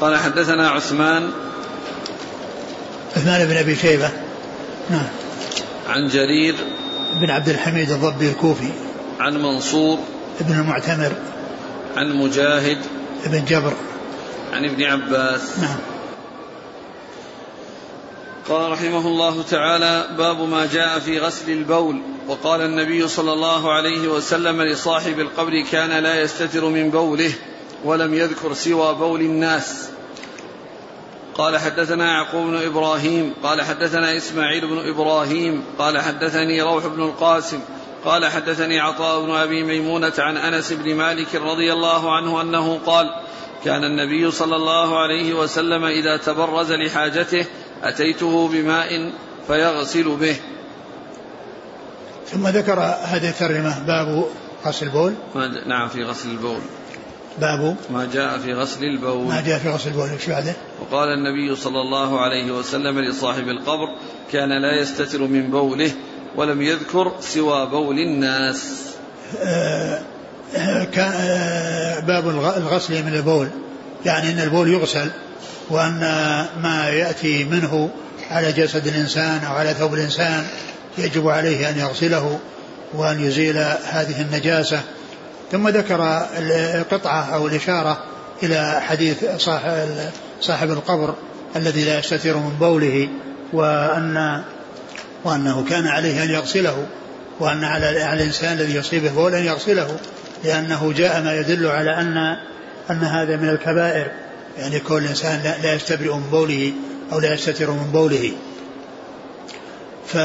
قال 0.04 0.18
حدثنا 0.18 0.70
عثمان 0.70 1.32
عثمان 3.16 3.48
بن 3.48 3.58
أبي 3.58 3.76
شيبة. 3.76 4.12
نعم. 4.90 5.08
عن 5.90 6.08
جرير 6.08 6.56
بن 7.22 7.30
عبد 7.30 7.50
الحميد 7.50 7.92
الضبي 7.92 8.30
الكوفي. 8.30 8.70
عن 9.20 9.38
منصور 9.38 10.00
ابن 10.40 10.60
المعتمر 10.60 11.12
عن 11.98 12.16
مجاهد 12.16 12.78
بن 13.26 13.46
جبر. 13.46 13.74
عن 14.54 14.66
ابن 14.66 14.84
عباس. 14.84 15.60
نعم. 15.60 15.78
قال 18.50 18.72
رحمه 18.72 19.08
الله 19.08 19.44
تعالى 19.44 20.08
باب 20.18 20.50
ما 20.50 20.68
جاء 20.74 21.00
في 21.00 21.20
غسل 21.20 21.52
البول. 21.52 22.02
وقال 22.28 22.62
النبي 22.62 23.08
صلى 23.08 23.34
الله 23.34 23.74
عليه 23.74 24.08
وسلم 24.08 24.62
لصاحب 24.62 25.20
القبر 25.20 25.64
كان 25.72 26.04
لا 26.04 26.22
يستتر 26.22 26.66
من 26.66 26.90
بوله. 26.90 27.34
ولم 27.84 28.14
يذكر 28.14 28.54
سوى 28.54 28.96
بول 28.96 29.22
الناس. 29.22 29.90
قال 31.36 31.58
حدثنا 31.58 32.12
يعقوب 32.12 32.48
بن 32.48 32.66
إبراهيم 32.66 33.34
قال 33.44 33.62
حدثنا 33.62 34.18
إسماعيل 34.18 34.68
بن 34.68 34.90
إبراهيم 34.90 35.64
قال 35.80 36.02
حدثني 36.02 36.62
روح 36.62 36.88
بن 36.88 37.04
القاسم 37.04 37.60
قال 38.06 38.26
حدثني 38.26 38.80
عطاء 38.80 39.26
بن 39.26 39.32
أبي 39.32 39.64
ميمونة 39.64 40.14
عن 40.18 40.38
أنس 40.38 40.74
بن 40.74 40.96
مالك 40.96 41.36
رضي 41.36 41.74
الله 41.74 42.16
عنه 42.16 42.42
أنه 42.42 42.80
قال 42.86 43.10
كان 43.66 43.84
النبي 43.84 44.32
صلى 44.32 44.56
الله 44.56 45.00
عليه 45.00 45.34
وسلم 45.34 45.86
إذا 45.86 46.18
تبرز 46.18 46.72
لحاجته 46.72 47.46
أتيته 47.84 48.48
بماء 48.48 49.12
فيغسل 49.48 50.16
به. 50.16 50.36
ثم 52.28 52.48
ذكر 52.48 52.80
هذه 53.04 53.30
الترجمة 53.30 53.80
باب 53.88 54.26
غسل 54.66 54.86
البول. 54.86 55.14
نعم 55.66 55.88
في 55.88 56.04
غسل 56.04 56.30
البول. 56.30 56.60
باب 57.42 57.76
ما 57.90 58.10
جاء 58.14 58.38
في 58.38 58.54
غسل 58.54 58.84
البول. 58.84 59.28
ما 59.28 59.42
جاء 59.42 59.60
في 59.60 59.70
غسل 59.70 59.90
البول. 59.90 60.10
إيش 60.10 60.30
بعده؟ 60.30 60.54
وقال 60.82 61.10
النبي 61.10 61.56
صلى 61.56 61.82
الله 61.82 62.22
عليه 62.22 62.52
وسلم 62.52 63.00
لصاحب 63.00 63.48
القبر 63.48 63.88
كان 64.32 64.62
لا 64.62 64.82
يستتر 64.82 65.22
من 65.22 65.52
بوله 65.52 65.92
ولم 66.36 66.62
يذكر 66.62 67.12
سوى 67.20 67.66
بول 67.66 67.96
الناس. 68.00 68.74
آه 69.44 70.02
كان 70.94 71.12
آه 71.16 72.00
باب 72.00 72.30
الغسل 72.30 73.04
من 73.04 73.14
البول. 73.16 73.48
يعني 74.06 74.32
إن 74.32 74.40
البول 74.40 74.70
يغسل 74.70 75.12
وأن 75.70 76.00
ما 76.64 76.90
يأتي 76.90 77.44
منه 77.44 77.90
على 78.32 78.52
جسد 78.52 78.88
الإنسان 78.88 79.44
أو 79.44 79.54
على 79.54 79.74
ثوب 79.74 79.94
الإنسان 79.94 80.46
يجب 80.98 81.28
عليه 81.28 81.70
أن 81.70 81.80
يغسله 81.80 82.40
وأن 82.94 83.20
يزيل 83.20 83.58
هذه 83.84 84.22
النجاسة. 84.22 84.82
ثم 85.54 85.70
ذكر 85.70 86.28
القطعة 86.76 87.36
أو 87.36 87.48
الإشارة 87.48 88.04
إلى 88.44 88.82
حديث 88.82 89.26
صاحب, 90.40 90.72
القبر 90.72 91.16
الذي 91.56 91.86
لا 91.86 92.00
يستتر 92.00 92.38
من 92.38 92.56
بوله 92.60 93.10
وأن 93.54 94.44
وأنه 95.24 95.66
كان 95.70 95.88
عليه 95.88 96.24
أن 96.24 96.30
يغسله 96.30 96.88
وأن 97.40 97.64
على 97.64 98.14
الإنسان 98.14 98.54
الذي 98.54 98.76
يصيبه 98.76 99.12
بول 99.12 99.36
أن 99.36 99.44
يغسله 99.44 99.98
لأنه 100.44 100.94
جاء 100.98 101.22
ما 101.22 101.36
يدل 101.36 101.68
على 101.68 101.92
أن 101.92 102.18
أن 102.90 103.04
هذا 103.04 103.38
من 103.38 103.50
الكبائر 103.50 104.12
يعني 104.58 104.80
كل 104.80 105.08
إنسان 105.08 105.42
لا 105.64 105.74
يستبرئ 105.74 106.14
من 106.14 106.30
بوله 106.32 106.74
أو 107.14 107.20
لا 107.20 107.34
يستتر 107.34 107.72
من 107.72 107.90
بوله. 107.92 108.32
ف 110.08 110.16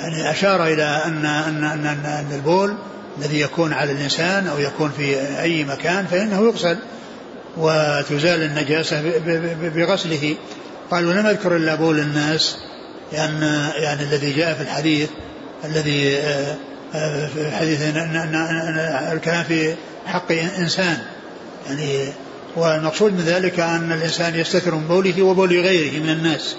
يعني 0.00 0.30
أشار 0.30 0.66
إلى 0.66 1.02
أن 1.04 1.26
أن 1.26 1.64
أن, 1.64 1.86
أن 1.86 2.32
البول 2.34 2.76
الذي 3.18 3.40
يكون 3.40 3.72
على 3.72 3.92
الإنسان 3.92 4.46
أو 4.46 4.58
يكون 4.58 4.90
في 4.96 5.16
أي 5.42 5.64
مكان 5.64 6.06
فإنه 6.06 6.46
يغسل 6.46 6.76
وتزال 7.56 8.42
النجاسة 8.42 9.02
بغسله. 9.74 10.36
قال 10.90 11.06
ولم 11.06 11.26
أذكر 11.26 11.56
إلا 11.56 11.74
بول 11.74 11.98
الناس 11.98 12.56
لأن 13.12 13.42
يعني 13.76 14.02
الذي 14.02 14.32
جاء 14.32 14.54
في 14.54 14.62
الحديث 14.62 15.08
الذي 15.64 16.16
آه، 16.16 16.56
آه، 16.94 17.26
في 17.26 17.50
حديث 17.50 17.80
الكلام 19.12 19.44
في 19.44 19.74
حق 20.06 20.32
إنسان. 20.58 20.98
يعني 21.66 22.12
والمقصود 22.56 23.12
من 23.12 23.24
ذلك 23.24 23.60
أن 23.60 23.92
الإنسان 23.92 24.34
يستتر 24.34 24.74
من 24.74 24.88
بوله 24.88 25.22
وبول 25.22 25.60
غيره 25.60 26.02
من 26.02 26.10
الناس. 26.10 26.56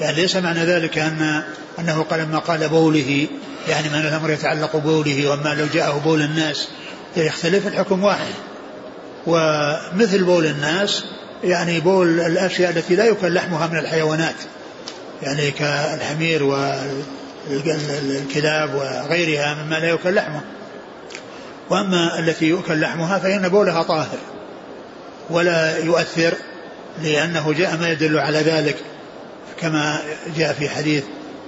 يعني 0.00 0.16
ليس 0.16 0.36
معنى 0.36 0.64
ذلك 0.64 0.98
أن 0.98 1.42
أنه 1.78 2.06
لما 2.12 2.38
قال 2.38 2.68
بوله. 2.68 3.26
يعني 3.68 3.88
من 3.88 3.94
الأمر 3.94 4.30
يتعلق 4.30 4.76
بوله 4.76 5.28
وأما 5.30 5.54
لو 5.54 5.66
جاءه 5.74 5.98
بول 5.98 6.22
الناس 6.22 6.68
يختلف 7.16 7.66
الحكم 7.66 8.04
واحد. 8.04 8.34
ومثل 9.26 10.24
بول 10.24 10.46
الناس 10.46 11.04
يعني 11.44 11.80
بول 11.80 12.20
الأشياء 12.20 12.70
التي 12.70 12.96
لا 12.96 13.04
يكل 13.04 13.34
لحمها 13.34 13.66
من 13.66 13.78
الحيوانات. 13.78 14.34
يعني 15.22 15.50
كالحمير 15.50 16.42
والكلاب 17.50 18.74
وغيرها 18.74 19.54
مما 19.54 19.74
لا 19.74 19.88
يكل 19.88 20.14
لحمه. 20.14 20.40
وأما 21.70 22.18
التي 22.18 22.46
يؤكل 22.46 22.80
لحمها 22.80 23.18
فإن 23.18 23.48
بولها 23.48 23.82
طاهر 23.82 24.18
ولا 25.30 25.78
يؤثر 25.78 26.34
لأنه 27.02 27.52
جاء 27.52 27.76
ما 27.76 27.90
يدل 27.90 28.18
على 28.18 28.38
ذلك 28.38 28.76
كما 29.60 30.00
جاء 30.36 30.52
في 30.52 30.68
حديث 30.68 31.04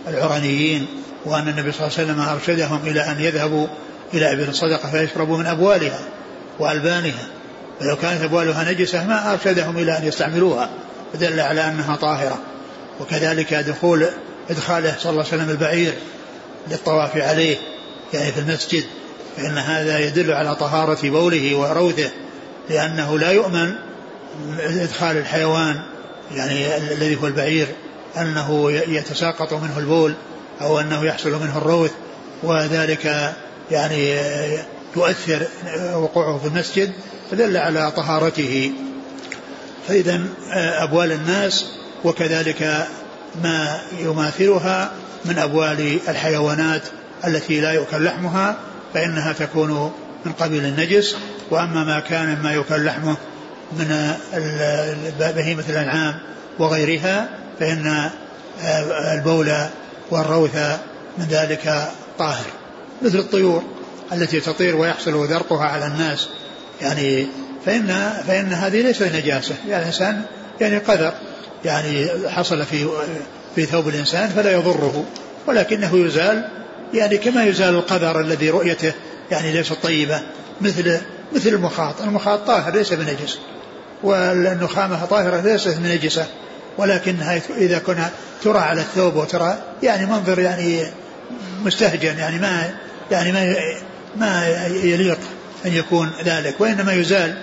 العرانيين. 0.08 0.86
وأن 1.24 1.48
النبي 1.48 1.72
صلى 1.72 1.86
الله 1.86 1.98
عليه 1.98 2.12
وسلم 2.12 2.20
أرشدهم 2.20 2.80
إلى 2.86 3.00
أن 3.00 3.20
يذهبوا 3.20 3.66
إلى 4.14 4.32
إبل 4.32 4.48
الصدقة 4.48 4.90
فيشربوا 4.90 5.38
من 5.38 5.46
أبوالها 5.46 6.00
وألبانها. 6.58 7.26
ولو 7.80 7.96
كانت 7.96 8.22
أبوالها 8.22 8.72
نجسة 8.72 9.06
ما 9.06 9.32
أرشدهم 9.32 9.78
إلى 9.78 9.98
أن 9.98 10.04
يستعملوها 10.04 10.70
فدل 11.12 11.40
على 11.40 11.68
أنها 11.68 11.96
طاهرة. 11.96 12.38
وكذلك 13.00 13.54
دخول 13.54 14.06
إدخاله 14.50 14.94
صلى 14.98 15.10
الله 15.10 15.24
عليه 15.24 15.34
وسلم 15.34 15.50
البعير 15.50 15.92
للطواف 16.70 17.16
عليه 17.16 17.56
يعني 18.14 18.32
في 18.32 18.40
المسجد 18.40 18.84
فإن 19.36 19.58
هذا 19.58 19.98
يدل 19.98 20.32
على 20.32 20.54
طهارة 20.54 20.98
بوله 21.02 21.54
وروثه 21.54 22.10
لأنه 22.70 23.18
لا 23.18 23.30
يؤمن 23.30 23.74
إدخال 24.60 25.16
الحيوان 25.16 25.80
يعني 26.34 26.76
الذي 26.76 27.16
هو 27.22 27.26
البعير 27.26 27.66
أنه 28.16 28.72
يتساقط 28.72 29.52
منه 29.52 29.78
البول. 29.78 30.14
أو 30.60 30.80
أنه 30.80 31.04
يحصل 31.04 31.30
منه 31.30 31.58
الروث 31.58 31.90
وذلك 32.42 33.34
يعني 33.70 34.16
يؤثر 34.96 35.46
وقوعه 35.94 36.38
في 36.38 36.46
المسجد 36.46 36.92
فدل 37.30 37.56
على 37.56 37.90
طهارته. 37.90 38.72
فإذا 39.88 40.20
أبوال 40.52 41.12
الناس 41.12 41.66
وكذلك 42.04 42.86
ما 43.44 43.80
يماثلها 43.98 44.92
من 45.24 45.38
أبوال 45.38 45.98
الحيوانات 46.08 46.82
التي 47.26 47.60
لا 47.60 47.72
يؤكل 47.72 48.04
لحمها 48.04 48.56
فإنها 48.94 49.32
تكون 49.32 49.92
من 50.24 50.32
قبيل 50.32 50.64
النجس. 50.64 51.16
وأما 51.50 51.84
ما 51.84 52.00
كان 52.00 52.38
مما 52.38 52.52
يؤكل 52.52 52.84
لحمه 52.84 53.16
من 53.72 54.14
بهيمة 55.18 55.64
الأنعام 55.68 56.14
وغيرها 56.58 57.28
فإن 57.60 58.10
البول 59.14 59.52
والروث 60.10 60.56
من 61.18 61.24
ذلك 61.30 61.90
طاهر 62.18 62.46
مثل 63.02 63.18
الطيور 63.18 63.62
التي 64.12 64.40
تطير 64.40 64.76
ويحصل 64.76 65.26
ذرقها 65.26 65.64
على 65.64 65.86
الناس. 65.86 66.28
يعني 66.82 67.26
فإن 67.66 68.12
فإن 68.26 68.52
هذه 68.52 68.82
ليست 68.82 69.02
نجاسة. 69.02 69.54
يعني 69.68 69.82
الإنسان 69.82 70.22
يعني 70.60 70.78
قدر 70.78 71.12
يعني 71.64 72.08
حصل 72.28 72.66
في 72.66 72.88
في 73.54 73.66
ثوب 73.66 73.88
الإنسان 73.88 74.28
فلا 74.28 74.52
يضره 74.52 75.04
ولكنه 75.46 76.06
يزال 76.06 76.48
يعني 76.94 77.18
كما 77.18 77.44
يزال 77.44 77.74
القدر 77.74 78.20
الذي 78.20 78.50
رؤيته 78.50 78.92
يعني 79.30 79.52
ليست 79.52 79.76
طيبة 79.82 80.22
مثل 80.60 81.00
مثل 81.32 81.48
المخاط. 81.48 82.02
المخاط 82.02 82.46
طاهر 82.46 82.74
ليس 82.74 82.92
بنجس 82.92 83.38
والنخامة 84.02 85.04
طاهرة 85.04 85.40
ليست 85.40 85.76
بنجسة. 85.78 86.26
ولكنها 86.78 87.40
إذا 87.56 87.78
كنا 87.78 88.10
ترى 88.42 88.58
على 88.58 88.80
الثوب 88.80 89.16
وترى 89.16 89.58
يعني 89.82 90.06
منظر 90.06 90.38
يعني 90.38 90.86
مستهجن 91.64 92.18
يعني 92.18 92.38
ما 92.38 92.70
يعني 93.10 93.32
ما 93.32 93.56
ما 94.16 94.46
يليق 94.66 95.18
أن 95.66 95.72
يكون 95.72 96.12
ذلك 96.24 96.60
وإنما 96.60 96.92
يزال 96.92 97.38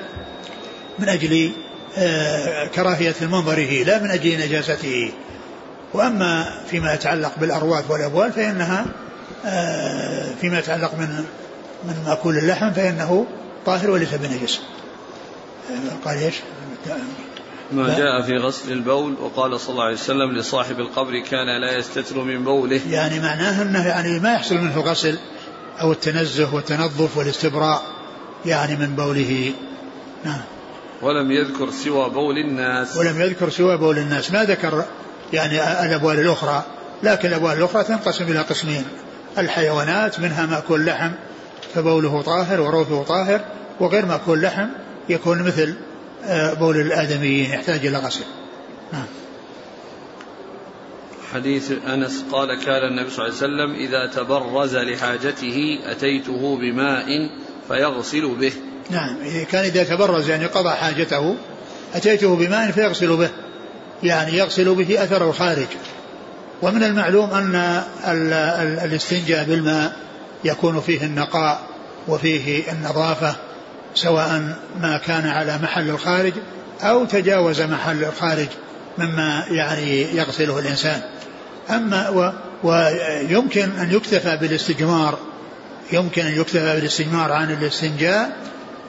من 1.00 1.10
أجل 1.10 1.52
آه، 1.98 2.66
كراهية 2.66 3.16
المنظره 3.22 3.84
لا 3.84 4.00
من 4.00 4.12
أجل 4.12 4.40
نجاسته 4.40 5.12
وأما 5.94 6.60
فيما 6.70 6.94
يتعلق 6.94 7.32
بالأرواث 7.40 7.92
والأبوال 7.92 8.32
فإنها 8.32 8.86
آه، 9.46 10.26
فيما 10.42 10.60
يتعلق 10.60 10.94
من 10.94 11.26
من 11.84 12.04
مأكول 12.06 12.38
اللحم 12.38 12.72
فإنه 12.72 13.26
طاهر 13.66 13.90
وليس 13.90 14.14
بنجس 14.14 14.60
آه، 15.70 16.10
قال 16.10 16.18
إيش؟ 16.18 16.36
ما 17.72 17.98
جاء 17.98 18.22
في 18.22 18.38
غسل 18.38 18.72
البول 18.72 19.16
وقال 19.22 19.60
صلى 19.60 19.70
الله 19.70 19.84
عليه 19.84 19.94
وسلم 19.94 20.32
لصاحب 20.32 20.80
القبر 20.80 21.20
كان 21.20 21.62
لا 21.62 21.78
يستتر 21.78 22.20
من 22.24 22.44
بوله. 22.44 22.82
يعني 22.90 23.20
معناه 23.20 23.62
إنه 23.62 23.88
يعني 23.88 24.20
ما 24.20 24.34
يحصل 24.34 24.56
منه 24.58 24.76
الغسل 24.76 25.18
أو 25.82 25.92
التنزه 25.92 26.56
والتنظف 26.56 27.18
والاستبراء 27.18 27.82
يعني 28.46 28.76
من 28.76 28.96
بوله. 28.96 29.54
نعم. 30.26 30.42
ولم 31.02 31.32
يذكر 31.32 31.72
سوى 31.72 32.10
بول 32.10 32.38
الناس. 32.38 32.98
ولم 32.98 33.22
يذكر 33.22 33.50
سوى 33.50 33.78
بول 33.78 33.98
الناس. 33.98 34.32
ما 34.32 34.44
ذكر 34.44 34.86
يعني 35.34 35.86
الأبوال 35.86 36.20
الأخرى. 36.20 36.64
لكن 37.04 37.28
الأبوال 37.28 37.58
الأخرى 37.58 37.84
تنقسم 37.84 38.26
إلى 38.26 38.40
قسمين. 38.40 38.84
الحيوانات 39.38 40.20
منها 40.20 40.46
مأكول 40.46 40.86
لحم 40.86 41.12
فبوله 41.76 42.22
طاهر 42.22 42.62
وروثه 42.62 43.04
طاهر 43.04 43.42
وغير 43.80 44.06
مأكول 44.06 44.42
لحم 44.42 44.68
يكون 45.10 45.44
مثل 45.44 45.76
بول 46.60 46.82
الآدميين 46.82 47.50
يحتاج 47.52 47.86
إلى 47.86 47.98
غسل. 47.98 48.24
نعم. 48.94 49.06
حديث 51.34 51.72
أنس 51.88 52.24
قال 52.32 52.64
كان 52.66 52.84
النبي 52.92 53.10
صلى 53.10 53.26
الله 53.26 53.38
عليه 53.38 53.48
وسلم 53.54 53.76
إذا 53.76 54.12
تبرز 54.16 54.76
لحاجته 54.76 55.80
أتيته 55.86 56.58
بماء 56.58 57.30
فيغسل 57.68 58.36
به. 58.36 58.54
نعم. 58.90 59.18
كان 59.52 59.64
إذا 59.64 59.84
تبرز 59.84 60.30
يعني 60.30 60.46
قضى 60.46 60.70
حاجته 60.70 61.36
أتيته 61.94 62.36
بماء 62.36 62.72
فيغسل 62.72 63.18
به. 63.18 63.30
يعني 64.04 64.38
يغسل 64.38 64.76
به 64.76 65.04
أثر 65.04 65.30
الخارج. 65.30 65.68
ومن 66.62 66.84
المعلوم 66.84 67.30
أن 67.30 67.56
الاستنجاء 68.84 69.44
بالماء 69.44 69.96
يكون 70.44 70.82
فيه 70.82 71.04
النقاء 71.04 71.62
وفيه 72.08 72.72
النظافة. 72.72 73.36
سواء 73.96 74.56
ما 74.82 74.98
كان 74.98 75.28
على 75.28 75.58
محل 75.58 75.90
الخارج 75.90 76.34
أو 76.82 77.06
تجاوز 77.06 77.62
محل 77.62 78.04
الخارج 78.04 78.48
مما 78.98 79.46
يعني 79.52 80.16
يغسله 80.16 80.60
الإنسان. 80.60 81.02
أما 81.70 82.10
و 82.10 82.32
ويمكن 82.64 83.70
أن 83.80 83.92
يكتفى 83.92 84.38
بالاستجمار 84.38 85.18
يمكن 85.92 86.26
أن 86.26 86.42
يكتفى 86.42 86.76
بالاستجمار 86.76 87.32
عن 87.32 87.52
الاستنجاء 87.52 88.38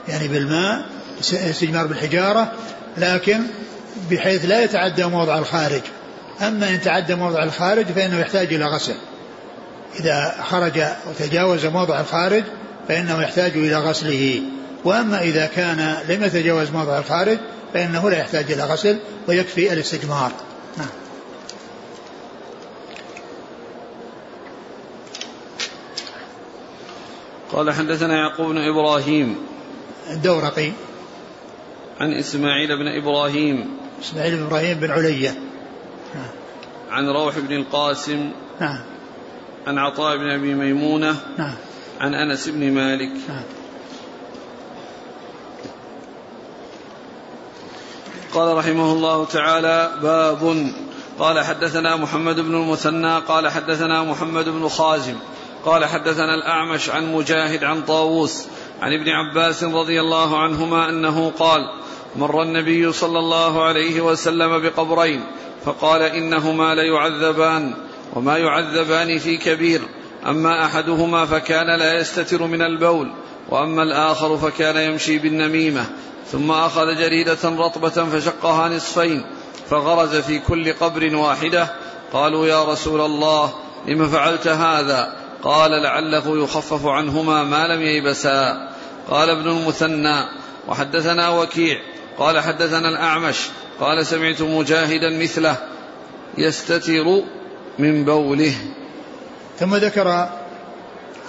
يعني 0.07 0.27
بالماء 0.27 0.85
استجمار 1.19 1.87
بالحجارة 1.87 2.51
لكن 2.97 3.39
بحيث 4.11 4.45
لا 4.45 4.63
يتعدى 4.63 5.05
موضع 5.05 5.37
الخارج. 5.37 5.81
أما 6.41 6.69
إن 6.69 6.81
تعدى 6.81 7.15
موضع 7.15 7.43
الخارج 7.43 7.85
فإنه 7.85 8.19
يحتاج 8.19 8.53
إلى 8.53 8.65
غسل. 8.65 8.95
إذا 9.99 10.35
خرج 10.49 10.83
وتجاوز 11.09 11.65
موضع 11.65 11.99
الخارج 11.99 12.43
فإنه 12.87 13.21
يحتاج 13.21 13.51
إلى 13.51 13.75
غسله. 13.75 14.41
وأما 14.83 15.21
إذا 15.21 15.45
كان 15.45 15.97
لم 16.09 16.23
يتجاوز 16.23 16.71
موضع 16.71 16.97
الخارج 16.97 17.37
فإنه 17.73 18.09
لا 18.09 18.17
يحتاج 18.17 18.51
إلى 18.51 18.63
غسل 18.63 18.99
ويكفي 19.27 19.73
الاستجمار. 19.73 20.31
نعم. 20.77 20.87
قال 27.51 27.71
حدثنا 27.71 28.15
يعقوب 28.15 28.47
بن 28.47 28.57
إبراهيم. 28.57 29.35
الدورقي. 30.09 30.71
عن 31.99 32.13
إسماعيل 32.13 32.77
بن 32.77 32.87
إبراهيم. 32.87 33.77
إسماعيل 34.01 34.37
بن 34.37 34.43
إبراهيم 34.43 34.79
بن 34.79 34.91
علية. 34.91 35.39
نعم. 36.15 36.29
عن 36.89 37.09
روح 37.09 37.39
بن 37.39 37.55
القاسم. 37.55 38.31
نعم. 38.61 38.79
عن 39.67 39.77
عطاء 39.77 40.17
بن 40.17 40.29
أبي 40.29 40.53
ميمونة. 40.53 41.15
نعم. 41.37 41.55
عن 41.99 42.13
أنس 42.13 42.47
بن 42.47 42.71
مالك. 42.71 43.11
نعم. 43.29 43.58
قال 48.33 48.57
رحمه 48.57 48.93
الله 48.93 49.25
تعالى 49.25 49.91
باب. 50.01 50.71
قال 51.19 51.39
حدثنا 51.39 51.95
محمد 51.95 52.39
بن 52.39 52.55
المثنى 52.55 53.19
قال 53.19 53.47
حدثنا 53.47 54.03
محمد 54.03 54.49
بن 54.49 54.67
خازم 54.67 55.15
قال 55.65 55.85
حدثنا 55.85 56.35
الأعمش 56.35 56.89
عن 56.89 57.13
مجاهد 57.13 57.63
عن 57.63 57.81
طاووس 57.81 58.45
عن 58.81 58.93
ابن 58.93 59.09
عباس 59.09 59.63
رضي 59.63 59.99
الله 60.01 60.39
عنهما 60.39 60.89
أنه 60.89 61.31
قال 61.39 61.61
مر 62.15 62.41
النبي 62.41 62.91
صلى 62.91 63.19
الله 63.19 63.63
عليه 63.63 64.01
وسلم 64.01 64.59
بقبرين 64.59 65.23
فقال 65.65 66.01
إنهما 66.01 66.75
ليعذبان 66.75 67.73
وما 68.15 68.37
يعذبان 68.37 69.17
في 69.17 69.37
كبير 69.37 69.81
أما 70.27 70.65
أحدهما 70.65 71.25
فكان 71.25 71.79
لا 71.79 71.99
يستتر 71.99 72.43
من 72.43 72.61
البول 72.61 73.11
وأما 73.49 73.83
الآخر 73.83 74.37
فكان 74.37 74.91
يمشي 74.91 75.17
بالنميمة. 75.17 75.85
ثم 76.31 76.51
أخذ 76.51 76.95
جريدة 76.95 77.37
رطبة 77.43 77.89
فشقها 77.89 78.69
نصفين 78.69 79.25
فغرز 79.69 80.15
في 80.15 80.39
كل 80.39 80.73
قبر 80.73 81.15
واحدة. 81.15 81.67
قالوا 82.13 82.47
يا 82.47 82.63
رسول 82.63 83.01
الله 83.01 83.53
لم 83.87 84.09
فعلت 84.09 84.47
هذا؟ 84.47 85.15
قال 85.43 85.71
لعله 85.71 86.43
يخفف 86.43 86.85
عنهما 86.85 87.43
ما 87.43 87.67
لم 87.67 87.81
ييبسا. 87.81 88.69
قال 89.09 89.29
ابن 89.29 89.49
المثنى 89.49 90.25
وحدثنا 90.67 91.29
وكيع. 91.29 91.77
قال 92.17 92.39
حدثنا 92.39 92.89
الأعمش. 92.89 93.37
قال 93.79 94.05
سمعت 94.05 94.41
مجاهدا 94.41 95.09
مثله 95.09 95.57
يستتر 96.37 97.21
من 97.79 98.05
بوله. 98.05 98.55
ثم 99.59 99.75
ذكر 99.75 100.29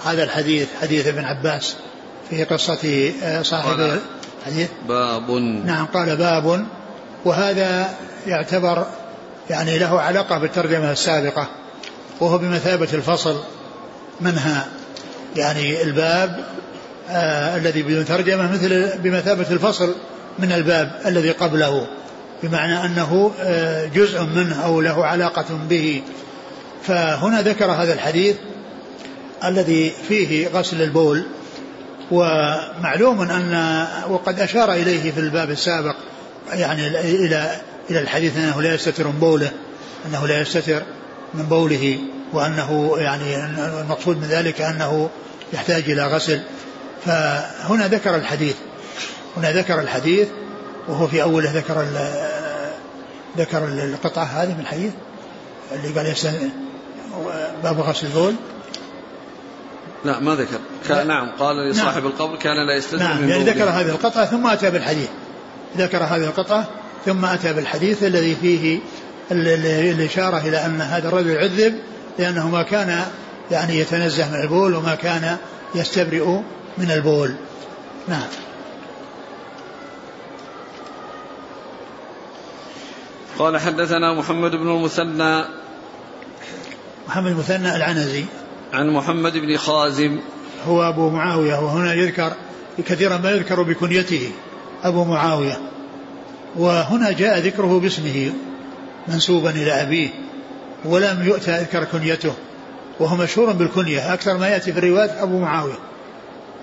هذا 0.03 0.23
الحديث 0.23 0.67
حديث 0.81 1.07
ابن 1.07 1.25
عباس 1.25 1.75
في 2.29 2.43
قصة 2.43 3.13
آه، 3.23 3.41
صاحب 3.41 3.99
الحديث 4.41 4.69
باب. 4.87 5.31
نعم 5.65 5.85
قال 5.85 6.15
باب. 6.15 6.65
وهذا 7.25 7.89
يعتبر 8.27 8.85
يعني 9.49 9.79
له 9.79 10.01
علاقة 10.01 10.37
بالترجمة 10.37 10.91
السابقة 10.91 11.47
وهو 12.19 12.37
بمثابة 12.37 12.87
الفصل 12.93 13.39
منها 14.21 14.67
يعني 15.35 15.81
الباب 15.81 16.45
آه 17.09 17.57
الذي 17.57 17.83
بدون 17.83 18.05
ترجمة 18.05 18.51
مثل 18.51 18.97
بمثابة 18.97 19.45
الفصل 19.51 19.95
من 20.39 20.51
الباب 20.51 21.01
الذي 21.05 21.31
قبله 21.31 21.87
بمعنى 22.43 22.85
أنه 22.85 23.31
آه 23.41 23.85
جزء 23.85 24.23
منه 24.23 24.65
أو 24.65 24.81
له 24.81 25.05
علاقة 25.05 25.45
به. 25.69 26.03
فهنا 26.83 27.41
ذكر 27.41 27.71
هذا 27.71 27.93
الحديث 27.93 28.35
الذي 29.43 29.93
فيه 30.07 30.47
غسل 30.47 30.81
البول. 30.81 31.25
ومعلوم 32.11 33.21
أن 33.21 33.85
وقد 34.09 34.39
أشار 34.39 34.73
إليه 34.73 35.11
في 35.11 35.19
الباب 35.19 35.51
السابق 35.51 35.95
يعني 36.53 36.87
إلى 36.87 37.61
إلى 37.89 37.99
الحديث 37.99 38.37
أنه 38.37 38.61
لا 38.61 38.73
يستتر 38.73 39.07
من 39.07 39.19
بوله 39.19 39.51
أنه 40.05 40.27
لا 40.27 40.41
يستتر 40.41 40.81
من 41.33 41.43
بوله 41.43 41.99
وأنه 42.33 42.93
يعني 42.97 43.45
المقصود 43.45 44.17
من 44.17 44.27
ذلك 44.27 44.61
أنه 44.61 45.09
يحتاج 45.53 45.89
إلى 45.89 46.07
غسل. 46.07 46.41
فهنا 47.05 47.87
ذكر 47.87 48.15
الحديث 48.15 48.55
هنا 49.37 49.51
ذكر 49.51 49.79
الحديث 49.79 50.27
وهو 50.87 51.07
في 51.07 51.21
أوله 51.21 51.51
ذكر 51.51 51.85
ذكر 53.37 53.63
القطعة 53.67 54.23
هذه 54.23 54.53
من 54.53 54.59
الحديث 54.59 54.91
اللي 55.71 55.99
قال 55.99 56.15
باب 57.63 57.79
غسل 57.79 58.07
البول. 58.07 58.33
لا 60.05 60.19
ما 60.19 60.35
ذكر. 60.35 60.59
كان 60.87 61.07
نعم 61.07 61.31
قال 61.39 61.69
لصاحب 61.69 62.01
نعم. 62.01 62.07
القبر 62.07 62.35
كان 62.35 62.67
لا 62.67 62.77
يستتر 62.77 62.97
نعم 62.97 63.21
من 63.21 63.29
يعني 63.29 63.43
ذكر 63.43 63.63
هذه 63.63 63.89
القطعة 63.89 64.25
ثم 64.25 64.47
أتى 64.47 64.69
بالحديث. 64.69 65.09
ذكر 65.77 66.03
هذه 66.03 66.23
القطعة 66.23 66.67
ثم 67.05 67.25
أتى 67.25 67.53
بالحديث 67.53 68.03
الذي 68.03 68.35
فيه 68.35 68.79
الإشارة 69.31 70.37
إلى 70.37 70.65
أن 70.65 70.81
هذا 70.81 71.09
الرجل 71.09 71.37
عذب 71.37 71.79
لأنه 72.19 72.49
ما 72.49 72.63
كان 72.63 73.05
يعني 73.51 73.79
يتنزه 73.79 74.29
من 74.29 74.41
البول 74.41 74.75
وما 74.75 74.95
كان 74.95 75.37
يستبرئ 75.75 76.25
من 76.77 76.91
البول. 76.91 77.35
نعم. 78.07 78.27
قال 83.39 83.57
حدثنا 83.57 84.13
محمد 84.13 84.51
بن 84.51 84.75
المثنى. 84.75 85.43
محمد 87.07 87.31
المثنى 87.31 87.75
العنزي. 87.75 88.25
عن 88.73 88.89
محمد 88.89 89.33
بن 89.33 89.57
خازم. 89.57 90.19
هو 90.67 90.89
أبو 90.89 91.09
معاوية 91.09 91.59
وهنا 91.59 91.93
يذكر 91.93 92.33
كثيرا 92.87 93.17
ما 93.17 93.31
يذكر 93.31 93.63
بكنيته. 93.63 94.31
أبو 94.83 95.03
معاوية. 95.03 95.57
وهنا 96.55 97.11
جاء 97.11 97.39
ذكره 97.39 97.79
باسمه 97.79 98.33
منسوبا 99.07 99.49
إلى 99.49 99.81
أبيه. 99.81 100.09
ولم 100.85 101.23
يؤتى 101.23 101.59
ذكر 101.59 101.83
كنيته. 101.83 102.33
وهو 102.99 103.15
مشهور 103.15 103.51
بالكنية 103.51 104.13
أكثر 104.13 104.37
ما 104.37 104.47
يأتي 104.47 104.73
في 104.73 104.79
الروايات 104.79 105.09
أبو 105.09 105.39
معاوية. 105.39 105.79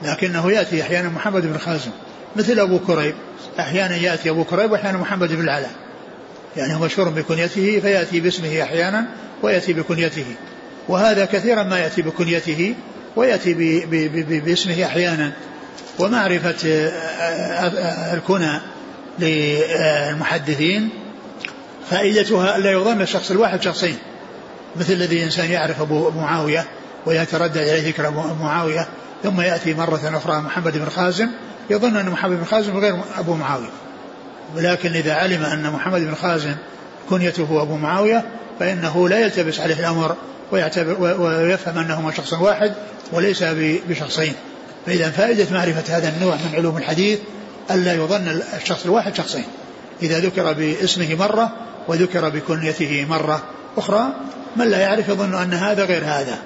لكنه 0.03 0.53
يأتي 0.53 0.83
أحيانا 0.83 1.09
محمد 1.09 1.43
بن 1.43 1.59
خازم. 1.59 1.91
مثل 2.37 2.59
أبو 2.59 2.79
كريب. 2.79 3.15
أحيانا 3.61 3.97
يأتي 3.97 4.31
أبو 4.31 4.45
كريب 4.45 4.71
وأحيانا 4.71 4.99
محمد 4.99 5.33
بن 5.33 5.41
العلاء. 5.41 5.73
يعني 6.57 6.75
هو 6.75 6.79
مشهور 6.79 7.09
بكنيته 7.09 7.81
فيأتي 7.81 8.21
باسمه 8.21 8.63
أحيانا 8.63 9.07
ويأتي 9.43 9.73
بكنيته. 9.73 10.25
وهذا 10.89 11.25
كثيرا 11.25 11.63
ما 11.63 11.79
يأتي 11.79 12.03
بكنيته 12.03 12.75
ويأتي 13.17 13.55
باسمه 14.45 14.85
أحيانا. 14.85 15.33
ومعرفة 15.99 16.69
آه، 16.69 16.89
آه، 16.89 18.15
الكنى 18.15 18.61
للمحدثين 19.19 20.89
فائدتها 21.91 22.57
ألا 22.57 22.73
يظن 22.73 23.03
الشخص 23.03 23.31
الواحد 23.31 23.63
شخصين. 23.63 23.97
مثل 24.77 24.93
الذي 24.93 25.25
إنسان 25.25 25.51
يعرف 25.51 25.81
أبو 25.81 26.11
معاوية 26.11 26.65
ويتردد 27.07 27.57
إليه 27.57 27.89
ذكر 27.89 28.11
معاوية 28.41 28.89
ثم 29.23 29.41
يأتي 29.41 29.75
مرة 29.75 30.01
أخرى 30.05 30.41
محمد 30.41 30.79
بن 30.79 30.89
خازم 30.89 31.29
يظن 31.71 31.97
أن 31.97 32.11
محمد 32.11 32.39
بن 32.39 32.45
خازم 32.45 32.79
غير 32.79 32.97
أبو 33.19 33.35
معاوية. 33.35 33.71
ولكن 34.57 34.93
إذا 34.93 35.15
علم 35.15 35.43
أن 35.43 35.71
محمد 35.71 36.01
بن 36.01 36.15
خازم 36.15 36.55
كنيته 37.11 37.63
أبو 37.63 37.77
معاوية 37.77 38.25
فإنه 38.61 39.09
لا 39.09 39.19
يلتبس 39.19 39.61
عليه 39.61 39.81
الأمر 39.81 40.17
ويعتبر 40.53 41.21
ويفهم 41.21 41.79
أنهما 41.79 42.13
شخص 42.13 42.33
واحد 42.33 42.75
وليس 43.13 43.45
بشخصين. 43.89 44.33
فإذا 44.87 45.11
فائدة 45.11 45.47
معرفة 45.53 45.97
هذا 45.97 46.09
النوع 46.09 46.35
من 46.35 46.55
علوم 46.55 46.77
الحديث 46.77 47.19
ألا 47.71 47.95
يظن 47.95 48.43
الشخص 48.57 48.85
الواحد 48.85 49.15
شخصين. 49.15 49.45
إذا 50.03 50.19
ذكر 50.19 50.53
باسمه 50.53 51.15
مرة 51.15 51.53
وذكر 51.89 52.29
بكنيته 52.29 53.07
مرة 53.11 53.43
أخرى 53.77 54.15
من 54.57 54.71
لا 54.71 54.81
يعرف 54.81 55.09
يظن 55.09 55.35
أن 55.35 55.55
هذا 55.55 55.85
غير 55.85 56.05
هذا. 56.05 56.39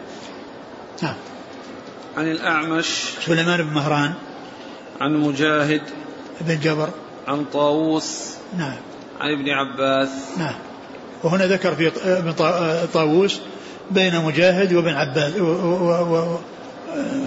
نعم. 1.03 1.15
عن 2.17 2.31
الأعمش. 2.31 2.87
سليمان 3.27 3.63
بن 3.63 3.75
مهران. 3.75 4.13
عن 5.01 5.17
مجاهد. 5.17 5.83
بن 6.41 6.61
جبر. 6.61 6.89
عن 7.29 7.45
طاووس. 7.45 8.35
نعم. 8.59 8.77
عن 9.21 9.33
ابن 9.33 9.51
عباس. 9.51 10.09
نعم. 10.39 10.55
وهنا 11.25 11.47
ذكر 11.47 11.75
في 11.75 11.93
ابن 12.05 12.33
طاووس 12.93 13.41
بين 13.93 14.21
مجاهد 14.21 14.73
وابن 14.73 14.95
عباس 14.95 15.37
و 15.37 15.45
و 15.45 16.15
و 16.15 16.39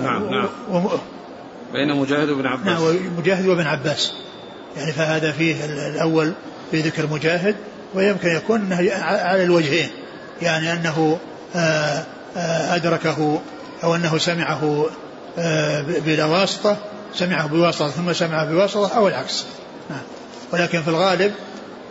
نعم 0.04 0.30
نعم. 0.30 0.50
و 0.72 0.90
بين 1.74 1.96
مجاهد 1.96 2.30
وابن 2.30 2.46
عباس. 2.46 2.66
نعم 2.66 3.18
مجاهد 3.18 3.48
وابن 3.48 3.68
عباس. 3.68 4.14
يعني 4.78 4.92
فهذا 4.92 5.32
فيه 5.32 5.66
الأول 5.66 6.34
في 6.72 6.82
ذكر 6.82 7.08
مجاهد 7.08 7.56
ويمكن 7.94 8.30
يكون 8.30 8.74
على 9.02 9.44
الوجهين. 9.44 9.90
يعني 10.42 10.74
أنه 10.74 11.18
آه، 11.56 12.04
آه، 12.38 12.76
أدركه 12.76 13.42
أو 13.84 13.96
أنه 13.96 14.18
سمعه 14.18 14.86
آه، 15.38 15.82
بلا 15.82 16.26
واسطة 16.26 16.78
سمعه 17.14 17.48
بواسطة 17.48 17.90
ثم 17.90 18.14
سمعه 18.14 18.46
بواسطة 18.46 18.98
أو 18.98 19.08
العكس. 19.08 19.46
نعم. 19.90 20.02
ولكن 20.54 20.82
في 20.82 20.88
الغالب 20.88 21.34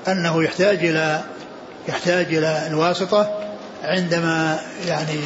أنه 0.09 0.45
يحتاج 0.45 0.85
إلى 0.85 1.21
يحتاج 1.89 2.35
إلى 2.35 2.67
الواسطة 2.67 3.45
عندما 3.85 4.61
يعني 4.87 5.19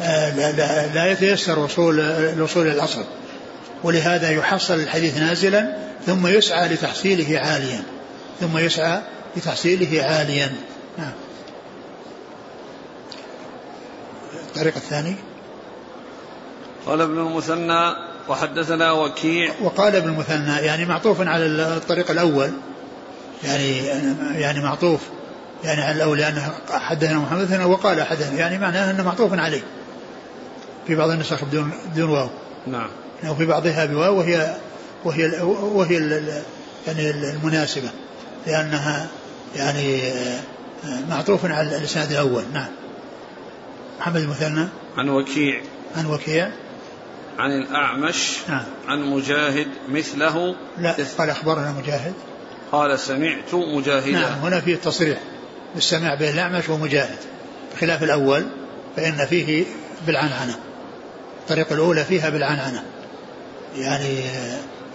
لا, 0.00 0.52
لا, 0.52 0.86
لا 0.86 1.12
يتيسر 1.12 1.58
وصول 1.58 2.00
الوصول 2.00 2.66
إلى 2.66 2.72
الأصل 2.72 3.04
ولهذا 3.82 4.30
يحصل 4.30 4.74
الحديث 4.74 5.18
نازلا 5.18 5.76
ثم 6.06 6.26
يسعى 6.26 6.68
لتحصيله 6.68 7.38
عاليا. 7.38 7.82
ثم 8.40 8.58
يسعى 8.58 9.00
لتحصيله 9.36 10.02
عاليا. 10.02 10.52
نعم 10.98 11.12
الطريق 14.46 14.74
الثاني. 14.76 15.16
قال 16.86 17.00
ابن 17.00 17.18
المثنى 17.18 17.94
وحدثنا 18.28 18.92
وكيع. 18.92 19.52
وقال 19.62 19.96
ابن 19.96 20.08
المثنى 20.08 20.66
يعني 20.66 20.84
معطوف 20.84 21.20
على 21.20 21.46
الطريق 21.46 22.10
الأول. 22.10 22.50
يعني 23.44 23.76
يعني 24.40 24.60
معطوف. 24.60 25.00
يعني 25.64 25.82
على 25.82 25.96
الأول 25.96 26.18
لأنه 26.18 26.54
حدثنا 26.70 27.18
محمد 27.18 27.60
وقال 27.60 28.02
حدثنا 28.02 28.38
يعني 28.38 28.58
معناه 28.58 28.90
أنه 28.90 29.02
معطوف 29.02 29.32
عليه. 29.32 29.62
في 30.86 30.94
بعض 30.94 31.10
النسخ 31.10 31.44
بدون 31.44 31.72
بدون 31.92 32.10
واو. 32.10 32.28
نعم. 32.66 32.88
وفي 33.28 33.46
بعضها 33.46 33.84
بواو 33.84 34.18
وهي 34.18 34.56
وهي 35.04 35.40
وهي 35.52 36.22
يعني 36.86 37.10
المناسبة. 37.10 37.90
لأنها 38.46 39.06
يعني 39.56 40.00
معطوف 41.08 41.44
على 41.44 41.76
الإسناد 41.76 42.10
الأول. 42.10 42.44
نعم. 42.52 42.68
محمد 44.00 44.16
المثنى 44.16 44.68
عن 44.96 45.08
وكيع. 45.08 45.60
عن 45.96 46.06
وكيع. 46.06 46.50
عن 47.38 47.50
الأعمش. 47.50 48.38
نعم. 48.48 48.64
عن 48.88 49.02
مجاهد 49.02 49.66
مثله. 49.88 50.54
لا 50.78 50.96
قال 51.18 51.30
أخبرنا 51.30 51.72
مجاهد. 51.72 52.12
قال 52.72 52.98
سمعت 52.98 53.54
مجاهدا. 53.54 54.10
نعم 54.10 54.38
هنا 54.38 54.60
فيه 54.60 54.74
التصريح. 54.74 55.18
بالسماع 55.74 56.14
بين 56.14 56.28
الأعمش 56.28 56.68
ومجاهد. 56.68 57.18
بخلاف 57.74 58.02
الأول 58.02 58.46
فإن 58.96 59.26
فيه 59.26 59.64
بالعنعنة. 60.06 60.54
الطريق 61.40 61.72
الأولى 61.72 62.04
فيها 62.04 62.30
بالعنعنة. 62.30 62.84
يعني 63.76 64.20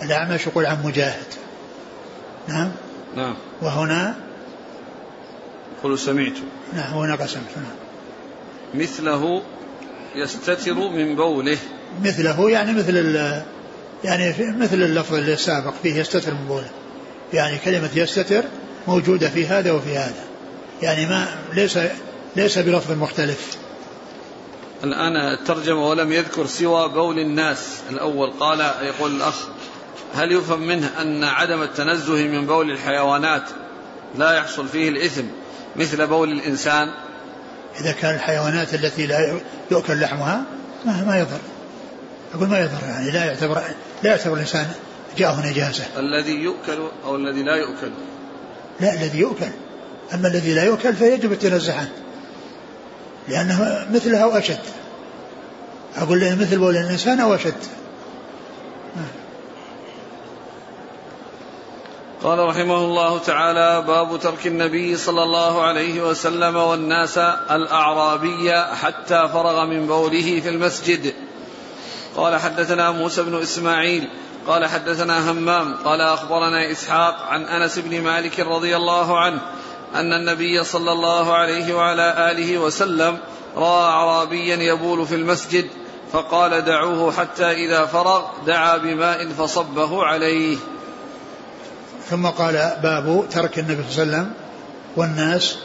الأعمش 0.02 0.48
يقول 0.48 0.66
عن 0.66 0.78
مجاهد. 0.84 1.28
نعم؟ 2.48 2.72
نعم. 3.16 3.36
وهنا؟ 3.62 4.16
قل 5.84 6.00
سمعت. 6.00 6.38
نعم 6.74 6.94
هنا 6.94 7.16
قسمت 7.16 7.58
نعم. 7.58 7.76
مثله 8.74 9.42
يستتر 10.16 10.74
من 10.74 11.16
بوله. 11.16 11.58
مثله 12.04 12.50
يعني 12.50 12.74
مثل 12.74 13.16
يعني 14.04 14.34
مثل 14.40 14.84
اللفظ 14.84 15.16
السابق 15.16 15.74
فيه 15.84 15.96
يستتر 15.96 16.34
من 16.34 16.48
بوله. 16.48 16.70
يعني 17.34 17.58
كلمة 17.58 17.90
يستتر 17.96 18.44
موجودة 18.88 19.30
في 19.30 19.48
هذا 19.48 19.72
وفي 19.72 19.98
هذا. 19.98 20.29
يعني 20.82 21.06
ما 21.06 21.28
ليس 21.54 21.80
ليس 22.36 22.58
بلفظ 22.58 22.92
مختلف. 22.92 23.58
الآن 24.84 25.16
الترجمة 25.16 25.90
ولم 25.90 26.12
يذكر 26.12 26.46
سوى 26.46 26.90
بول 26.90 27.20
الناس. 27.20 27.82
الأول 27.90 28.32
قال 28.32 28.60
يقول 28.60 29.16
الأخ 29.16 29.36
هل 30.16 30.32
يفهم 30.32 30.68
منه 30.68 30.90
أن 31.02 31.24
عدم 31.24 31.62
التنزه 31.62 32.28
من 32.28 32.46
بول 32.46 32.72
الحيوانات 32.72 33.44
لا 34.18 34.34
يحصل 34.34 34.68
فيه 34.68 34.90
الإثم 34.90 35.24
مثل 35.76 36.08
بول 36.08 36.32
الإنسان؟ 36.32 36.92
إذا 37.82 37.92
كان 37.92 38.16
الحيوانات 38.16 38.74
التي 38.74 39.08
لا 39.08 39.40
يؤكل 39.72 40.00
لحمها 40.00 40.44
ما, 40.86 41.04
ما 41.04 41.20
يضر. 41.20 41.40
أقول 42.34 42.48
ما 42.48 42.60
يضر 42.60 42.84
يعني 42.84 43.12
لا 43.12 43.26
يعتبر 43.26 43.62
لا 44.04 44.10
يعتبر 44.10 44.34
الإنسان 44.34 44.68
جاءه 45.18 45.48
نجاسة. 45.50 45.84
الذي 45.98 46.34
يؤكل 46.34 46.90
أو 47.06 47.16
الذي 47.16 47.44
لا 47.44 47.56
يؤكل؟ 47.56 47.92
لا 48.80 48.94
الذي 48.94 49.20
يؤكل. 49.20 49.50
أما 50.14 50.28
الذي 50.28 50.54
لا 50.54 50.64
يؤكل 50.64 50.94
فيجب 50.94 51.32
التنزه 51.32 51.74
عنه 51.74 51.92
لأنه 53.28 53.88
مثله 53.94 54.24
أو 54.24 54.38
أشد. 54.38 54.60
أقول 55.98 56.36
مثل 56.36 56.58
بول 56.58 56.78
الإنسان 56.78 57.20
أو 57.20 57.36
أشد. 57.36 57.54
قال 62.24 62.40
رحمه 62.40 62.78
الله 62.78 63.20
تعالى 63.20 63.84
باب 63.88 64.20
ترك 64.20 64.48
النبي 64.48 64.98
صلى 64.98 65.24
الله 65.24 65.62
عليه 65.62 66.02
وسلم 66.02 66.56
والناس 66.56 67.18
الأعرابي 67.52 68.54
حتى 68.54 69.30
فرغ 69.34 69.66
من 69.66 69.88
بوله 69.88 70.40
في 70.42 70.50
المسجد. 70.50 71.14
قال 72.16 72.40
حدثنا 72.40 72.92
موسى 72.92 73.24
بن 73.24 73.42
إسماعيل. 73.42 74.10
قال 74.48 74.66
حدثنا 74.66 75.32
همام. 75.32 75.74
قال 75.86 76.02
أخبرنا 76.02 76.72
إسحاق 76.72 77.22
عن 77.22 77.44
أنس 77.44 77.80
بن 77.80 78.02
مالك 78.02 78.40
رضي 78.40 78.76
الله 78.76 79.20
عنه 79.20 79.42
أن 79.96 80.14
النبي 80.14 80.64
صلى 80.64 80.92
الله 80.92 81.34
عليه 81.34 81.74
وعلى 81.74 82.32
آله 82.32 82.58
وسلم 82.58 83.18
رأى 83.58 83.90
أعرابيا 83.90 84.56
يبول 84.56 85.08
في 85.08 85.16
المسجد 85.16 85.66
فقال 86.12 86.62
دعوه 86.66 87.12
حتى 87.12 87.52
إذا 87.52 87.86
فرغ 87.86 88.22
دعا 88.48 88.78
بماء 88.78 89.28
فصبه 89.28 90.04
عليه. 90.04 90.58
ثم 92.10 92.28
قال 92.28 92.54
باب 92.84 93.26
ترك 93.32 93.60
النبي 93.60 93.84
صلى 93.90 94.04
الله 94.04 94.16
عليه 94.16 94.24
وسلم 94.24 94.34
والناس 94.96 95.58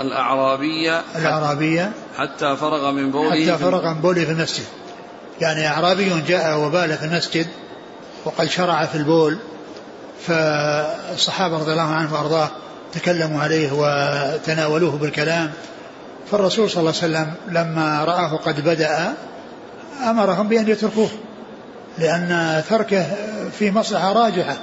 الأعرابية 0.00 1.02
الأعرابية 1.16 1.92
حتى 2.18 2.56
فرغ 2.56 2.90
من 2.90 3.10
بوله 3.10 3.30
حتى 3.30 3.58
فرغ 3.58 3.88
من 3.88 4.00
بوله 4.00 4.24
في 4.24 4.30
المسجد. 4.30 4.64
يعني 5.40 5.68
أعرابي 5.68 6.22
جاء 6.28 6.58
وبال 6.58 6.98
في 6.98 7.04
المسجد 7.04 7.46
وقد 8.24 8.46
شرع 8.46 8.86
في 8.86 8.94
البول 8.94 9.38
فالصحابة 10.26 11.58
رضي 11.58 11.72
الله 11.72 11.82
عنهم 11.82 12.12
وأرضاه 12.12 12.50
تكلموا 12.92 13.42
عليه 13.42 13.70
وتناولوه 13.72 14.96
بالكلام 14.96 15.52
فالرسول 16.30 16.70
صلى 16.70 16.80
الله 16.80 16.94
عليه 17.02 17.12
وسلم 17.12 17.34
لما 17.48 18.04
رآه 18.04 18.36
قد 18.36 18.60
بدأ 18.60 19.14
أمرهم 20.10 20.48
بأن 20.48 20.68
يتركوه 20.68 21.08
لأن 21.98 22.62
تركه 22.68 23.06
في 23.58 23.70
مصلحة 23.70 24.12
راجحة 24.12 24.56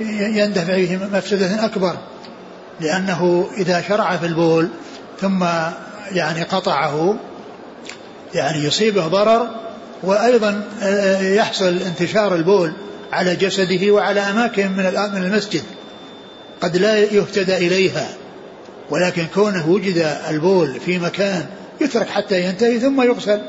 ويندفع 0.00 0.74
فيه 0.74 0.96
مفسدة 0.96 1.64
أكبر 1.64 1.96
لأنه 2.80 3.48
إذا 3.56 3.80
شرع 3.80 4.16
في 4.16 4.26
البول 4.26 4.68
ثم 5.20 5.44
يعني 6.12 6.42
قطعه 6.42 7.16
يعني 8.34 8.64
يصيبه 8.64 9.06
ضرر 9.06 9.48
وأيضا 10.02 10.62
يحصل 11.20 11.78
انتشار 11.78 12.34
البول 12.34 12.72
على 13.14 13.36
جسده 13.36 13.90
وعلى 13.90 14.20
أماكن 14.20 14.70
من 15.14 15.22
المسجد 15.22 15.62
قد 16.60 16.76
لا 16.76 16.98
يهتدى 16.98 17.56
إليها 17.56 18.08
ولكن 18.90 19.26
كونه 19.34 19.68
وجد 19.68 20.06
البول 20.30 20.80
في 20.80 20.98
مكان 20.98 21.46
يترك 21.80 22.08
حتى 22.08 22.40
ينتهي 22.40 22.80
ثم 22.80 23.02
يغسل 23.02 23.40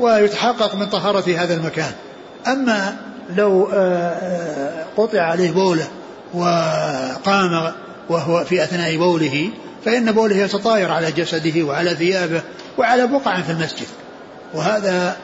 ويتحقق 0.00 0.74
من 0.74 0.86
طهارة 0.86 1.24
هذا 1.38 1.54
المكان. 1.54 1.92
أما 2.46 2.96
لو 3.36 3.64
قطع 4.96 5.20
عليه 5.20 5.50
بوله 5.50 5.88
وقام 6.34 7.72
وهو 8.08 8.44
في 8.44 8.62
أثناء 8.62 8.96
بوله 8.96 9.50
فإن 9.84 10.12
بوله 10.12 10.36
يتطاير 10.36 10.92
على 10.92 11.12
جسده 11.12 11.62
وعلى 11.62 11.94
ثيابه 11.94 12.42
وعلى 12.78 13.06
بقع 13.06 13.40
في 13.40 13.52
المسجد. 13.52 13.86
وهذا 14.54 15.16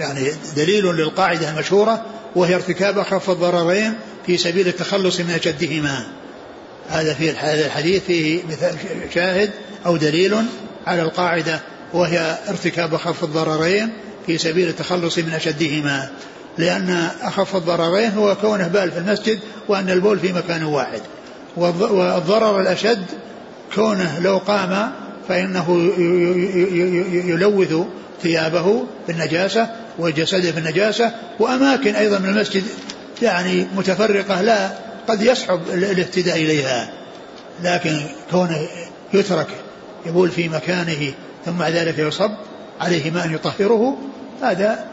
يعني 0.00 0.30
دليل 0.56 0.84
للقاعدة 0.84 1.50
المشهورة 1.50 2.02
وهي 2.36 2.54
ارتكاب 2.54 2.98
أخف 2.98 3.30
الضررين 3.30 3.94
في 4.26 4.36
سبيل 4.36 4.68
التخلص 4.68 5.20
من 5.20 5.30
أشدهما. 5.30 6.06
هذا 6.88 7.14
في 7.14 7.30
هذا 7.30 7.66
الحديث 7.66 8.04
فيه 8.04 8.42
مثال 8.48 8.74
شاهد 9.14 9.50
أو 9.86 9.96
دليل 9.96 10.36
على 10.86 11.02
القاعدة 11.02 11.60
وهي 11.92 12.38
ارتكاب 12.48 12.94
أخف 12.94 13.24
الضررين 13.24 13.92
في 14.26 14.38
سبيل 14.38 14.68
التخلص 14.68 15.18
من 15.18 15.32
أشدهما. 15.32 16.10
لأن 16.58 17.10
أخف 17.22 17.56
الضررين 17.56 18.10
هو 18.10 18.36
كونه 18.36 18.68
بال 18.68 18.90
في 18.90 18.98
المسجد 18.98 19.38
وأن 19.68 19.90
البول 19.90 20.18
في 20.18 20.32
مكان 20.32 20.62
واحد. 20.62 21.00
والضرر 21.56 22.60
الأشد 22.60 23.04
كونه 23.74 24.18
لو 24.18 24.38
قام 24.38 24.92
فإنه 25.28 25.92
يلوث 27.12 27.74
ثيابه 28.22 28.84
بالنجاسة 29.08 29.70
وجسده 29.98 30.50
بالنجاسة 30.50 31.12
وأماكن 31.38 31.94
أيضا 31.94 32.18
من 32.18 32.28
المسجد 32.28 32.62
يعني 33.22 33.66
متفرقة 33.76 34.40
لا 34.40 34.70
قد 35.08 35.22
يصعب 35.22 35.60
الاهتداء 35.74 36.36
إليها. 36.36 36.90
لكن 37.62 38.00
كونه 38.30 38.68
يترك 39.14 39.46
يبول 40.06 40.30
في 40.30 40.48
مكانه 40.48 41.12
ثم 41.44 41.52
بعد 41.52 41.72
ذلك 41.72 41.98
يصب 41.98 42.30
عليه 42.80 43.10
ماء 43.10 43.30
يطهره 43.30 43.98
هذا 44.42 44.84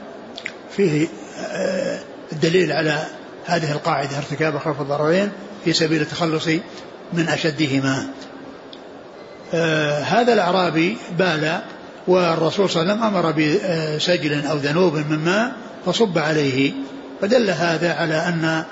فيه 0.76 1.08
آه، 1.52 2.00
الدليل 2.32 2.72
على 2.72 3.06
هذه 3.46 3.72
القاعدة 3.72 4.18
ارتكاب 4.18 4.58
خوف 4.58 4.82
الضررين 4.82 5.32
في 5.66 5.74
سبيل 5.74 6.02
التخلص 6.02 6.48
من 7.14 7.30
أشدهما. 7.30 8.08
آه، 9.54 10.00
هذا 10.00 10.34
الأعرابي 10.34 10.98
بال 11.18 11.60
والرسول 12.08 12.70
صلى 12.70 12.82
الله 12.82 12.94
عليه 12.94 13.04
وسلم 13.04 13.16
أمر 13.16 13.32
بسجل 13.32 14.46
أو 14.46 14.58
ذنوب 14.58 14.96
من 14.96 15.20
ماء 15.26 15.52
فصب 15.86 16.18
عليه. 16.18 16.74
فدل 17.22 17.50
هذا 17.50 17.94
على 17.94 18.16
أن 18.16 18.64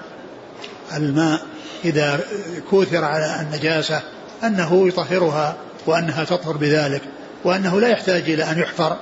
الماء 0.97 1.41
إذا 1.85 2.19
كوثر 2.69 3.03
على 3.03 3.41
النجاسة 3.41 4.01
أنه 4.43 4.87
يطهرها 4.87 5.55
وأنها 5.85 6.23
تطهر 6.23 6.57
بذلك 6.57 7.01
وأنه 7.43 7.79
لا 7.79 7.87
يحتاج 7.87 8.29
إلى 8.29 8.43
أن 8.43 8.59
يحفر 8.59 8.97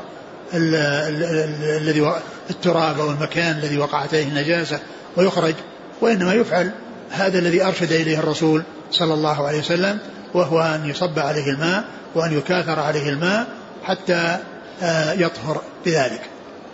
الذي 0.54 2.14
التراب 2.50 3.00
أو 3.00 3.12
المكان 3.12 3.58
الذي 3.58 3.78
وقعت 3.78 4.14
عليه 4.14 4.28
النجاسة 4.28 4.80
ويخرج 5.18 5.54
وإنما 6.02 6.34
يفعل 6.34 6.72
هذا 7.12 7.40
الذي 7.40 7.64
أرشد 7.64 7.92
إليه 7.92 8.20
الرسول 8.20 8.64
صلى 8.92 9.14
الله 9.14 9.48
عليه 9.48 9.60
وسلم 9.60 10.00
وهو 10.34 10.62
أن 10.62 10.90
يصب 10.90 11.20
عليه 11.20 11.50
الماء 11.50 11.84
وأن 12.16 12.38
يكاثر 12.38 12.80
عليه 12.80 13.10
الماء 13.10 13.48
حتى 13.84 14.38
آه، 14.82 15.14
يطهر 15.14 15.62
بذلك. 15.86 16.22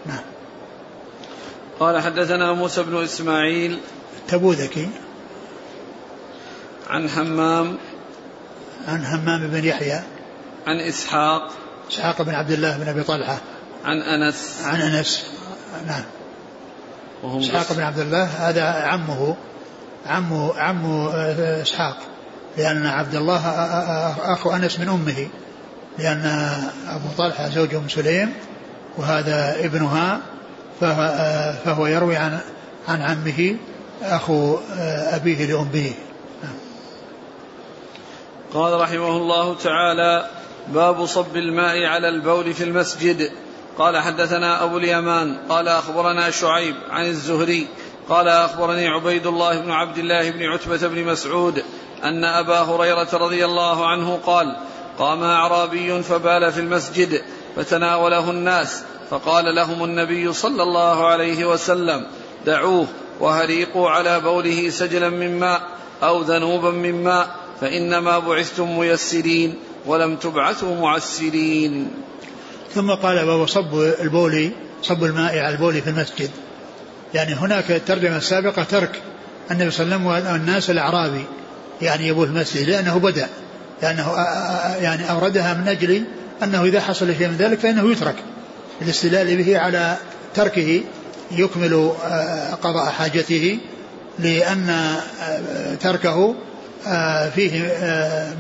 نعم. 0.05 0.23
قال 1.79 2.01
حدثنا 2.01 2.53
موسى 2.53 2.83
بن 2.83 3.03
إسماعيل 3.03 3.79
تبوذكي. 4.27 4.89
عن 6.89 7.09
حمام. 7.09 7.77
عن 8.87 9.05
همام 9.05 9.47
بن 9.47 9.65
يحيى. 9.65 10.01
عن 10.67 10.79
إسحاق. 10.79 11.51
إسحاق 11.91 12.21
بن 12.21 12.33
عبد 12.33 12.51
الله 12.51 12.77
بن 12.77 12.87
أبي 12.87 13.03
طلحة. 13.03 13.37
عن 13.85 14.01
أنس. 14.01 14.61
عن 14.65 14.81
أنس. 14.81 15.31
نعم. 15.87 16.03
إسحاق 17.23 17.73
بن 17.73 17.83
عبد 17.83 17.99
الله 17.99 18.23
هذا 18.23 18.63
عمه 18.63 19.35
عمه 20.05 20.59
عمه 20.59 21.13
آه، 21.13 21.61
إسحاق. 21.61 21.97
لأن 22.57 22.85
عبد 22.85 23.15
الله 23.15 23.47
أخو 24.33 24.51
أنس 24.51 24.79
من 24.79 24.89
أمه 24.89 25.27
لأن 25.99 26.51
أبو 26.87 27.07
طلحة 27.17 27.49
زوج 27.49 27.75
أم 27.75 27.89
سليم 27.89 28.33
وهذا 28.97 29.55
ابنها 29.59 30.21
فهو 31.65 31.87
يروي 31.87 32.15
عن 32.15 32.39
عن 32.87 33.01
عمه 33.01 33.55
أخو 34.03 34.57
أبيه 35.13 35.45
لأمه. 35.45 35.91
قال 38.53 38.81
رحمه 38.81 39.17
الله 39.17 39.55
تعالى 39.55 40.29
باب 40.67 41.05
صب 41.05 41.37
الماء 41.37 41.85
على 41.85 42.09
البول 42.09 42.53
في 42.53 42.63
المسجد. 42.63 43.31
قال 43.77 43.97
حدثنا 43.97 44.63
أبو 44.63 44.77
اليمان 44.77 45.37
قال 45.49 45.67
أخبرنا 45.67 46.31
شعيب 46.31 46.75
عن 46.89 47.05
الزهري 47.05 47.67
قال 48.09 48.27
أخبرني 48.27 48.87
عبيد 48.87 49.27
الله 49.27 49.59
بن 49.61 49.71
عبد 49.71 49.97
الله 49.97 50.31
بن 50.31 50.43
عتبة 50.43 50.87
بن 50.87 51.03
مسعود 51.03 51.63
أن 52.03 52.23
أبا 52.23 52.59
هريرة 52.59 53.07
رضي 53.13 53.45
الله 53.45 53.87
عنه 53.87 54.19
قال 54.25 54.57
قام 54.99 55.23
أعرابي 55.23 56.03
فبال 56.03 56.51
في 56.51 56.59
المسجد 56.59 57.21
فتناوله 57.55 58.31
الناس 58.31 58.83
فقال 59.09 59.55
لهم 59.55 59.83
النبي 59.83 60.33
صلى 60.33 60.63
الله 60.63 61.05
عليه 61.05 61.45
وسلم 61.45 62.07
دعوه 62.45 62.87
وهريقوا 63.19 63.89
على 63.89 64.19
بوله 64.19 64.69
سجلا 64.69 65.09
من 65.09 65.39
ماء 65.39 65.61
أو 66.03 66.21
ذنوبا 66.21 66.71
من 66.71 67.03
ماء 67.03 67.35
فإنما 67.61 68.19
بعثتم 68.19 68.79
ميسرين 68.79 69.55
ولم 69.85 70.15
تبعثوا 70.15 70.75
معسرين. 70.75 71.91
ثم 72.73 72.91
قال 72.91 73.25
باب 73.25 73.47
صب 73.47 73.73
البول 74.01 74.51
صب 74.81 75.03
الماء 75.03 75.39
على 75.39 75.55
البول 75.55 75.81
في 75.81 75.89
المسجد. 75.89 76.31
يعني 77.13 77.33
هناك 77.33 77.71
الترجمة 77.71 78.17
السابقة 78.17 78.63
ترك 78.63 79.01
النبي 79.51 79.71
صلى 79.71 79.95
الله 79.95 80.13
عليه 80.13 80.21
وسلم 80.21 80.33
والناس 80.33 80.69
الأعرابي 80.69 81.25
يعني 81.81 82.07
يبول 82.07 82.27
في 82.27 82.33
المسجد 82.33 82.69
لأنه 82.69 82.97
بدأ 82.97 83.27
لأنه 83.81 84.13
يعني 84.81 85.09
أوردها 85.09 85.53
من 85.53 85.67
أجل 85.67 86.03
أنه 86.43 86.63
إذا 86.63 86.81
حصل 86.81 87.15
شيء 87.17 87.27
من 87.27 87.37
ذلك 87.37 87.59
فإنه 87.59 87.91
يترك. 87.91 88.15
الاستدلال 88.81 89.43
به 89.43 89.59
على 89.59 89.97
تركه 90.35 90.81
يكمل 91.31 91.91
قضاء 92.61 92.85
حاجته 92.85 93.59
لأن 94.19 94.95
تركه 95.81 96.35
فيه 97.35 97.71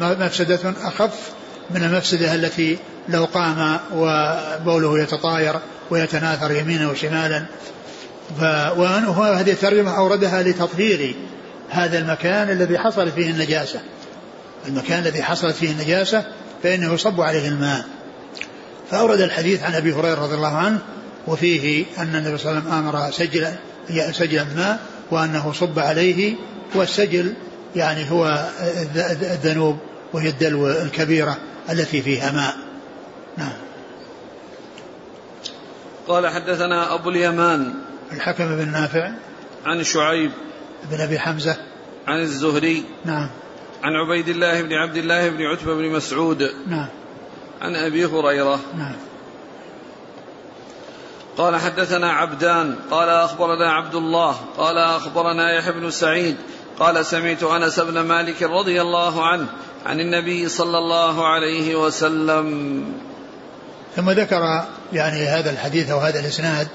مفسدة 0.01 0.73
أخف 0.83 1.31
من 1.69 1.83
المفسدة 1.83 2.35
التي 2.35 2.77
لو 3.09 3.25
قام 3.25 3.79
وبوله 3.93 4.99
يتطاير 4.99 5.55
ويتناثر 5.89 6.51
يمينا 6.51 6.89
وشمالا. 6.89 7.45
وهذه 8.39 9.51
الترجمة 9.51 9.97
أوردها 9.97 10.43
لتطهير 10.43 11.15
هذا 11.69 11.99
المكان 11.99 12.49
الذي 12.49 12.77
حصل 12.77 13.11
فيه 13.11 13.29
النجاسة. 13.29 13.79
المكان 14.67 14.99
الذي 14.99 15.23
حصلت 15.23 15.55
فيه 15.55 15.71
النجاسة 15.71 16.23
فإنه 16.63 16.93
يصب 16.93 17.21
عليه 17.21 17.47
الماء. 17.47 17.85
فأورد 18.91 19.21
الحديث 19.21 19.63
عن 19.63 19.75
أبي 19.75 19.93
هريرة 19.93 20.21
رضي 20.23 20.35
الله 20.35 20.55
عنه 20.57 20.79
وفيه 21.27 21.85
أن 21.97 22.15
النبي 22.15 22.37
صلى 22.37 22.51
الله 22.51 22.61
عليه 22.61 22.69
وسلم 22.69 22.87
أمر 22.87 23.11
سجلا 23.11 23.53
سجلا 24.11 24.43
ماء 24.55 24.79
وأنه 25.11 25.53
صب 25.53 25.79
عليه 25.79 26.35
والسجل 26.75 27.33
يعني 27.75 28.11
هو 28.11 28.49
الذنوب 29.21 29.77
وهي 30.13 30.29
الدلو 30.29 30.67
الكبيرة 30.67 31.37
التي 31.69 32.01
فيها 32.01 32.31
ماء. 32.31 32.55
نعم. 33.37 33.53
قال 36.07 36.27
حدثنا 36.27 36.93
أبو 36.93 37.09
اليمان 37.09 37.73
الحكم 38.11 38.55
بن 38.55 38.71
نافع 38.71 39.11
عن 39.65 39.83
شعيب 39.83 40.31
بن 40.91 41.01
أبي 41.01 41.19
حمزة. 41.19 41.57
عن 42.07 42.19
الزهري 42.19 42.83
نعم. 43.05 43.29
عن 43.83 43.93
عبيد 43.95 44.29
الله 44.29 44.61
بن 44.61 44.73
عبد 44.73 44.97
الله 44.97 45.29
بن 45.29 45.41
عتبة 45.41 45.73
بن 45.73 45.89
مسعود. 45.89 46.51
نعم. 46.67 46.87
عن 47.61 47.75
أبي 47.75 48.05
هريرة. 48.05 48.59
نعم. 48.77 48.95
قال 51.37 51.55
حدثنا 51.55 52.11
عبدان. 52.11 52.75
قال 52.91 53.09
أخبرنا 53.09 53.71
عبد 53.71 53.95
الله. 53.95 54.35
قال 54.57 54.77
أخبرنا 54.77 55.53
يحيى 55.53 55.73
بن 55.73 55.91
سعيد. 55.91 56.35
قال 56.79 57.05
سمعت 57.05 57.43
أنس 57.43 57.79
بن 57.79 57.99
مالك 57.99 58.43
رضي 58.43 58.81
الله 58.81 59.27
عنه 59.27 59.47
عن 59.85 59.99
النبي 59.99 60.49
صلى 60.49 60.77
الله 60.77 61.27
عليه 61.27 61.75
وسلم. 61.75 62.83
ثم 63.95 64.09
ذكر 64.09 64.65
يعني 64.93 65.25
هذا 65.25 65.51
الحديث 65.51 65.89
أو 65.89 65.99
هذا 65.99 66.19
الإسناد 66.19 66.67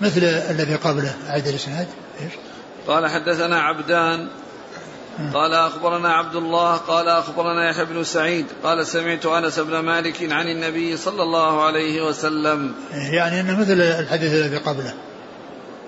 مثل 0.00 0.24
الذي 0.24 0.74
قبله 0.74 1.14
أعد 1.28 1.48
الإسناد. 1.48 1.86
إيش؟ 2.20 2.32
قال 2.86 3.10
حدثنا 3.10 3.60
عبدان 3.60 4.28
قال 5.34 5.54
أخبرنا 5.54 6.12
عبد 6.12 6.36
الله 6.36 6.76
قال 6.76 7.08
أخبرنا 7.08 7.70
يحيى 7.70 7.84
بن 7.84 8.04
سعيد 8.04 8.46
قال 8.62 8.86
سمعت 8.86 9.26
أنس 9.26 9.58
بن 9.58 9.78
مالك 9.78 10.32
عن 10.32 10.48
النبي 10.48 10.96
صلى 10.96 11.22
الله 11.22 11.64
عليه 11.64 12.02
وسلم. 12.02 12.74
يعني 12.92 13.40
أنه 13.40 13.60
مثل 13.60 13.80
الحديث 13.80 14.32
الذي 14.32 14.56
قبله. 14.56 14.94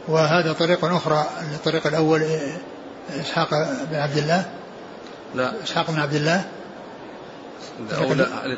وهذا 0.08 0.52
طريق 0.52 0.84
أخرى 0.84 1.26
الطريق 1.54 1.86
الأول 1.86 2.22
إسحاق 3.20 3.48
بن 3.90 3.96
عبد 3.96 4.16
الله؟ 4.16 4.44
لا. 5.34 5.52
إسحاق 5.64 5.90
بن 5.90 5.98
عبد 5.98 6.14
الله؟ 6.14 6.44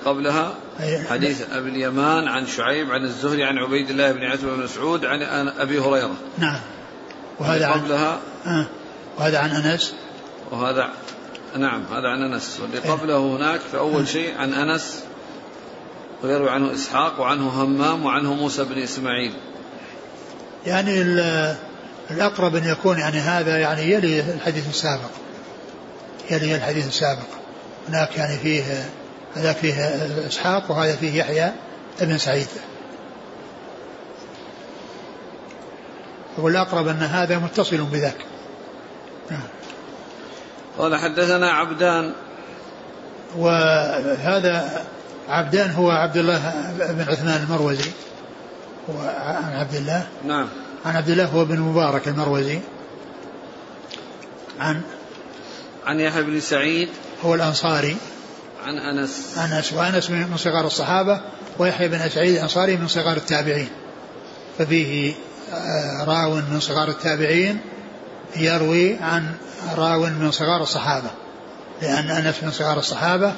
قبلها 0.05 0.55
حديث 1.11 1.43
أبي 1.53 1.69
اليمان 1.69 2.29
عن 2.29 2.47
شعيب 2.47 2.91
عن 2.91 3.05
الزهري 3.05 3.45
عن 3.45 3.59
عبيد 3.59 3.91
الله 3.91 4.13
بن 4.13 4.25
عتبة 4.25 4.55
بن 4.55 4.63
مسعود 4.63 5.05
عن 5.05 5.49
أبي 5.49 5.79
هريرة. 5.79 6.15
نعم. 6.39 6.61
وهذا 7.39 7.67
عن 7.67 7.81
قبلها 7.81 8.21
آه. 8.47 8.67
وهذا 9.19 9.39
عن 9.39 9.51
أنس؟ 9.51 9.95
وهذا 10.51 10.89
نعم 11.57 11.83
هذا 11.83 12.09
عن 12.09 12.33
أنس. 12.33 12.61
واللي 12.61 12.79
قبله 12.79 13.19
هناك 13.19 13.61
في 13.61 13.79
أول 13.79 14.09
شيء 14.09 14.39
عن 14.39 14.55
أنس 14.55 15.05
ويروي 16.23 16.51
عنه 16.51 16.75
إسحاق 16.75 17.21
وعنه 17.21 17.49
همام 17.49 18.05
وعنه 18.05 18.35
موسى 18.35 18.65
بن 18.65 18.83
إسماعيل. 18.83 19.33
يعني 20.67 21.03
الأقرب 22.11 22.57
أن 22.57 22.65
يكون 22.65 22.99
يعني 22.99 23.19
هذا 23.19 23.59
يعني 23.59 23.83
يلي 23.83 24.21
الحديث 24.21 24.69
السابق. 24.69 25.11
يلي 26.31 26.57
الحديث 26.57 26.89
السابق. 26.89 27.42
هناك 27.89 28.17
يعني 28.17 28.39
فيه 28.39 28.85
هذاك 29.35 29.57
فيه 29.57 29.75
إسحاق 30.27 30.71
وهذا 30.71 30.97
فيه 30.97 31.19
يحيى 31.19 31.53
بن 32.01 32.19
سعيد. 32.19 32.47
والأقرب 36.39 36.89
أن 36.89 37.03
هذا 37.03 37.39
متصل 37.39 37.77
بذاك. 37.77 38.27
نعم. 39.31 39.41
قال 40.79 40.97
حدثنا 40.97 41.51
عبدان. 41.51 42.13
وهذا 43.37 44.85
عبدان 45.29 45.71
هو 45.71 45.91
عبد 45.91 46.17
الله 46.17 46.73
بن 46.79 47.01
عثمان 47.09 47.43
المروزي. 47.43 47.91
وعن 48.89 49.53
عبد 49.53 49.75
الله. 49.75 50.07
نعم. 50.25 50.49
عن 50.85 50.97
عبد 50.97 51.09
الله 51.09 51.25
هو 51.25 51.45
بن 51.45 51.61
مبارك 51.61 52.09
المروزي. 52.09 52.59
عن 54.61 54.81
عن 55.87 56.01
يحيى 56.01 56.23
بن 56.23 56.41
سعيد. 56.41 56.89
هو 57.25 57.35
الأنصاري. 57.35 57.97
عن 58.67 58.79
أنس. 58.79 59.39
أنس 59.39 59.73
وأنس 59.73 60.11
من 60.11 60.37
صغار 60.37 60.67
الصحابة 60.67 61.21
ويحيى 61.59 61.89
بن 61.89 62.09
سعيد 62.09 62.35
الأنصاري 62.35 62.77
من 62.77 62.89
صغار 62.89 63.17
التابعين. 63.17 63.69
ففيه 64.59 65.15
آه، 65.53 66.05
راو 66.05 66.35
من 66.35 66.61
صغار 66.61 66.89
التابعين 66.89 67.59
يروي 68.37 68.97
عن 68.97 69.35
راو 69.77 70.01
من 70.01 70.31
صغار 70.31 70.63
الصحابة. 70.63 71.11
لأن 71.83 72.11
أنس 72.11 72.43
من 72.43 72.51
صغار 72.51 72.79
الصحابة 72.79 73.33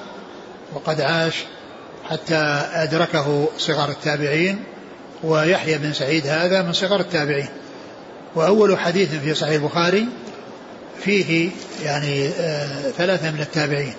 وقد 0.72 1.01
عاش 1.01 1.35
حتى 2.11 2.37
أدركه 2.72 3.49
صغار 3.59 3.89
التابعين 3.89 4.64
ويحيى 5.22 5.78
بن 5.78 5.93
سعيد 5.93 6.26
هذا 6.26 6.62
من 6.62 6.72
صغار 6.72 7.01
التابعين. 7.01 7.49
وأول 8.35 8.78
حديث 8.78 9.14
في 9.14 9.35
صحيح 9.35 9.55
البخاري 9.55 10.09
فيه 11.01 11.51
يعني 11.84 12.28
آه 12.28 12.90
ثلاثة 12.90 13.30
من 13.30 13.40
التابعين. 13.40 13.95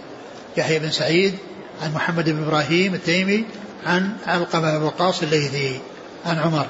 يحيى 0.57 0.79
بن 0.79 0.91
سعيد 0.91 1.33
عن 1.83 1.93
محمد 1.93 2.29
بن 2.29 2.43
إبراهيم 2.43 2.93
التيمي 2.93 3.45
عن 3.85 4.09
علقمة 4.27 4.77
بن 4.77 4.83
وقاص 4.83 5.23
الليثي 5.23 5.79
عن 6.25 6.39
عمر. 6.39 6.67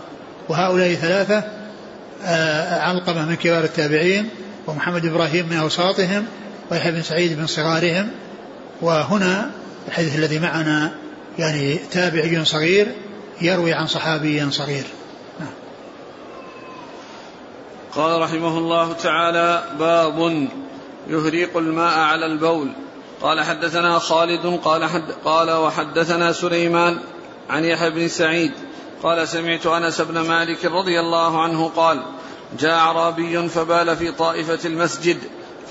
وهؤلاء 0.50 0.94
ثلاثة 0.94 1.44
آه 2.24 2.80
علقمة 2.80 3.26
من 3.26 3.36
كبار 3.36 3.64
التابعين 3.64 4.30
ومحمد 4.68 5.06
إبراهيم 5.06 5.50
من 5.50 5.58
أوساطهم 5.58 6.26
ويحيى 6.72 6.92
بن 6.92 7.02
سعيد 7.02 7.40
من 7.40 7.48
صغارهم. 7.48 8.10
وهنا 8.82 9.52
الحديث 9.88 10.16
الذي 10.16 10.40
معنا 10.40 10.92
يعني 11.40 11.80
تابعي 11.92 12.46
صغير 12.46 12.88
يروي 13.42 13.74
عن 13.74 13.88
صحابي 13.88 14.52
صغير. 14.52 14.84
قال 17.96 18.22
رحمه 18.22 18.58
الله 18.58 18.94
تعالى 18.94 19.64
باب 19.80 20.48
يهريق 21.08 21.58
الماء 21.58 22.00
على 22.00 22.26
البول. 22.26 22.72
قال 23.22 23.42
حدثنا 23.42 24.00
خالد 24.00 24.60
قال 24.64 24.86
حد 24.86 25.12
قال 25.26 25.52
وحدثنا 25.52 26.32
سليمان 26.32 26.98
عن 27.50 27.66
يحيى 27.66 27.90
بن 27.90 28.08
سعيد. 28.08 28.52
قال 29.04 29.28
سمعت 29.28 29.66
أنس 29.66 30.02
بن 30.02 30.20
مالك 30.20 30.66
رضي 30.66 31.00
الله 31.00 31.42
عنه 31.42 31.72
قال 31.76 32.04
جاء 32.60 32.74
أعرابي 32.74 33.50
فبال 33.50 33.98
في 33.98 34.12
طائفة 34.12 34.60
المسجد 34.66 35.18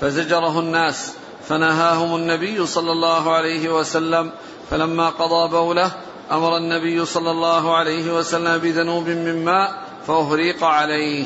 فزجره 0.01 0.59
الناس 0.59 1.13
فنهاهم 1.47 2.15
النبي 2.15 2.65
صلى 2.65 2.91
الله 2.91 3.33
عليه 3.33 3.69
وسلم. 3.69 4.31
فلما 4.71 5.09
قضى 5.09 5.51
بوله 5.51 5.91
أمر 6.31 6.57
النبي 6.57 7.05
صلى 7.05 7.31
الله 7.31 7.75
عليه 7.75 8.13
وسلم 8.13 8.57
بذنوب 8.57 9.07
من 9.07 9.45
ماء 9.45 9.85
فأهريق 10.07 10.63
عليه. 10.63 11.25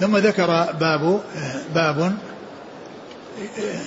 ثم 0.00 0.16
ذكر 0.16 0.46
باب 0.80 1.20
باب 1.74 2.12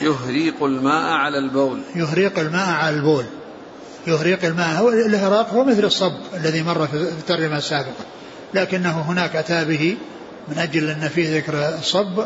يهريق 0.01 0.63
الماء 0.63 1.13
على 1.13 1.37
البول. 1.37 1.81
يهريق 1.95 2.39
الماء 2.39 2.69
على 2.69 2.95
البول. 2.95 3.25
يهريق 4.07 4.45
الماء. 4.45 4.81
هو 4.81 4.89
الإهراق 4.89 5.49
هو 5.53 5.63
مثل 5.63 5.85
الصب 5.85 6.13
الذي 6.33 6.63
مر 6.63 6.87
في 6.87 6.93
الترجمة 6.93 7.57
السابقة 7.57 8.05
لكنه 8.53 9.01
هناك 9.01 9.35
أتى 9.35 9.65
به 9.65 9.97
من 10.47 10.57
أجل 10.57 10.89
أن 10.89 11.09
فيه 11.09 11.37
ذكر 11.37 11.69
الصب 11.79 12.25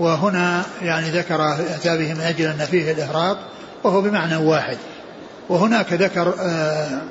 وهنا 0.00 0.64
يعني 0.82 1.10
ذكر 1.10 1.52
أتى 1.52 1.98
به 1.98 2.14
من 2.14 2.20
أجل 2.20 2.44
أن 2.44 2.66
فيه 2.70 2.92
الإهراق 2.92 3.38
وهو 3.84 4.02
بمعنى 4.02 4.36
واحد. 4.36 4.78
وهناك 5.48 5.92
ذكر 5.92 6.34
آه 6.40 7.02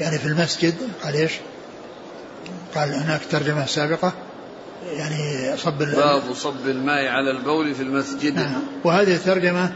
يعني 0.00 0.18
في 0.18 0.26
المسجد 0.26 0.74
قال 1.04 1.14
إيش؟ 1.14 1.32
قال 2.74 2.94
هناك 2.94 3.20
ترجمة 3.30 3.66
سابقة. 3.66 4.12
يعني 4.92 5.56
صب 5.56 5.78
باب 5.78 6.22
صب 6.34 6.66
الماء 6.66 7.06
على 7.06 7.30
البول 7.30 7.74
في 7.74 7.82
المسجد. 7.82 8.36
نعم. 8.36 8.62
وهذه 8.84 9.14
الترجمة 9.14 9.72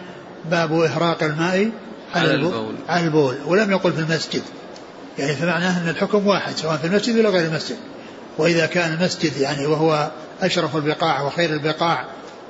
باب 0.50 0.72
إهراق 0.72 1.22
الماء 1.22 1.70
على 2.14 2.34
البول. 2.34 2.74
على 2.88 3.04
البول. 3.04 3.36
ولم 3.46 3.70
يقل 3.70 3.92
في 3.92 4.00
المسجد. 4.00 4.42
يعني 5.18 5.32
فمعناه 5.32 5.82
أن 5.82 5.88
الحكم 5.88 6.26
واحد 6.26 6.56
سواء 6.56 6.76
في 6.76 6.86
المسجد 6.86 7.18
ولا 7.18 7.28
غير 7.28 7.46
المسجد. 7.46 7.76
وإذا 8.38 8.66
كان 8.66 8.92
المسجد 8.92 9.36
يعني 9.36 9.66
وهو 9.66 10.10
أشرف 10.42 10.76
البقاع 10.76 11.22
وخير 11.22 11.50
البقاع 11.50 12.04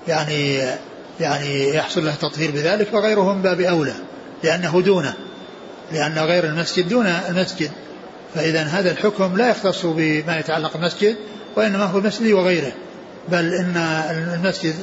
يعني 0.09 0.59
يعني 1.21 1.69
يحصل 1.75 2.05
له 2.05 2.15
تطهير 2.15 2.51
بذلك 2.51 2.89
فغيره 2.89 3.35
من 3.35 3.43
باب 3.43 3.61
أولى. 3.61 3.95
لأنه 4.45 4.81
دونه. 4.81 5.15
لأن 5.93 6.19
غير 6.19 6.45
المسجد 6.45 6.89
دون 6.89 7.07
المسجد. 7.07 7.71
فإذا 8.35 8.62
هذا 8.62 8.91
الحكم 8.91 9.37
لا 9.37 9.51
يختص 9.51 9.87
بما 9.87 10.39
يتعلق 10.39 10.73
بالمسجد 10.73 11.17
وإنما 11.57 11.85
هو 11.85 11.99
المسجد 11.99 12.33
وغيره. 12.33 12.73
بل 13.29 13.55
إن 13.55 13.77
المسجد 14.35 14.75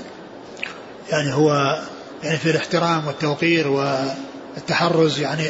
يعني 1.09 1.33
هو 1.33 1.79
يعني 2.23 2.37
في 2.37 2.51
الاحترام 2.51 3.07
والتوقير 3.07 3.67
والتحرز 3.67 5.19
يعني 5.19 5.47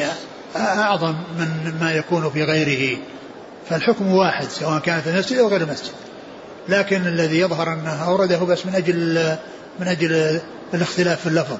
أعظم 0.55 1.15
من 1.39 1.73
ما 1.81 1.93
يكون 1.93 2.29
في 2.29 2.43
غيره. 2.43 2.97
فالحكم 3.69 4.11
واحد 4.11 4.47
سواء 4.49 4.79
كان 4.79 5.01
في 5.01 5.09
المسجد 5.09 5.37
أو 5.37 5.47
غير 5.47 5.61
المسجد. 5.61 5.91
لكن 6.69 7.07
الذي 7.07 7.39
يظهر 7.39 7.73
أنه 7.73 8.07
أورده 8.07 8.39
بس 8.39 8.65
من 8.65 8.75
أجل 8.75 9.35
من 9.79 9.87
أجل 9.87 10.39
الاختلاف 10.73 11.21
في 11.21 11.27
اللفظ. 11.27 11.57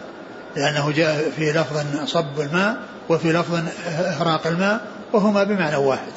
لأنه 0.56 0.92
جاء 0.92 1.32
في 1.36 1.52
لفظ 1.52 2.06
صب 2.06 2.42
الماء 2.42 2.78
وفي 3.10 3.34
لفظ 3.34 3.60
إهراق 3.88 4.48
الماء 4.48 4.82
وهما 5.14 5.44
بمعنى 5.44 5.76
واحد. 5.76 6.12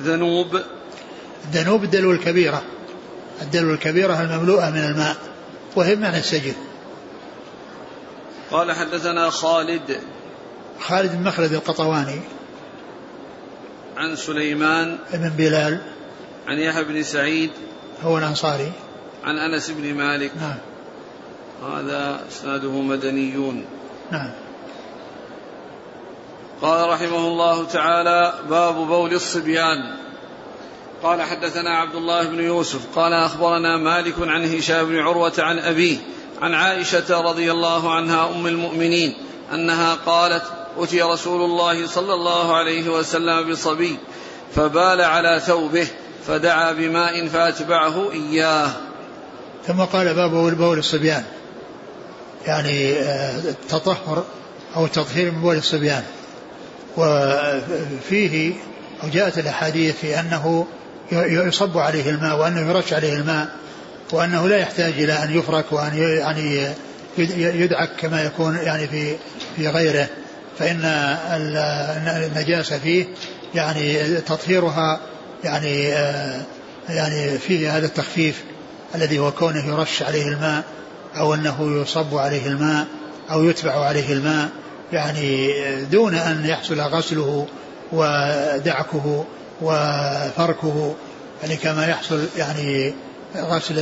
ذنوب. 0.00 0.60
الذنوب 1.44 1.84
الدلو 1.84 2.12
الكبيرة. 2.12 2.62
الدلو 3.42 3.74
الكبيرة 3.74 4.22
المملوءة 4.22 4.70
من 4.70 4.84
الماء 4.84 5.16
وهي 5.76 5.96
بمعنى 5.96 6.18
السجن. 6.18 6.54
قال 8.50 8.72
حدثنا 8.72 9.30
خالد. 9.30 10.00
خالد 10.80 11.16
بن 11.16 11.22
مخلد 11.22 11.52
القطواني. 11.52 12.20
عن 13.96 14.16
سليمان. 14.16 14.98
بن 15.12 15.28
بلال. 15.28 15.80
عن 16.46 16.58
يحيى 16.58 16.84
بن 16.84 17.02
سعيد. 17.02 17.50
هو 18.02 18.18
الأنصاري. 18.18 18.72
عن 19.24 19.38
أنس 19.38 19.70
بن 19.70 19.94
مالك. 19.94 20.30
نعم. 20.40 20.58
هذا 21.72 22.20
إسناده 22.28 22.70
مدنيون. 22.70 23.64
نعم. 24.12 24.30
قال 26.62 26.88
رحمه 26.88 27.26
الله 27.28 27.64
تعالى 27.64 28.34
باب 28.50 28.74
بول 28.74 29.12
الصبيان. 29.12 29.96
قال 31.02 31.22
حدثنا 31.22 31.78
عبد 31.78 31.94
الله 31.94 32.24
بن 32.24 32.40
يوسف 32.40 32.80
قال 32.98 33.12
أخبرنا 33.12 33.76
مالك 33.76 34.14
عن 34.18 34.54
هشام 34.54 34.86
بن 34.86 34.98
عروة 34.98 35.32
عن 35.38 35.58
أبيه 35.58 35.96
عن 36.42 36.54
عائشة 36.54 37.20
رضي 37.20 37.50
الله 37.52 37.94
عنها 37.94 38.30
أم 38.30 38.46
المؤمنين 38.46 39.14
أنها 39.52 39.94
قالت 39.94 40.42
أتي 40.78 41.02
رسول 41.02 41.40
الله 41.40 41.86
صلى 41.86 42.14
الله 42.14 42.56
عليه 42.56 42.88
وسلم 42.88 43.50
بصبي 43.50 43.98
فبال 44.54 45.00
على 45.00 45.40
ثوبه 45.46 45.88
فدعا 46.26 46.72
بماء 46.72 47.26
فأتبعه 47.26 48.12
إياه. 48.12 48.70
ثم 49.66 49.80
قال 49.80 50.14
باب 50.14 50.56
بول 50.56 50.78
الصبيان. 50.78 51.24
يعني 52.46 52.92
آه، 52.92 53.38
التطهر 53.38 54.24
أو 54.76 54.84
التطهير 54.84 55.30
من 55.30 55.40
بول 55.40 55.56
الصبيان. 55.56 56.02
وفيه 56.96 58.52
أو 59.02 59.08
جاءت 59.08 59.38
الأحاديث 59.38 59.96
في 59.96 60.20
أنه 60.20 60.66
يصب 61.12 61.78
عليه 61.78 62.10
الماء 62.10 62.38
وأنه 62.38 62.70
يرش 62.70 62.92
عليه 62.92 63.14
الماء 63.14 63.48
وأنه 64.12 64.48
لا 64.48 64.56
يحتاج 64.56 64.92
إلى 64.92 65.12
أن 65.12 65.38
يفرك 65.38 65.72
وأن 65.72 65.98
يعني 65.98 66.68
يدعك 67.38 67.90
كما 67.98 68.22
يكون 68.24 68.56
يعني 68.56 68.86
في 68.86 69.16
في 69.56 69.68
غيره. 69.68 70.08
فإن 70.58 70.80
النجاسة 72.06 72.78
فيه 72.78 73.06
يعني 73.54 74.16
تطهيرها 74.20 75.00
يعني 75.44 75.92
آه، 75.92 76.42
يعني 76.88 77.38
فيه 77.38 77.76
هذا 77.76 77.86
التخفيف 77.86 78.42
الذي 78.94 79.18
هو 79.18 79.32
كونه 79.32 79.66
يرش 79.66 80.02
عليه 80.02 80.28
الماء 80.28 80.64
أو 81.16 81.34
أنه 81.34 81.82
يصب 81.82 82.16
عليه 82.16 82.46
الماء 82.46 82.86
أو 83.30 83.44
يتبع 83.44 83.84
عليه 83.84 84.12
الماء 84.12 84.48
يعني 84.92 85.52
دون 85.84 86.14
أن 86.14 86.46
يحصل 86.46 86.80
غسله 86.80 87.46
ودعكه 87.92 89.24
وفركه 89.62 90.94
يعني 91.42 91.56
كما 91.56 91.86
يحصل 91.86 92.26
يعني 92.36 92.94
غسل 93.36 93.78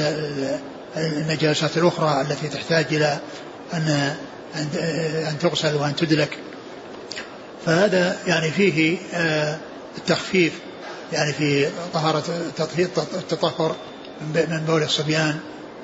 النجاسات 0.96 1.76
الأخرى 1.76 2.20
التي 2.20 2.48
تحتاج 2.48 2.86
إلى 2.90 3.18
أن 3.74 4.14
أن 5.28 5.38
تغسل 5.38 5.74
وأن 5.74 5.96
تدلك. 5.96 6.38
فهذا 7.66 8.16
يعني 8.26 8.50
فيه 8.50 8.98
آه، 9.14 9.58
التخفيف 9.98 10.52
يعني 11.12 11.32
في 11.32 11.68
طهارة 11.92 12.24
التطهر 13.14 13.76
من 14.34 14.64
بول 14.66 14.82
الصبيان 14.82 15.38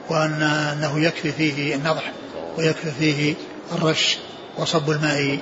وأن 0.08 0.42
أنه 0.42 1.04
يكفي 1.04 1.32
فيه 1.32 1.74
النضح 1.74 2.12
ويكفي 2.58 2.90
فيه 2.98 3.34
الرش. 3.72 4.18
وصب 4.58 4.90
الماء 4.90 5.38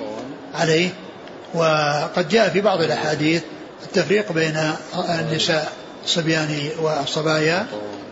عليه. 0.53 0.89
وقد 1.53 2.29
جاء 2.29 2.49
في 2.49 2.61
بعض 2.61 2.81
الأحاديث 2.81 3.41
التفريق 3.83 4.31
بين 4.31 4.59
النساء 5.09 5.71
الصبيان 6.03 6.69
والصبايا 6.81 7.65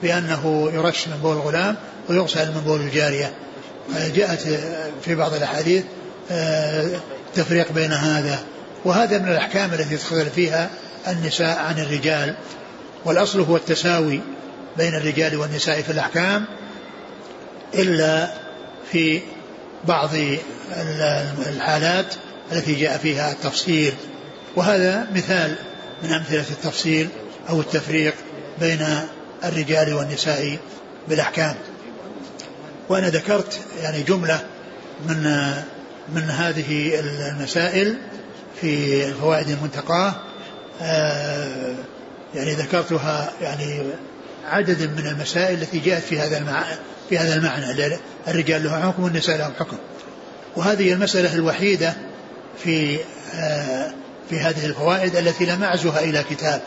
بأنه 0.03 0.71
يرش 0.73 1.07
من 1.07 1.17
بول 1.23 1.35
الغلام 1.35 1.75
ويغسل 2.09 2.51
من 2.51 2.61
بول 2.65 2.81
الجارية. 2.81 3.31
جاءت 4.15 4.41
في 5.01 5.15
بعض 5.15 5.33
الأحاديث 5.33 5.83
التفريق 6.31 7.71
بين 7.71 7.93
هذا. 7.93 8.39
وهذا 8.85 9.17
من 9.17 9.27
الأحكام 9.27 9.73
التي 9.73 9.97
تختلف 9.97 10.33
فيها 10.33 10.69
النساء 11.07 11.57
عن 11.57 11.79
الرجال. 11.79 12.35
والأصل 13.05 13.39
هو 13.39 13.55
التساوي 13.55 14.21
بين 14.77 14.95
الرجال 14.95 15.37
والنساء 15.37 15.81
في 15.81 15.91
الأحكام 15.91 16.45
إلا 17.73 18.33
في 18.91 19.21
بعض 19.85 20.09
الحالات 21.47 22.15
التي 22.51 22.75
جاء 22.75 22.97
فيها 22.97 23.31
التفصيل. 23.31 23.93
وهذا 24.55 25.07
مثال 25.13 25.55
من 26.03 26.13
أمثلة 26.13 26.45
التفصيل 26.51 27.09
أو 27.49 27.61
التفريق 27.61 28.13
بين 28.59 28.85
الرجال 29.43 29.93
والنساء 29.93 30.57
بالأحكام. 31.07 31.55
وأنا 32.89 33.09
ذكرت 33.09 33.59
يعني 33.83 34.03
جملة 34.03 34.39
من 35.07 35.51
من 36.15 36.29
هذه 36.29 36.99
المسائل 36.99 37.97
في 38.61 39.05
الفوائد 39.05 39.49
المنتقاة 39.49 40.13
آه، 40.81 41.75
يعني 42.35 42.53
ذكرتها 42.53 43.31
يعني 43.41 43.81
عدد 44.47 44.89
من 44.97 45.07
المسائل 45.07 45.61
التي 45.61 45.79
جاءت 45.79 46.03
في 46.03 46.19
هذا 46.19 46.37
المعنى 46.37 46.75
في 47.09 47.17
هذا 47.17 47.35
المعنى. 47.35 47.97
الرجال 48.27 48.63
لهم 48.63 48.81
حكم 48.81 49.03
والنساء 49.03 49.37
لهم 49.37 49.53
حكم. 49.59 49.77
وهذه 50.55 50.93
المسألة 50.93 51.35
الوحيدة 51.35 51.93
في 52.63 52.99
آه، 53.35 53.91
في 54.29 54.39
هذه 54.39 54.65
الفوائد 54.65 55.15
التي 55.15 55.45
لم 55.45 55.63
أعزها 55.63 55.99
إلى 55.99 56.23
كتاب. 56.29 56.61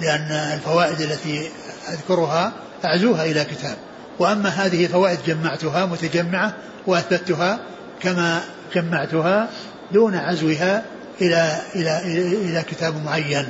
لأن 0.00 0.32
الفوائد 0.32 1.00
التي 1.00 1.50
أذكرها 1.88 2.52
أعزوها 2.84 3.24
إلى 3.24 3.44
كتاب. 3.44 3.76
وأما 4.18 4.48
هذه 4.48 4.84
الفوائد 4.84 5.18
جمعتها 5.26 5.86
متجمعة 5.86 6.54
وأثبتها 6.86 7.58
كما 8.02 8.40
جمعتها 8.74 9.48
دون 9.92 10.14
عزوها 10.14 10.84
إلى 11.20 11.60
إلى 11.74 12.00
إلى, 12.04 12.20
إلى 12.20 12.62
كتاب 12.62 13.04
معين. 13.04 13.46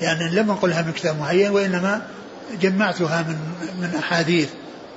لأن 0.00 0.30
لم 0.30 0.50
أنقلها 0.50 0.82
من 0.82 0.92
كتاب 0.92 1.20
معين 1.20 1.50
وإنما 1.50 2.02
جمعتها 2.60 3.22
من 3.22 3.36
من 3.80 3.94
أحاديث 3.98 4.48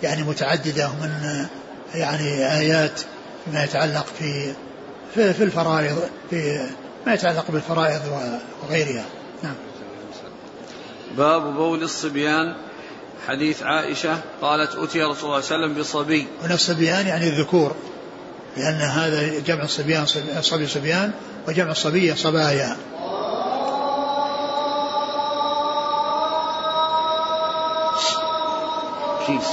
يعني 0.04 0.24
متعددة 0.24 0.90
ومن 0.90 1.46
يعني 1.94 2.58
آيات 2.60 3.02
فيما 3.46 3.64
يتعلق 3.64 4.06
في 4.20 4.54
في, 5.16 5.34
في 5.34 5.44
الفرائض 5.44 6.10
في 6.30 6.70
ما 7.06 7.14
يتعلق 7.14 7.52
بالفرائض 7.52 8.02
وغيرها. 8.64 9.06
نعم. 9.44 9.56
باب 11.18 11.54
بول 11.54 11.84
الصبيان 11.84 12.56
حديث 13.28 13.64
عائشة 13.64 14.18
قالت 14.42 14.76
أتي 14.76 15.02
رسول 15.04 15.30
الله 15.30 15.42
صلى 15.42 15.56
الله 15.56 15.66
عليه 15.66 15.74
وسلم 15.74 15.74
بصبي. 15.74 16.28
هنا 16.44 16.54
الصبيان 16.54 17.08
يعني 17.08 17.28
الذكور 17.28 17.76
لأن 18.58 18.82
هذا 18.82 19.40
جمع 19.40 19.64
الصبيان 19.64 20.06
صبي 20.42 20.68
صبيان 20.68 21.12
وجمع 21.48 21.72
الصبية 21.72 22.14
صبايا. 22.14 22.78
كيس 29.30 29.48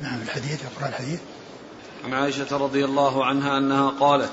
نعم 0.00 0.22
الحديث 0.22 0.60
اقرأ 0.64 0.88
الحديث. 0.88 1.20
عن 2.04 2.14
عائشة 2.14 2.56
رضي 2.56 2.84
الله 2.84 3.24
عنها 3.24 3.58
أنها 3.58 3.90
قالت 4.00 4.30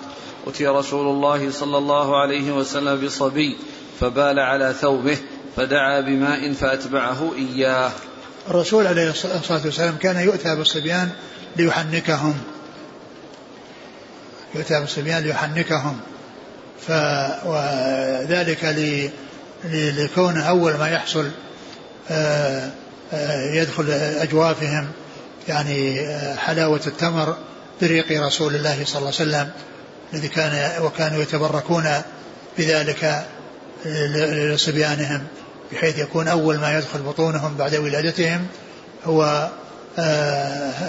أتي 0.47 0.67
رسول 0.67 1.07
الله 1.07 1.51
صلى 1.51 1.77
الله 1.77 2.21
عليه 2.21 2.51
وسلم 2.51 3.05
بصبي 3.05 3.57
فبال 3.99 4.39
على 4.39 4.73
ثوبه 4.81 5.17
فدعا 5.55 6.01
بماء 6.01 6.53
فأتبعه 6.53 7.31
إياه. 7.37 7.91
الرسول 8.49 8.87
عليه 8.87 9.09
الصلاة 9.09 9.61
والسلام 9.65 9.95
كان 9.95 10.17
يؤتى 10.17 10.55
بالصبيان 10.55 11.09
ليحنكهم. 11.55 12.41
يؤتى 14.55 14.79
بالصبيان 14.79 15.23
ليحنكهم. 15.23 15.99
ف 16.87 16.91
وذلك 17.45 18.65
لكون 19.71 20.41
أول 20.41 20.73
ما 20.73 20.89
يحصل 20.89 21.31
آه، 22.11 22.69
آه، 23.13 23.53
يدخل 23.53 23.91
أجوافهم 23.91 24.87
يعني 25.47 25.99
آه، 25.99 26.35
حلاوة 26.35 26.81
التمر 26.87 27.37
بريق 27.81 28.25
رسول 28.25 28.55
الله 28.55 28.85
صلى 28.85 28.97
الله 28.97 29.13
عليه 29.19 29.29
وسلم 29.29 29.49
الذي 30.13 30.27
كان 30.27 30.83
وكانوا 30.83 31.21
يتبركون 31.21 32.01
بذلك 32.57 33.25
لصبيانهم 33.85 35.23
بحيث 35.71 35.97
يكون 35.99 36.27
أول 36.27 36.57
ما 36.57 36.77
يدخل 36.77 36.99
بطونهم 36.99 37.57
بعد 37.57 37.75
ولادتهم 37.75 38.47
هو 39.05 39.49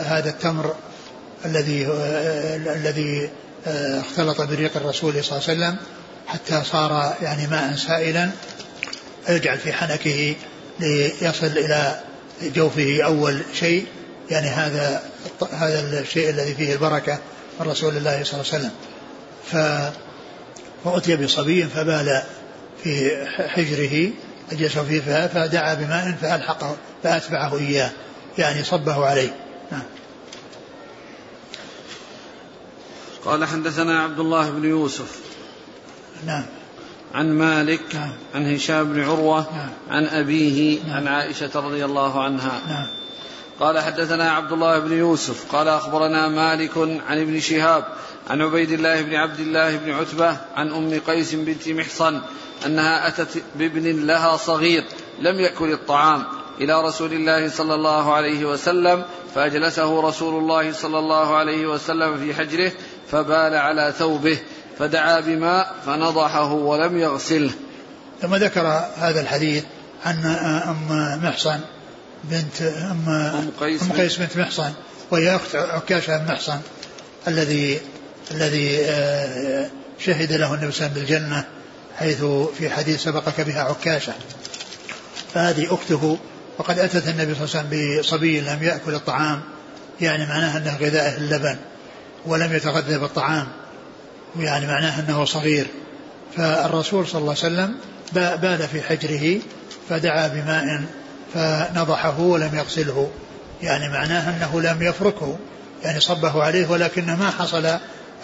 هذا 0.07 0.29
التمر 0.31 0.75
الذي 1.45 1.87
الذي 2.67 3.31
اختلط 3.67 4.41
بريق 4.41 4.77
الرسول 4.77 5.25
صلى 5.25 5.39
الله 5.39 5.49
عليه 5.49 5.59
وسلم 5.59 5.77
حتى 6.27 6.63
صار 6.65 7.15
يعني 7.23 7.47
ماء 7.47 7.77
سائلا. 7.77 8.31
يجعل 9.29 9.59
في 9.59 9.73
حنكه 9.73 10.37
ليصل 10.81 11.47
إلى 11.47 12.01
جوفه 12.43 13.03
أول 13.05 13.43
شيء 13.55 13.87
يعني 14.31 14.47
هذا 14.47 15.03
هذا 15.53 16.01
الشيء 16.01 16.31
الذي 16.31 16.55
فيه 16.55 16.73
البركة 16.73 17.19
من 17.61 17.67
رسول 17.67 17.97
الله 17.97 18.25
صلى 18.25 18.41
الله 18.41 18.53
عليه 18.53 18.65
وسلم. 18.65 18.71
ف 19.51 19.57
فأتي 20.85 21.17
بصبي 21.17 21.65
فبال 21.65 22.23
في 22.85 23.27
حجره 23.49 24.11
أجلسه 24.53 24.85
فيه 24.85 25.01
فدعا 25.27 25.75
بماء 25.75 26.17
فألحقه 26.21 26.77
فأتبعه 27.03 27.59
إياه 27.59 27.91
يعني 28.39 28.65
صبه 28.65 29.07
عليه. 29.07 29.37
نعم. 29.73 29.83
قال 33.25 33.45
حدثنا 33.45 34.03
عبد 34.03 34.19
الله 34.19 34.51
بن 34.51 34.65
يوسف. 34.65 35.19
نعم. 36.27 36.45
عن 37.15 37.33
مالك 37.33 37.95
نعم. 37.95 38.13
عن 38.35 38.55
هشام 38.55 38.93
بن 38.93 39.05
عروة 39.05 39.41
نعم. 39.41 39.71
عن 39.91 40.07
أبيه 40.07 40.79
نعم. 40.87 40.97
عن 40.97 41.09
عائشة 41.09 41.51
رضي 41.55 41.85
الله 41.85 42.23
عنها 42.23 42.61
نعم. 42.69 42.87
قال 43.61 43.79
حدثنا 43.79 44.33
عبد 44.33 44.53
الله 44.53 44.79
بن 44.79 44.93
يوسف 44.93 45.53
قال 45.53 45.69
أخبرنا 45.69 46.29
مالك 46.29 46.79
عن 46.79 47.21
ابن 47.21 47.41
شهاب 47.41 47.85
عن 48.31 48.43
عبيد 48.43 48.73
الله 48.73 49.03
بن 49.03 49.15
عبد 49.15 49.41
الله 49.41 49.77
بن 49.77 49.91
عتبة 49.91 50.37
عن 50.57 50.73
أم 50.73 51.01
قيس 51.07 51.35
بنت 51.35 51.69
محصن 51.69 52.21
أنها 52.67 53.09
أتت 53.09 53.43
بابن 53.55 54.07
لها 54.07 54.37
صغير 54.37 54.85
لم 55.21 55.41
يأكل 55.41 55.73
الطعام 55.73 56.25
إلى 56.61 56.83
رسول 56.83 57.13
الله 57.13 57.49
صلى 57.49 57.75
الله 57.75 58.15
عليه 58.15 58.45
وسلم 58.45 59.05
فأجلسه 59.35 60.01
رسول 60.01 60.39
الله 60.39 60.73
صلى 60.73 60.99
الله 60.99 61.37
عليه 61.37 61.67
وسلم 61.67 62.19
في 62.19 62.35
حجره 62.35 62.73
فبال 63.11 63.55
على 63.55 63.95
ثوبه 63.99 64.39
فدعا 64.79 65.21
بماء 65.21 65.75
فنضحه 65.87 66.53
ولم 66.53 66.99
يغسله. 66.99 67.51
ثم 68.23 68.35
ذكر 68.35 68.67
هذا 68.97 69.21
الحديث 69.21 69.65
عن 70.05 70.27
أم 70.27 71.25
محصن 71.25 71.61
بنت 72.25 72.63
أم, 72.63 73.09
أم 73.09 73.51
قيس, 73.61 73.83
أم 73.83 73.93
قيس 73.93 74.17
بنت 74.17 74.37
محصن 74.37 74.73
وهي 75.11 75.37
أخت 75.37 75.57
عكاشة 75.57 76.19
بن 76.19 76.33
محصن 76.33 76.61
الذي 77.29 77.81
الذي 78.31 78.81
آه، 78.85 79.71
شهد 79.99 80.33
له 80.33 80.55
النبي 80.55 80.73
صلى 80.73 80.87
الله 80.87 81.01
عليه 81.01 81.03
وسلم 81.03 81.19
بالجنة 81.23 81.45
حيث 81.99 82.25
في 82.59 82.71
حديث 82.71 83.03
سبقك 83.03 83.41
بها 83.41 83.63
عكاشة. 83.63 84.13
فهذه 85.35 85.75
أخته 85.75 86.19
وقد 86.59 86.79
أتت 86.79 87.09
النبي 87.09 87.35
صلى 87.35 87.45
الله 87.45 87.57
عليه 87.57 87.69
وسلم 87.69 88.01
بصبي 88.01 88.41
لم 88.41 88.63
يأكل 88.63 88.95
الطعام 88.95 89.41
يعني 90.01 90.27
معناه 90.27 90.57
أنه 90.57 90.77
غذائه 90.77 91.17
اللبن 91.17 91.57
ولم 92.27 92.53
يتغذى 92.57 92.99
بالطعام. 92.99 93.47
يعني 94.39 94.67
معناه 94.67 95.01
أنه 95.01 95.25
صغير. 95.25 95.67
فالرسول 96.37 97.07
صلى 97.07 97.21
الله 97.21 97.37
عليه 97.43 97.55
وسلم 97.55 97.77
بال 98.13 98.69
في 98.69 98.83
حجره 98.83 99.41
فدعا 99.89 100.29
بماء 100.29 100.83
فنضحه 101.35 102.21
ولم 102.21 102.55
يغسله. 102.55 103.11
يعني 103.63 103.89
معناه 103.89 104.31
أنه 104.31 104.61
لم 104.61 104.83
يفركه. 104.83 105.37
يعني 105.83 106.01
صبه 106.01 106.43
عليه 106.43 106.71
ولكن 106.71 107.07
ما 107.07 107.31
حصل 107.31 107.67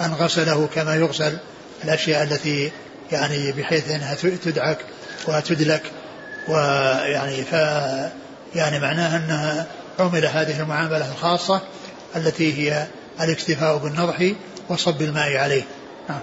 أن 0.00 0.14
غسله 0.14 0.68
كما 0.74 0.96
يغسل 0.96 1.38
الأشياء 1.84 2.22
التي 2.22 2.70
يعني 3.12 3.52
بحيث 3.52 3.90
أنها 3.90 4.14
تدعك 4.14 4.78
وتدلك. 5.28 5.82
ويعني 6.48 7.44
ف 7.44 7.52
يعني 8.54 8.78
معناه 8.78 9.16
أنها 9.16 9.66
عمل 9.98 10.26
هذه 10.26 10.60
المعاملة 10.60 11.10
الخاصة 11.12 11.60
التي 12.16 12.54
هي 12.54 12.86
الاكتفاء 13.20 13.76
بالنضح 13.76 14.32
وصب 14.68 15.02
الماء 15.02 15.36
عليه 15.36 15.62
نعم. 16.08 16.20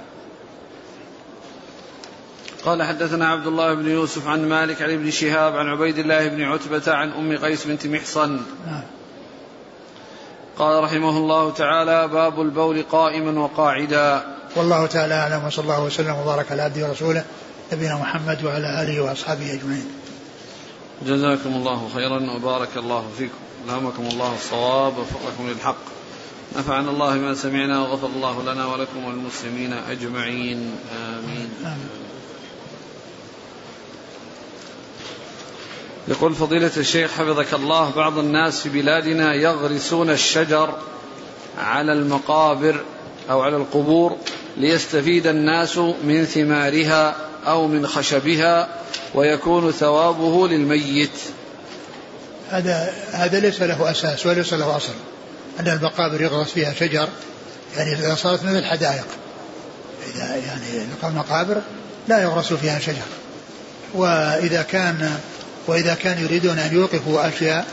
قال 2.66 2.84
حدثنا 2.84 3.28
عبد 3.28 3.48
الله 3.48 3.74
بن 3.74 3.90
يوسف 3.90 4.28
عن 4.28 4.50
مالك 4.50 4.82
عن 4.82 4.90
ابن 4.90 5.12
شهاب 5.12 5.56
عن 5.56 5.68
عبيد 5.68 5.98
الله 5.98 6.28
بن 6.28 6.42
عتبة 6.42 6.94
عن 6.94 7.12
أم 7.12 7.38
قيس 7.38 7.66
بنت 7.66 7.88
محصن 7.88 8.40
نعم. 8.68 8.84
قال 10.58 10.84
رحمه 10.84 11.18
الله 11.18 11.52
تعالى 11.52 12.08
باب 12.08 12.42
البول 12.42 12.84
قائما 12.84 13.40
وقاعدا 13.40 14.24
والله 14.56 14.86
تعالى 14.86 15.14
أعلم 15.14 15.46
وصلى 15.46 15.64
الله 15.64 15.84
وسلم 15.84 16.16
وبارك 16.16 16.52
على 16.52 16.62
عبده 16.62 16.88
ورسوله 16.88 17.24
نبينا 17.74 17.96
محمد 17.96 18.44
وعلى 18.44 18.84
آله 18.84 19.02
وأصحابه 19.02 19.54
أجمعين. 19.54 19.88
جزاكم 21.06 21.50
الله 21.50 21.90
خيرا 21.94 22.32
وبارك 22.32 22.78
الله 22.78 23.06
فيكم. 23.18 23.38
ألهمكم 23.68 24.04
الله 24.08 24.36
الصواب 24.36 24.98
ووفقكم 24.98 25.50
للحق. 25.50 25.84
نفعنا 26.58 26.90
الله 26.92 27.18
بما 27.18 27.34
سمعنا 27.34 27.80
وغفر 27.80 28.08
الله 28.08 28.44
لنا 28.44 28.66
ولكم 28.66 29.06
وللمسلمين 29.06 29.74
أجمعين 29.74 30.72
آمين. 30.92 31.50
آمين. 31.66 32.07
يقول 36.08 36.36
فضيلة 36.36 36.72
الشيخ 36.78 37.12
حفظك 37.12 37.54
الله 37.54 37.92
بعض 37.92 38.18
الناس 38.18 38.62
في 38.62 38.70
بلادنا 38.70 39.34
يغرسون 39.36 40.10
الشجر 40.10 40.74
على 41.58 41.94
المقابر 41.94 42.84
أو 43.30 43.42
على 43.42 43.56
القبور 43.58 44.18
ليستفيد 44.58 45.28
الناس 45.28 45.78
من 45.78 46.26
ثمارها 46.26 47.16
أو 47.48 47.68
من 47.68 47.88
خشبها 47.88 48.68
ويكون 49.14 49.72
ثوابه 49.72 50.48
للميت. 50.48 51.10
هذا 52.50 52.94
هذا 53.12 53.40
ليس 53.40 53.62
له 53.62 53.92
أساس 53.92 54.26
وليس 54.26 54.54
له 54.54 54.78
أصل 54.78 54.94
أن 55.60 55.68
المقابر 55.68 56.22
يغرس 56.22 56.52
فيها 56.52 56.74
شجر 56.74 57.08
يعني 57.78 57.94
إذا 57.94 58.16
صارت 58.16 58.44
مثل 58.44 58.58
الحدائق 58.58 59.06
إذا 60.16 60.36
يعني 60.36 60.88
المقابر 61.04 61.62
لا 62.08 62.22
يغرس 62.22 62.54
فيها 62.54 62.80
شجر. 62.80 63.06
وإذا 63.94 64.62
كان 64.62 65.18
وإذا 65.68 65.94
كان 65.94 66.24
يريدون 66.24 66.60
أن 66.60 66.76
يوقفوا 66.76 67.28
أشياء 67.28 67.66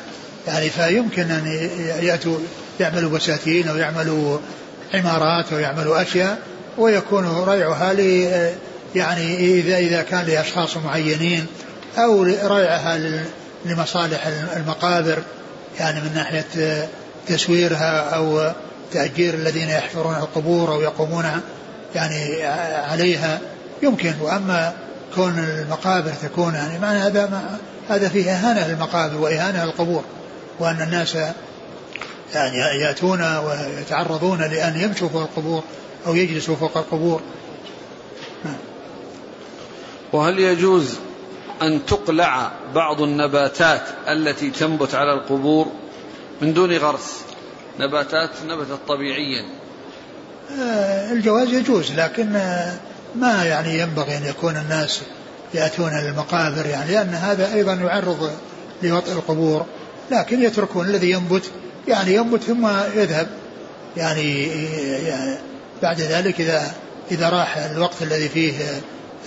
يعني 0.46 0.70
فيمكن 0.70 1.30
أن 1.30 1.70
يأتوا 2.02 2.38
يعملوا 2.80 3.10
بساتين 3.10 3.68
أو 3.68 3.76
يعملوا 3.76 4.38
عمارات 4.94 5.52
أو 5.52 5.58
يعملوا 5.58 6.02
أشياء 6.02 6.38
ويكون 6.78 7.44
ريعها 7.48 7.92
يعني 8.94 9.36
إذا 9.60 9.78
إذا 9.78 10.02
كان 10.02 10.26
لأشخاص 10.26 10.76
معينين 10.76 11.46
أو 11.98 12.22
ريعها 12.22 13.22
لمصالح 13.64 14.26
المقابر 14.56 15.18
يعني 15.80 16.00
من 16.00 16.14
ناحية 16.14 16.88
تسويرها 17.26 18.00
أو 18.00 18.52
تأجير 18.92 19.34
الذين 19.34 19.68
يحفرون 19.68 20.14
القبور 20.14 20.72
أو 20.72 20.80
يقومون 20.80 21.24
يعني 21.94 22.44
عليها 22.76 23.40
يمكن. 23.82 24.14
وأما 24.20 24.72
كون 25.14 25.38
المقابر 25.38 26.12
تكون 26.22 26.54
يعني 26.54 26.78
معنى 26.78 26.98
هذا 26.98 27.26
ما 27.26 27.58
هذا 27.88 28.08
فيه 28.08 28.30
إهانة 28.30 28.68
للمقابر 28.68 29.16
وإهانة 29.16 29.64
للقبور 29.64 30.04
وأن 30.58 30.82
الناس 30.82 31.16
يعني 32.34 32.58
يأتون 32.58 33.36
ويتعرضون 33.36 34.38
لأن 34.38 34.80
يمشوا 34.80 35.08
فوق 35.08 35.22
القبور 35.22 35.62
أو 36.06 36.14
يجلسوا 36.14 36.56
فوق 36.56 36.76
القبور. 36.76 37.20
وهل 40.12 40.38
يجوز 40.38 40.94
أن 41.62 41.86
تقلع 41.86 42.52
بعض 42.74 43.02
النباتات 43.02 43.82
التي 44.08 44.50
تنبت 44.50 44.94
على 44.94 45.12
القبور 45.12 45.66
من 46.42 46.54
دون 46.54 46.76
غرس 46.76 47.24
نباتات 47.80 48.30
نبتت 48.46 48.78
طبيعيا 48.88 49.44
آه، 50.60 51.12
الجواز 51.12 51.48
يجوز 51.48 51.92
لكن 51.92 52.32
ما 53.14 53.44
يعني 53.44 53.78
ينبغي 53.78 54.16
أن 54.16 54.24
يكون 54.24 54.56
الناس 54.56 55.02
يأتون 55.54 55.90
للمقابر 55.90 56.66
يعني 56.66 56.92
لأن 56.92 57.14
هذا 57.14 57.54
أيضا 57.54 57.74
يعرض 57.74 58.30
لوطئ 58.82 59.12
القبور 59.12 59.66
لكن 60.10 60.42
يتركون 60.42 60.86
الذي 60.86 61.10
ينبت 61.10 61.50
يعني 61.88 62.14
ينبت 62.14 62.42
ثم 62.42 62.66
يذهب. 62.94 63.28
يعني, 63.96 64.46
يعني 65.08 65.38
بعد 65.82 66.00
ذلك 66.00 66.40
إذا 66.40 66.74
إذا 67.10 67.28
راح 67.28 67.56
الوقت 67.56 68.02
الذي 68.02 68.28
فيه 68.28 68.54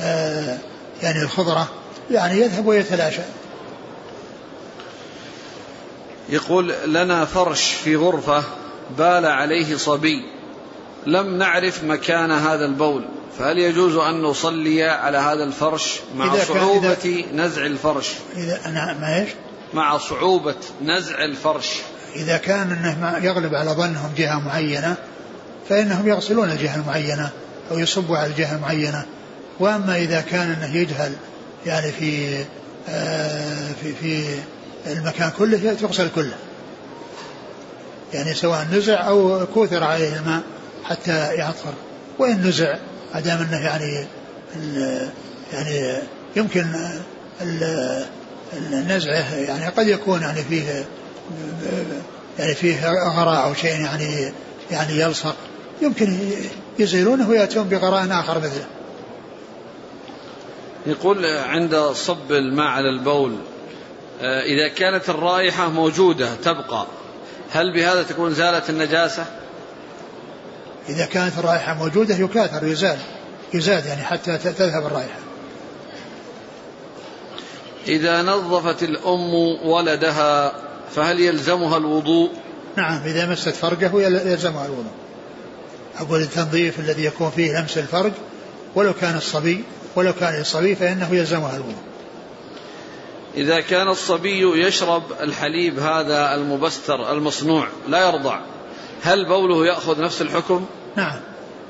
آه، 0.01 0.57
يعني 1.03 1.21
الخضرة 1.21 1.67
يعني 2.11 2.39
يذهب 2.39 2.65
ويتلاشى. 2.65 3.21
يقول 6.29 6.73
لنا 6.85 7.25
فرش 7.25 7.71
في 7.73 7.95
غرفة 7.95 8.43
بال 8.97 9.25
عليه 9.25 9.77
صبي 9.77 10.25
لم 11.05 11.37
نعرف 11.37 11.83
مكان 11.83 12.31
هذا 12.31 12.65
البول. 12.65 13.05
فهل 13.39 13.57
يجوز 13.57 13.95
أن 13.95 14.21
نصلي 14.21 14.83
على 14.83 15.17
هذا 15.17 15.43
الفرش 15.43 15.99
مع 16.15 16.33
إذا 16.33 16.43
صعوبة 16.43 16.97
إذا 17.05 17.31
نزع 17.33 17.65
الفرش؟ 17.65 18.13
إذا 18.37 18.59
نعم 18.67 19.01
ما 19.01 19.19
إيش؟ 19.19 19.29
مع 19.73 19.97
صعوبة 19.97 20.55
نزع 20.81 21.23
الفرش. 21.23 21.69
إذا 22.15 22.37
كان 22.37 22.71
أنه 22.71 23.25
يغلب 23.25 23.55
على 23.55 23.71
ظنهم 23.71 24.11
جهة 24.17 24.39
معينة 24.39 24.95
فإنهم 25.69 26.07
يغسلون 26.07 26.51
الجهة 26.51 26.75
المعينة 26.75 27.29
أو 27.71 27.79
يصبوا 27.79 28.17
على 28.17 28.27
الجهة 28.27 28.55
المعينة. 28.55 29.05
وأما 29.59 29.97
إذا 29.97 30.21
كان 30.21 30.51
أنه 30.51 30.75
يجهل 30.75 31.13
يعني 31.65 31.91
في 31.91 32.39
آه 32.89 33.71
في 33.81 33.93
في 33.93 34.39
المكان 34.87 35.31
كله 35.37 35.73
تغسل 35.73 36.09
كله. 36.15 36.35
يعني 38.13 38.33
سواء 38.33 38.67
نزع 38.71 39.07
أو 39.07 39.45
كوثر 39.53 39.83
عليه 39.83 40.19
الماء 40.19 40.41
حتى 40.83 41.33
يعطر. 41.33 41.73
وإن 42.19 42.47
نزع 42.47 42.77
ما 43.13 43.19
دام 43.19 43.41
أنه 43.41 43.65
يعني 43.65 44.07
يعني 45.53 46.01
يمكن 46.35 46.65
نزعه 48.71 49.35
يعني 49.35 49.67
قد 49.67 49.87
يكون 49.87 50.21
يعني 50.21 50.43
فيه 50.43 50.85
يعني 52.39 52.55
فيه 52.55 52.89
غراء 52.89 53.43
أو 53.43 53.53
شيء 53.53 53.81
يعني 53.81 54.33
يعني 54.71 54.99
يلصق. 54.99 55.35
يمكن 55.81 56.19
يزيلونه 56.79 57.29
ويأتون 57.29 57.63
بغراء 57.63 58.19
آخر 58.19 58.37
مثله. 58.37 58.65
يقول 60.85 61.25
عند 61.25 61.75
صب 61.75 62.31
الماء 62.31 62.67
على 62.67 62.89
البول 62.89 63.35
آه، 64.21 64.41
إذا 64.41 64.67
كانت 64.67 65.09
الرائحة 65.09 65.69
موجودة 65.69 66.35
تبقى 66.35 66.85
هل 67.51 67.73
بهذا 67.73 68.03
تكون 68.03 68.33
زالت 68.33 68.69
النجاسة؟ 68.69 69.25
إذا 70.89 71.05
كانت 71.05 71.37
الرائحة 71.37 71.73
موجودة 71.73 72.15
يكاثر 72.15 72.67
يزال 72.67 72.97
يزاد 73.53 73.85
يعني 73.85 74.03
حتى 74.03 74.37
تذهب 74.37 74.85
الرائحة. 74.85 75.19
إذا 77.87 78.21
نظفت 78.21 78.83
الأم 78.83 79.33
ولدها 79.65 80.53
فهل 80.95 81.19
يلزمها 81.19 81.77
الوضوء؟ 81.77 82.31
نعم 82.75 83.03
إذا 83.03 83.25
مست 83.25 83.49
فرجه 83.49 83.91
يلزمها 84.01 84.65
الوضوء. 84.65 84.91
أقول 85.99 86.21
التنظيف 86.21 86.79
الذي 86.79 87.05
يكون 87.05 87.29
فيه 87.29 87.59
لمس 87.59 87.77
الفرج 87.77 88.11
ولو 88.75 88.93
كان 88.93 89.17
الصبي 89.17 89.63
ولو 89.95 90.13
كان 90.13 90.41
الصبي 90.41 90.75
فإنه 90.75 91.15
يلزمها 91.15 91.55
الوضوء. 91.55 91.83
إذا 93.37 93.61
كان 93.61 93.87
الصبي 93.87 94.65
يشرب 94.67 95.03
الحليب 95.21 95.79
هذا 95.79 96.35
المبستر 96.35 97.11
المصنوع 97.11 97.67
لا 97.87 98.07
يرضع 98.07 98.39
هل 99.01 99.25
بوله 99.25 99.65
يأخذ 99.65 100.01
نفس 100.01 100.21
الحكم؟ 100.21 100.65
نعم. 100.97 101.19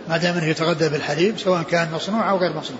ما 0.10 0.18
دام 0.18 0.38
إنه 0.38 0.46
يتغذى 0.46 0.90
بالحليب 0.90 1.40
سواء 1.40 1.62
كان 1.62 1.92
مصنوع 1.92 2.30
أو 2.30 2.38
غير 2.38 2.54
مصنوع. 2.54 2.80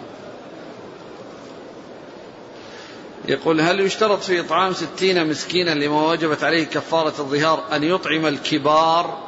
يقول 3.28 3.62
هل 3.62 3.80
يشترط 3.80 4.24
في 4.24 4.40
إطعام 4.40 4.74
ستين 4.74 5.28
مسكينا 5.30 5.72
لما 5.72 6.08
وجبت 6.08 6.44
عليه 6.44 6.66
كفارة 6.66 7.14
الظهار 7.20 7.64
أن 7.76 7.84
يطعم 7.84 8.26
الكبار؟ 8.26 9.28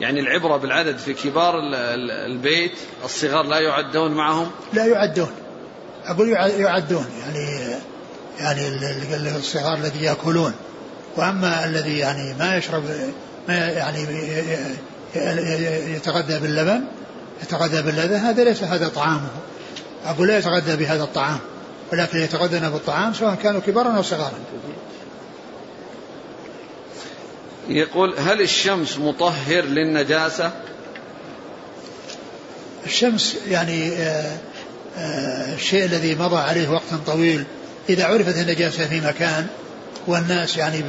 يعني 0.00 0.20
العبرة 0.20 0.56
بالعدد 0.56 0.98
في 0.98 1.14
كبار 1.14 1.54
البيت 2.26 2.72
الصغار 3.04 3.46
لا 3.46 3.60
يعدون 3.60 4.12
معهم؟ 4.12 4.50
لا 4.72 4.86
يعدون. 4.86 5.30
أقول 6.04 6.28
يعدون 6.28 7.06
يعني 7.20 7.76
يعني 8.40 8.68
الصغار 9.36 9.78
الذي 9.78 10.04
يأكلون. 10.04 10.52
وأما 11.16 11.64
الذي 11.64 11.98
يعني 11.98 12.34
ما 12.38 12.56
يشرب 12.56 12.82
ما 13.48 13.54
يعني 13.54 14.06
يتغذى 15.14 16.38
باللبن 16.38 16.84
يتغذى 17.42 17.82
باللبن 17.82 18.14
هذا 18.14 18.44
ليس 18.44 18.62
هذا 18.62 18.88
طعامه. 18.88 19.28
أقول 20.04 20.28
لا 20.28 20.38
يتغذى 20.38 20.76
بهذا 20.76 21.02
الطعام 21.02 21.38
ولكن 21.92 22.18
يتغذى 22.18 22.60
بالطعام 22.60 23.14
سواء 23.14 23.34
كانوا 23.34 23.60
كبارا 23.60 23.96
أو 23.96 24.02
صغارا. 24.02 24.38
يقول 27.68 28.14
هل 28.18 28.40
الشمس 28.40 28.98
مطهر 28.98 29.64
للنجاسة؟ 29.64 30.52
الشمس 32.86 33.36
يعني 33.48 33.92
آه، 33.92 34.36
آه، 34.98 35.54
الشيء 35.54 35.84
الذي 35.84 36.14
مضى 36.14 36.36
عليه 36.36 36.68
وقت 36.68 36.94
طويل 37.06 37.44
إذا 37.88 38.06
عرفت 38.06 38.38
النجاسة 38.38 38.86
في 38.86 39.00
مكان 39.00 39.46
والناس 40.06 40.56
يعني 40.56 40.82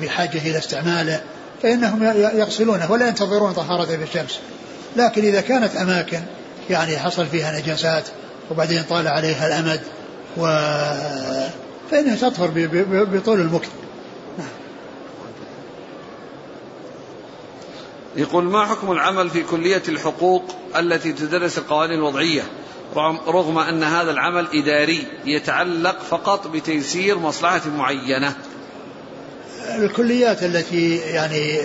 بحاجة 0.00 0.38
إلى 0.38 0.58
استعماله 0.58 1.20
فإنهم 1.64 2.04
يغسلونه 2.38 2.92
ولا 2.92 3.08
ينتظرون 3.08 3.52
طهارته 3.52 3.96
بالشمس 3.96 4.38
لكن 4.96 5.22
إذا 5.22 5.40
كانت 5.40 5.76
أماكن 5.76 6.20
يعني 6.70 6.98
حصل 6.98 7.26
فيها 7.26 7.60
نجاسات 7.60 8.04
وبعدين 8.50 8.82
طال 8.82 9.08
عليها 9.08 9.46
الأمد 9.46 9.80
و 10.36 10.46
فإنها 11.90 12.16
تطهر 12.16 12.50
بطول 12.86 13.40
المكت 13.40 13.68
نعم. 14.38 14.48
يقول 18.16 18.44
ما 18.44 18.66
حكم 18.66 18.92
العمل 18.92 19.30
في 19.30 19.42
كلية 19.42 19.82
الحقوق 19.88 20.44
التي 20.76 21.12
تدرس 21.12 21.58
القوانين 21.58 21.98
الوضعية؟ 21.98 22.42
رغم 23.26 23.58
أن 23.58 23.82
هذا 23.82 24.10
العمل 24.10 24.46
إداري 24.54 25.06
يتعلق 25.24 26.00
فقط 26.00 26.46
بتيسير 26.46 27.18
مصلحة 27.18 27.62
معينة. 27.76 28.36
الكليات 29.68 30.42
التي 30.42 30.96
يعني 30.96 31.60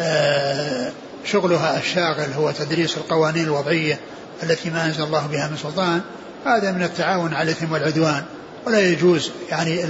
آه، 0.00 0.92
شغلها 1.24 1.78
الشاغل 1.78 2.32
هو 2.32 2.50
تدريس 2.50 2.96
القوانين 2.96 3.44
الوضعية 3.44 3.98
التي 4.42 4.70
ما 4.70 4.84
أنزل 4.84 5.02
الله 5.02 5.26
بها 5.26 5.48
من 5.48 5.56
سلطان 5.56 6.00
هذا 6.46 6.72
من 6.72 6.82
التعاون 6.82 7.34
على 7.34 7.50
الإثم 7.50 7.72
والعدوان. 7.72 8.24
ولا 8.66 8.80
يجوز 8.80 9.30
يعني 9.50 9.82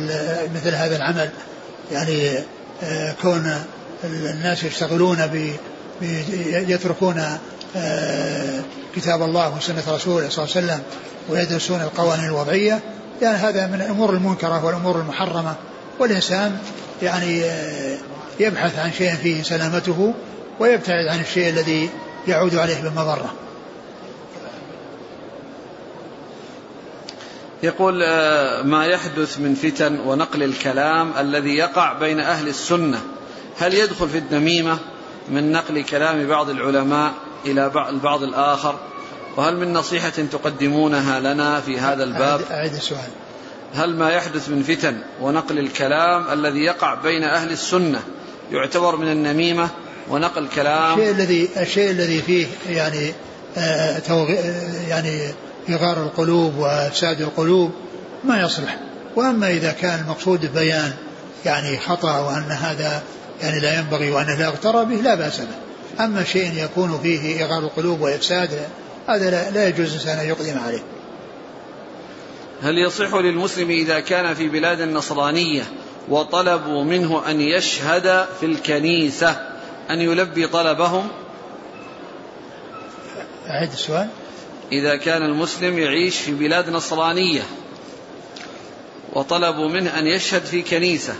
مثل 0.54 0.74
هذا 0.74 0.96
العمل 0.96 1.30
يعني 1.92 2.38
آه، 2.82 3.14
كون 3.22 3.54
الناس 4.04 4.64
يشتغلون 4.64 5.26
ب 5.26 5.52
يتركون 6.52 7.24
آه، 7.76 8.60
كتاب 8.96 9.22
الله 9.22 9.56
وسنة 9.56 9.82
رسوله 9.88 10.28
صلى 10.28 10.44
الله 10.44 10.56
عليه 10.56 10.66
وسلم 10.66 10.82
ويدرسون 11.28 11.80
القوانين 11.80 12.24
الوضعية. 12.24 12.80
يعني 13.22 13.36
هذا 13.36 13.66
من 13.66 13.74
الأمور 13.74 14.10
المنكرة 14.10 14.64
والأمور 14.64 15.00
المحرمة. 15.00 15.54
والإنسان 15.98 16.58
يعني 17.02 17.44
آه، 17.44 17.98
يبحث 18.40 18.78
عن 18.78 18.92
شيء 18.92 19.14
فيه 19.14 19.42
سلامته 19.42 20.14
ويبتعد 20.58 21.06
عن 21.06 21.20
الشيء 21.20 21.48
الذي 21.48 21.90
يعود 22.28 22.56
عليه 22.56 22.82
بالمضرة 22.82 23.34
يقول 27.62 28.02
آه، 28.02 28.62
ما 28.62 28.86
يحدث 28.86 29.38
من 29.38 29.54
فتن 29.54 30.00
ونقل 30.00 30.42
الكلام 30.42 31.12
الذي 31.18 31.56
يقع 31.56 31.92
بين 31.92 32.20
أهل 32.20 32.48
السنة. 32.48 33.00
هل 33.58 33.74
يدخل 33.74 34.08
في 34.08 34.18
النميمة 34.18 34.78
من 35.28 35.52
نقل 35.52 35.82
كلام 35.82 36.26
بعض 36.26 36.50
العلماء 36.50 37.12
إلى 37.46 37.66
البعض 37.88 38.22
الآخر؟ 38.22 38.74
وهل 39.36 39.56
من 39.56 39.72
نصيحة 39.72 40.10
تقدمونها 40.10 41.20
لنا 41.20 41.60
في 41.60 41.78
هذا 41.78 42.04
الباب؟ 42.04 42.40
أعيد 42.50 42.72
السؤال. 42.72 43.10
هل 43.74 43.96
ما 43.96 44.10
يحدث 44.10 44.48
من 44.48 44.62
فتن 44.62 44.96
ونقل 45.20 45.58
الكلام 45.58 46.32
الذي 46.32 46.60
يقع 46.60 46.94
بين 46.94 47.24
أهل 47.24 47.50
السنة 47.50 48.02
يعتبر 48.52 48.96
من 48.96 49.12
النميمة 49.12 49.68
ونقل 50.08 50.48
كلام؟ 50.48 50.98
الشيء 50.98 51.10
الذي 51.10 51.48
الشيء 51.56 51.90
الذي 51.90 52.22
فيه 52.22 52.46
يعني 52.68 53.12
آه 53.56 54.00
يعني 54.88 55.34
إغار 55.70 56.02
القلوب 56.02 56.56
وإفساد 56.58 57.20
القلوب 57.20 57.72
ما 58.24 58.40
يصلح. 58.40 58.78
وأما 59.16 59.50
إذا 59.50 59.72
كان 59.72 60.00
المقصود 60.00 60.52
بيان 60.54 60.92
يعني 61.44 61.78
خطأ 61.78 62.18
وأن 62.18 62.50
هذا 62.50 63.02
يعني 63.42 63.60
لا 63.60 63.78
ينبغي 63.78 64.10
وأنه 64.10 64.34
لا 64.34 64.44
يغتر 64.44 64.84
به 64.84 64.96
لا 64.96 65.14
بأس 65.14 65.40
به. 65.40 66.04
أما 66.04 66.24
شيء 66.24 66.64
يكون 66.64 67.00
فيه 67.02 67.44
إغار 67.44 67.58
القلوب 67.58 68.00
وإفساد 68.00 68.50
هذا 69.08 69.50
لا, 69.50 69.68
يجوز 69.68 70.08
أن 70.08 70.28
يقدم 70.28 70.58
عليه. 70.58 70.82
هل 72.62 72.78
يصح 72.78 73.14
للمسلم 73.14 73.70
إذا 73.70 74.00
كان 74.00 74.34
في 74.34 74.48
بلاد 74.48 74.82
نصرانية 74.82 75.62
وطلبوا 76.08 76.84
منه 76.84 77.30
أن 77.30 77.40
يشهد 77.40 78.26
في 78.40 78.46
الكنيسة 78.46 79.36
أن 79.90 80.00
يلبي 80.00 80.46
طلبهم؟ 80.46 81.08
أعد 83.50 83.72
السؤال. 83.72 84.08
إذا 84.72 84.96
كان 84.96 85.22
المسلم 85.22 85.78
يعيش 85.78 86.16
في 86.16 86.32
بلاد 86.32 86.70
نصرانية 86.70 87.42
وطلبوا 89.12 89.68
منه 89.68 89.98
أن 89.98 90.06
يشهد 90.06 90.42
في 90.42 90.62
كنيسة 90.62 91.14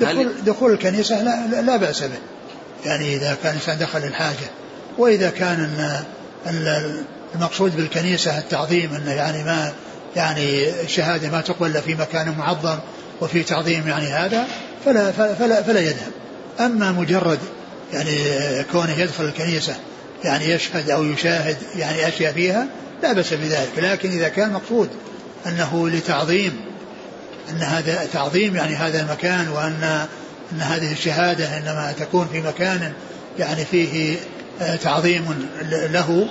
دخول, 0.00 0.32
دخول 0.46 0.72
الكنيسة 0.72 1.22
لا, 1.22 1.62
لا 1.62 1.76
بأس 1.76 2.02
به. 2.02 2.18
يعني 2.84 3.16
إذا 3.16 3.36
كان 3.42 3.50
الإنسان 3.50 3.78
دخل 3.78 3.98
الحاجة 3.98 4.50
وإذا 4.98 5.30
كان 5.30 5.70
المقصود 7.34 7.76
بالكنيسة 7.76 8.38
التعظيم 8.38 8.94
أنه 8.94 9.12
يعني 9.12 9.44
ما 9.44 9.72
يعني 10.16 10.70
الشهادة 10.82 11.30
ما 11.30 11.40
تقبل 11.40 11.82
في 11.82 11.94
مكان 11.94 12.34
معظم 12.38 12.78
وفي 13.20 13.42
تعظيم 13.42 13.88
يعني 13.88 14.06
هذا 14.06 14.46
فلا 14.84 15.12
فلا 15.12 15.62
فلا 15.62 15.80
يذهب. 15.80 16.12
أما 16.60 16.92
مجرد 16.92 17.38
يعني 17.92 18.14
كونه 18.72 18.98
يدخل 18.98 19.24
الكنيسة 19.24 19.76
يعني 20.24 20.50
يشهد 20.50 20.90
أو 20.90 21.04
يشاهد 21.04 21.56
يعني 21.76 22.08
أشياء 22.08 22.32
فيها 22.32 22.66
لا 23.02 23.12
بأس 23.12 23.34
بذلك. 23.34 23.70
لكن 23.76 24.10
إذا 24.10 24.28
كان 24.28 24.52
مقصود 24.52 24.88
أنه 25.46 25.88
لتعظيم 25.88 26.60
أن 27.50 27.62
هذا 27.62 28.06
تعظيم 28.12 28.56
يعني 28.56 28.74
هذا 28.74 29.00
المكان 29.00 29.48
وأن 29.48 30.06
أن 30.52 30.60
هذه 30.60 30.92
الشهادة 30.92 31.58
إنما 31.58 31.94
تكون 31.98 32.28
في 32.32 32.40
مكان 32.40 32.92
يعني 33.38 33.64
فيه 33.64 34.16
تعظيم 34.82 35.48
له 35.70 36.28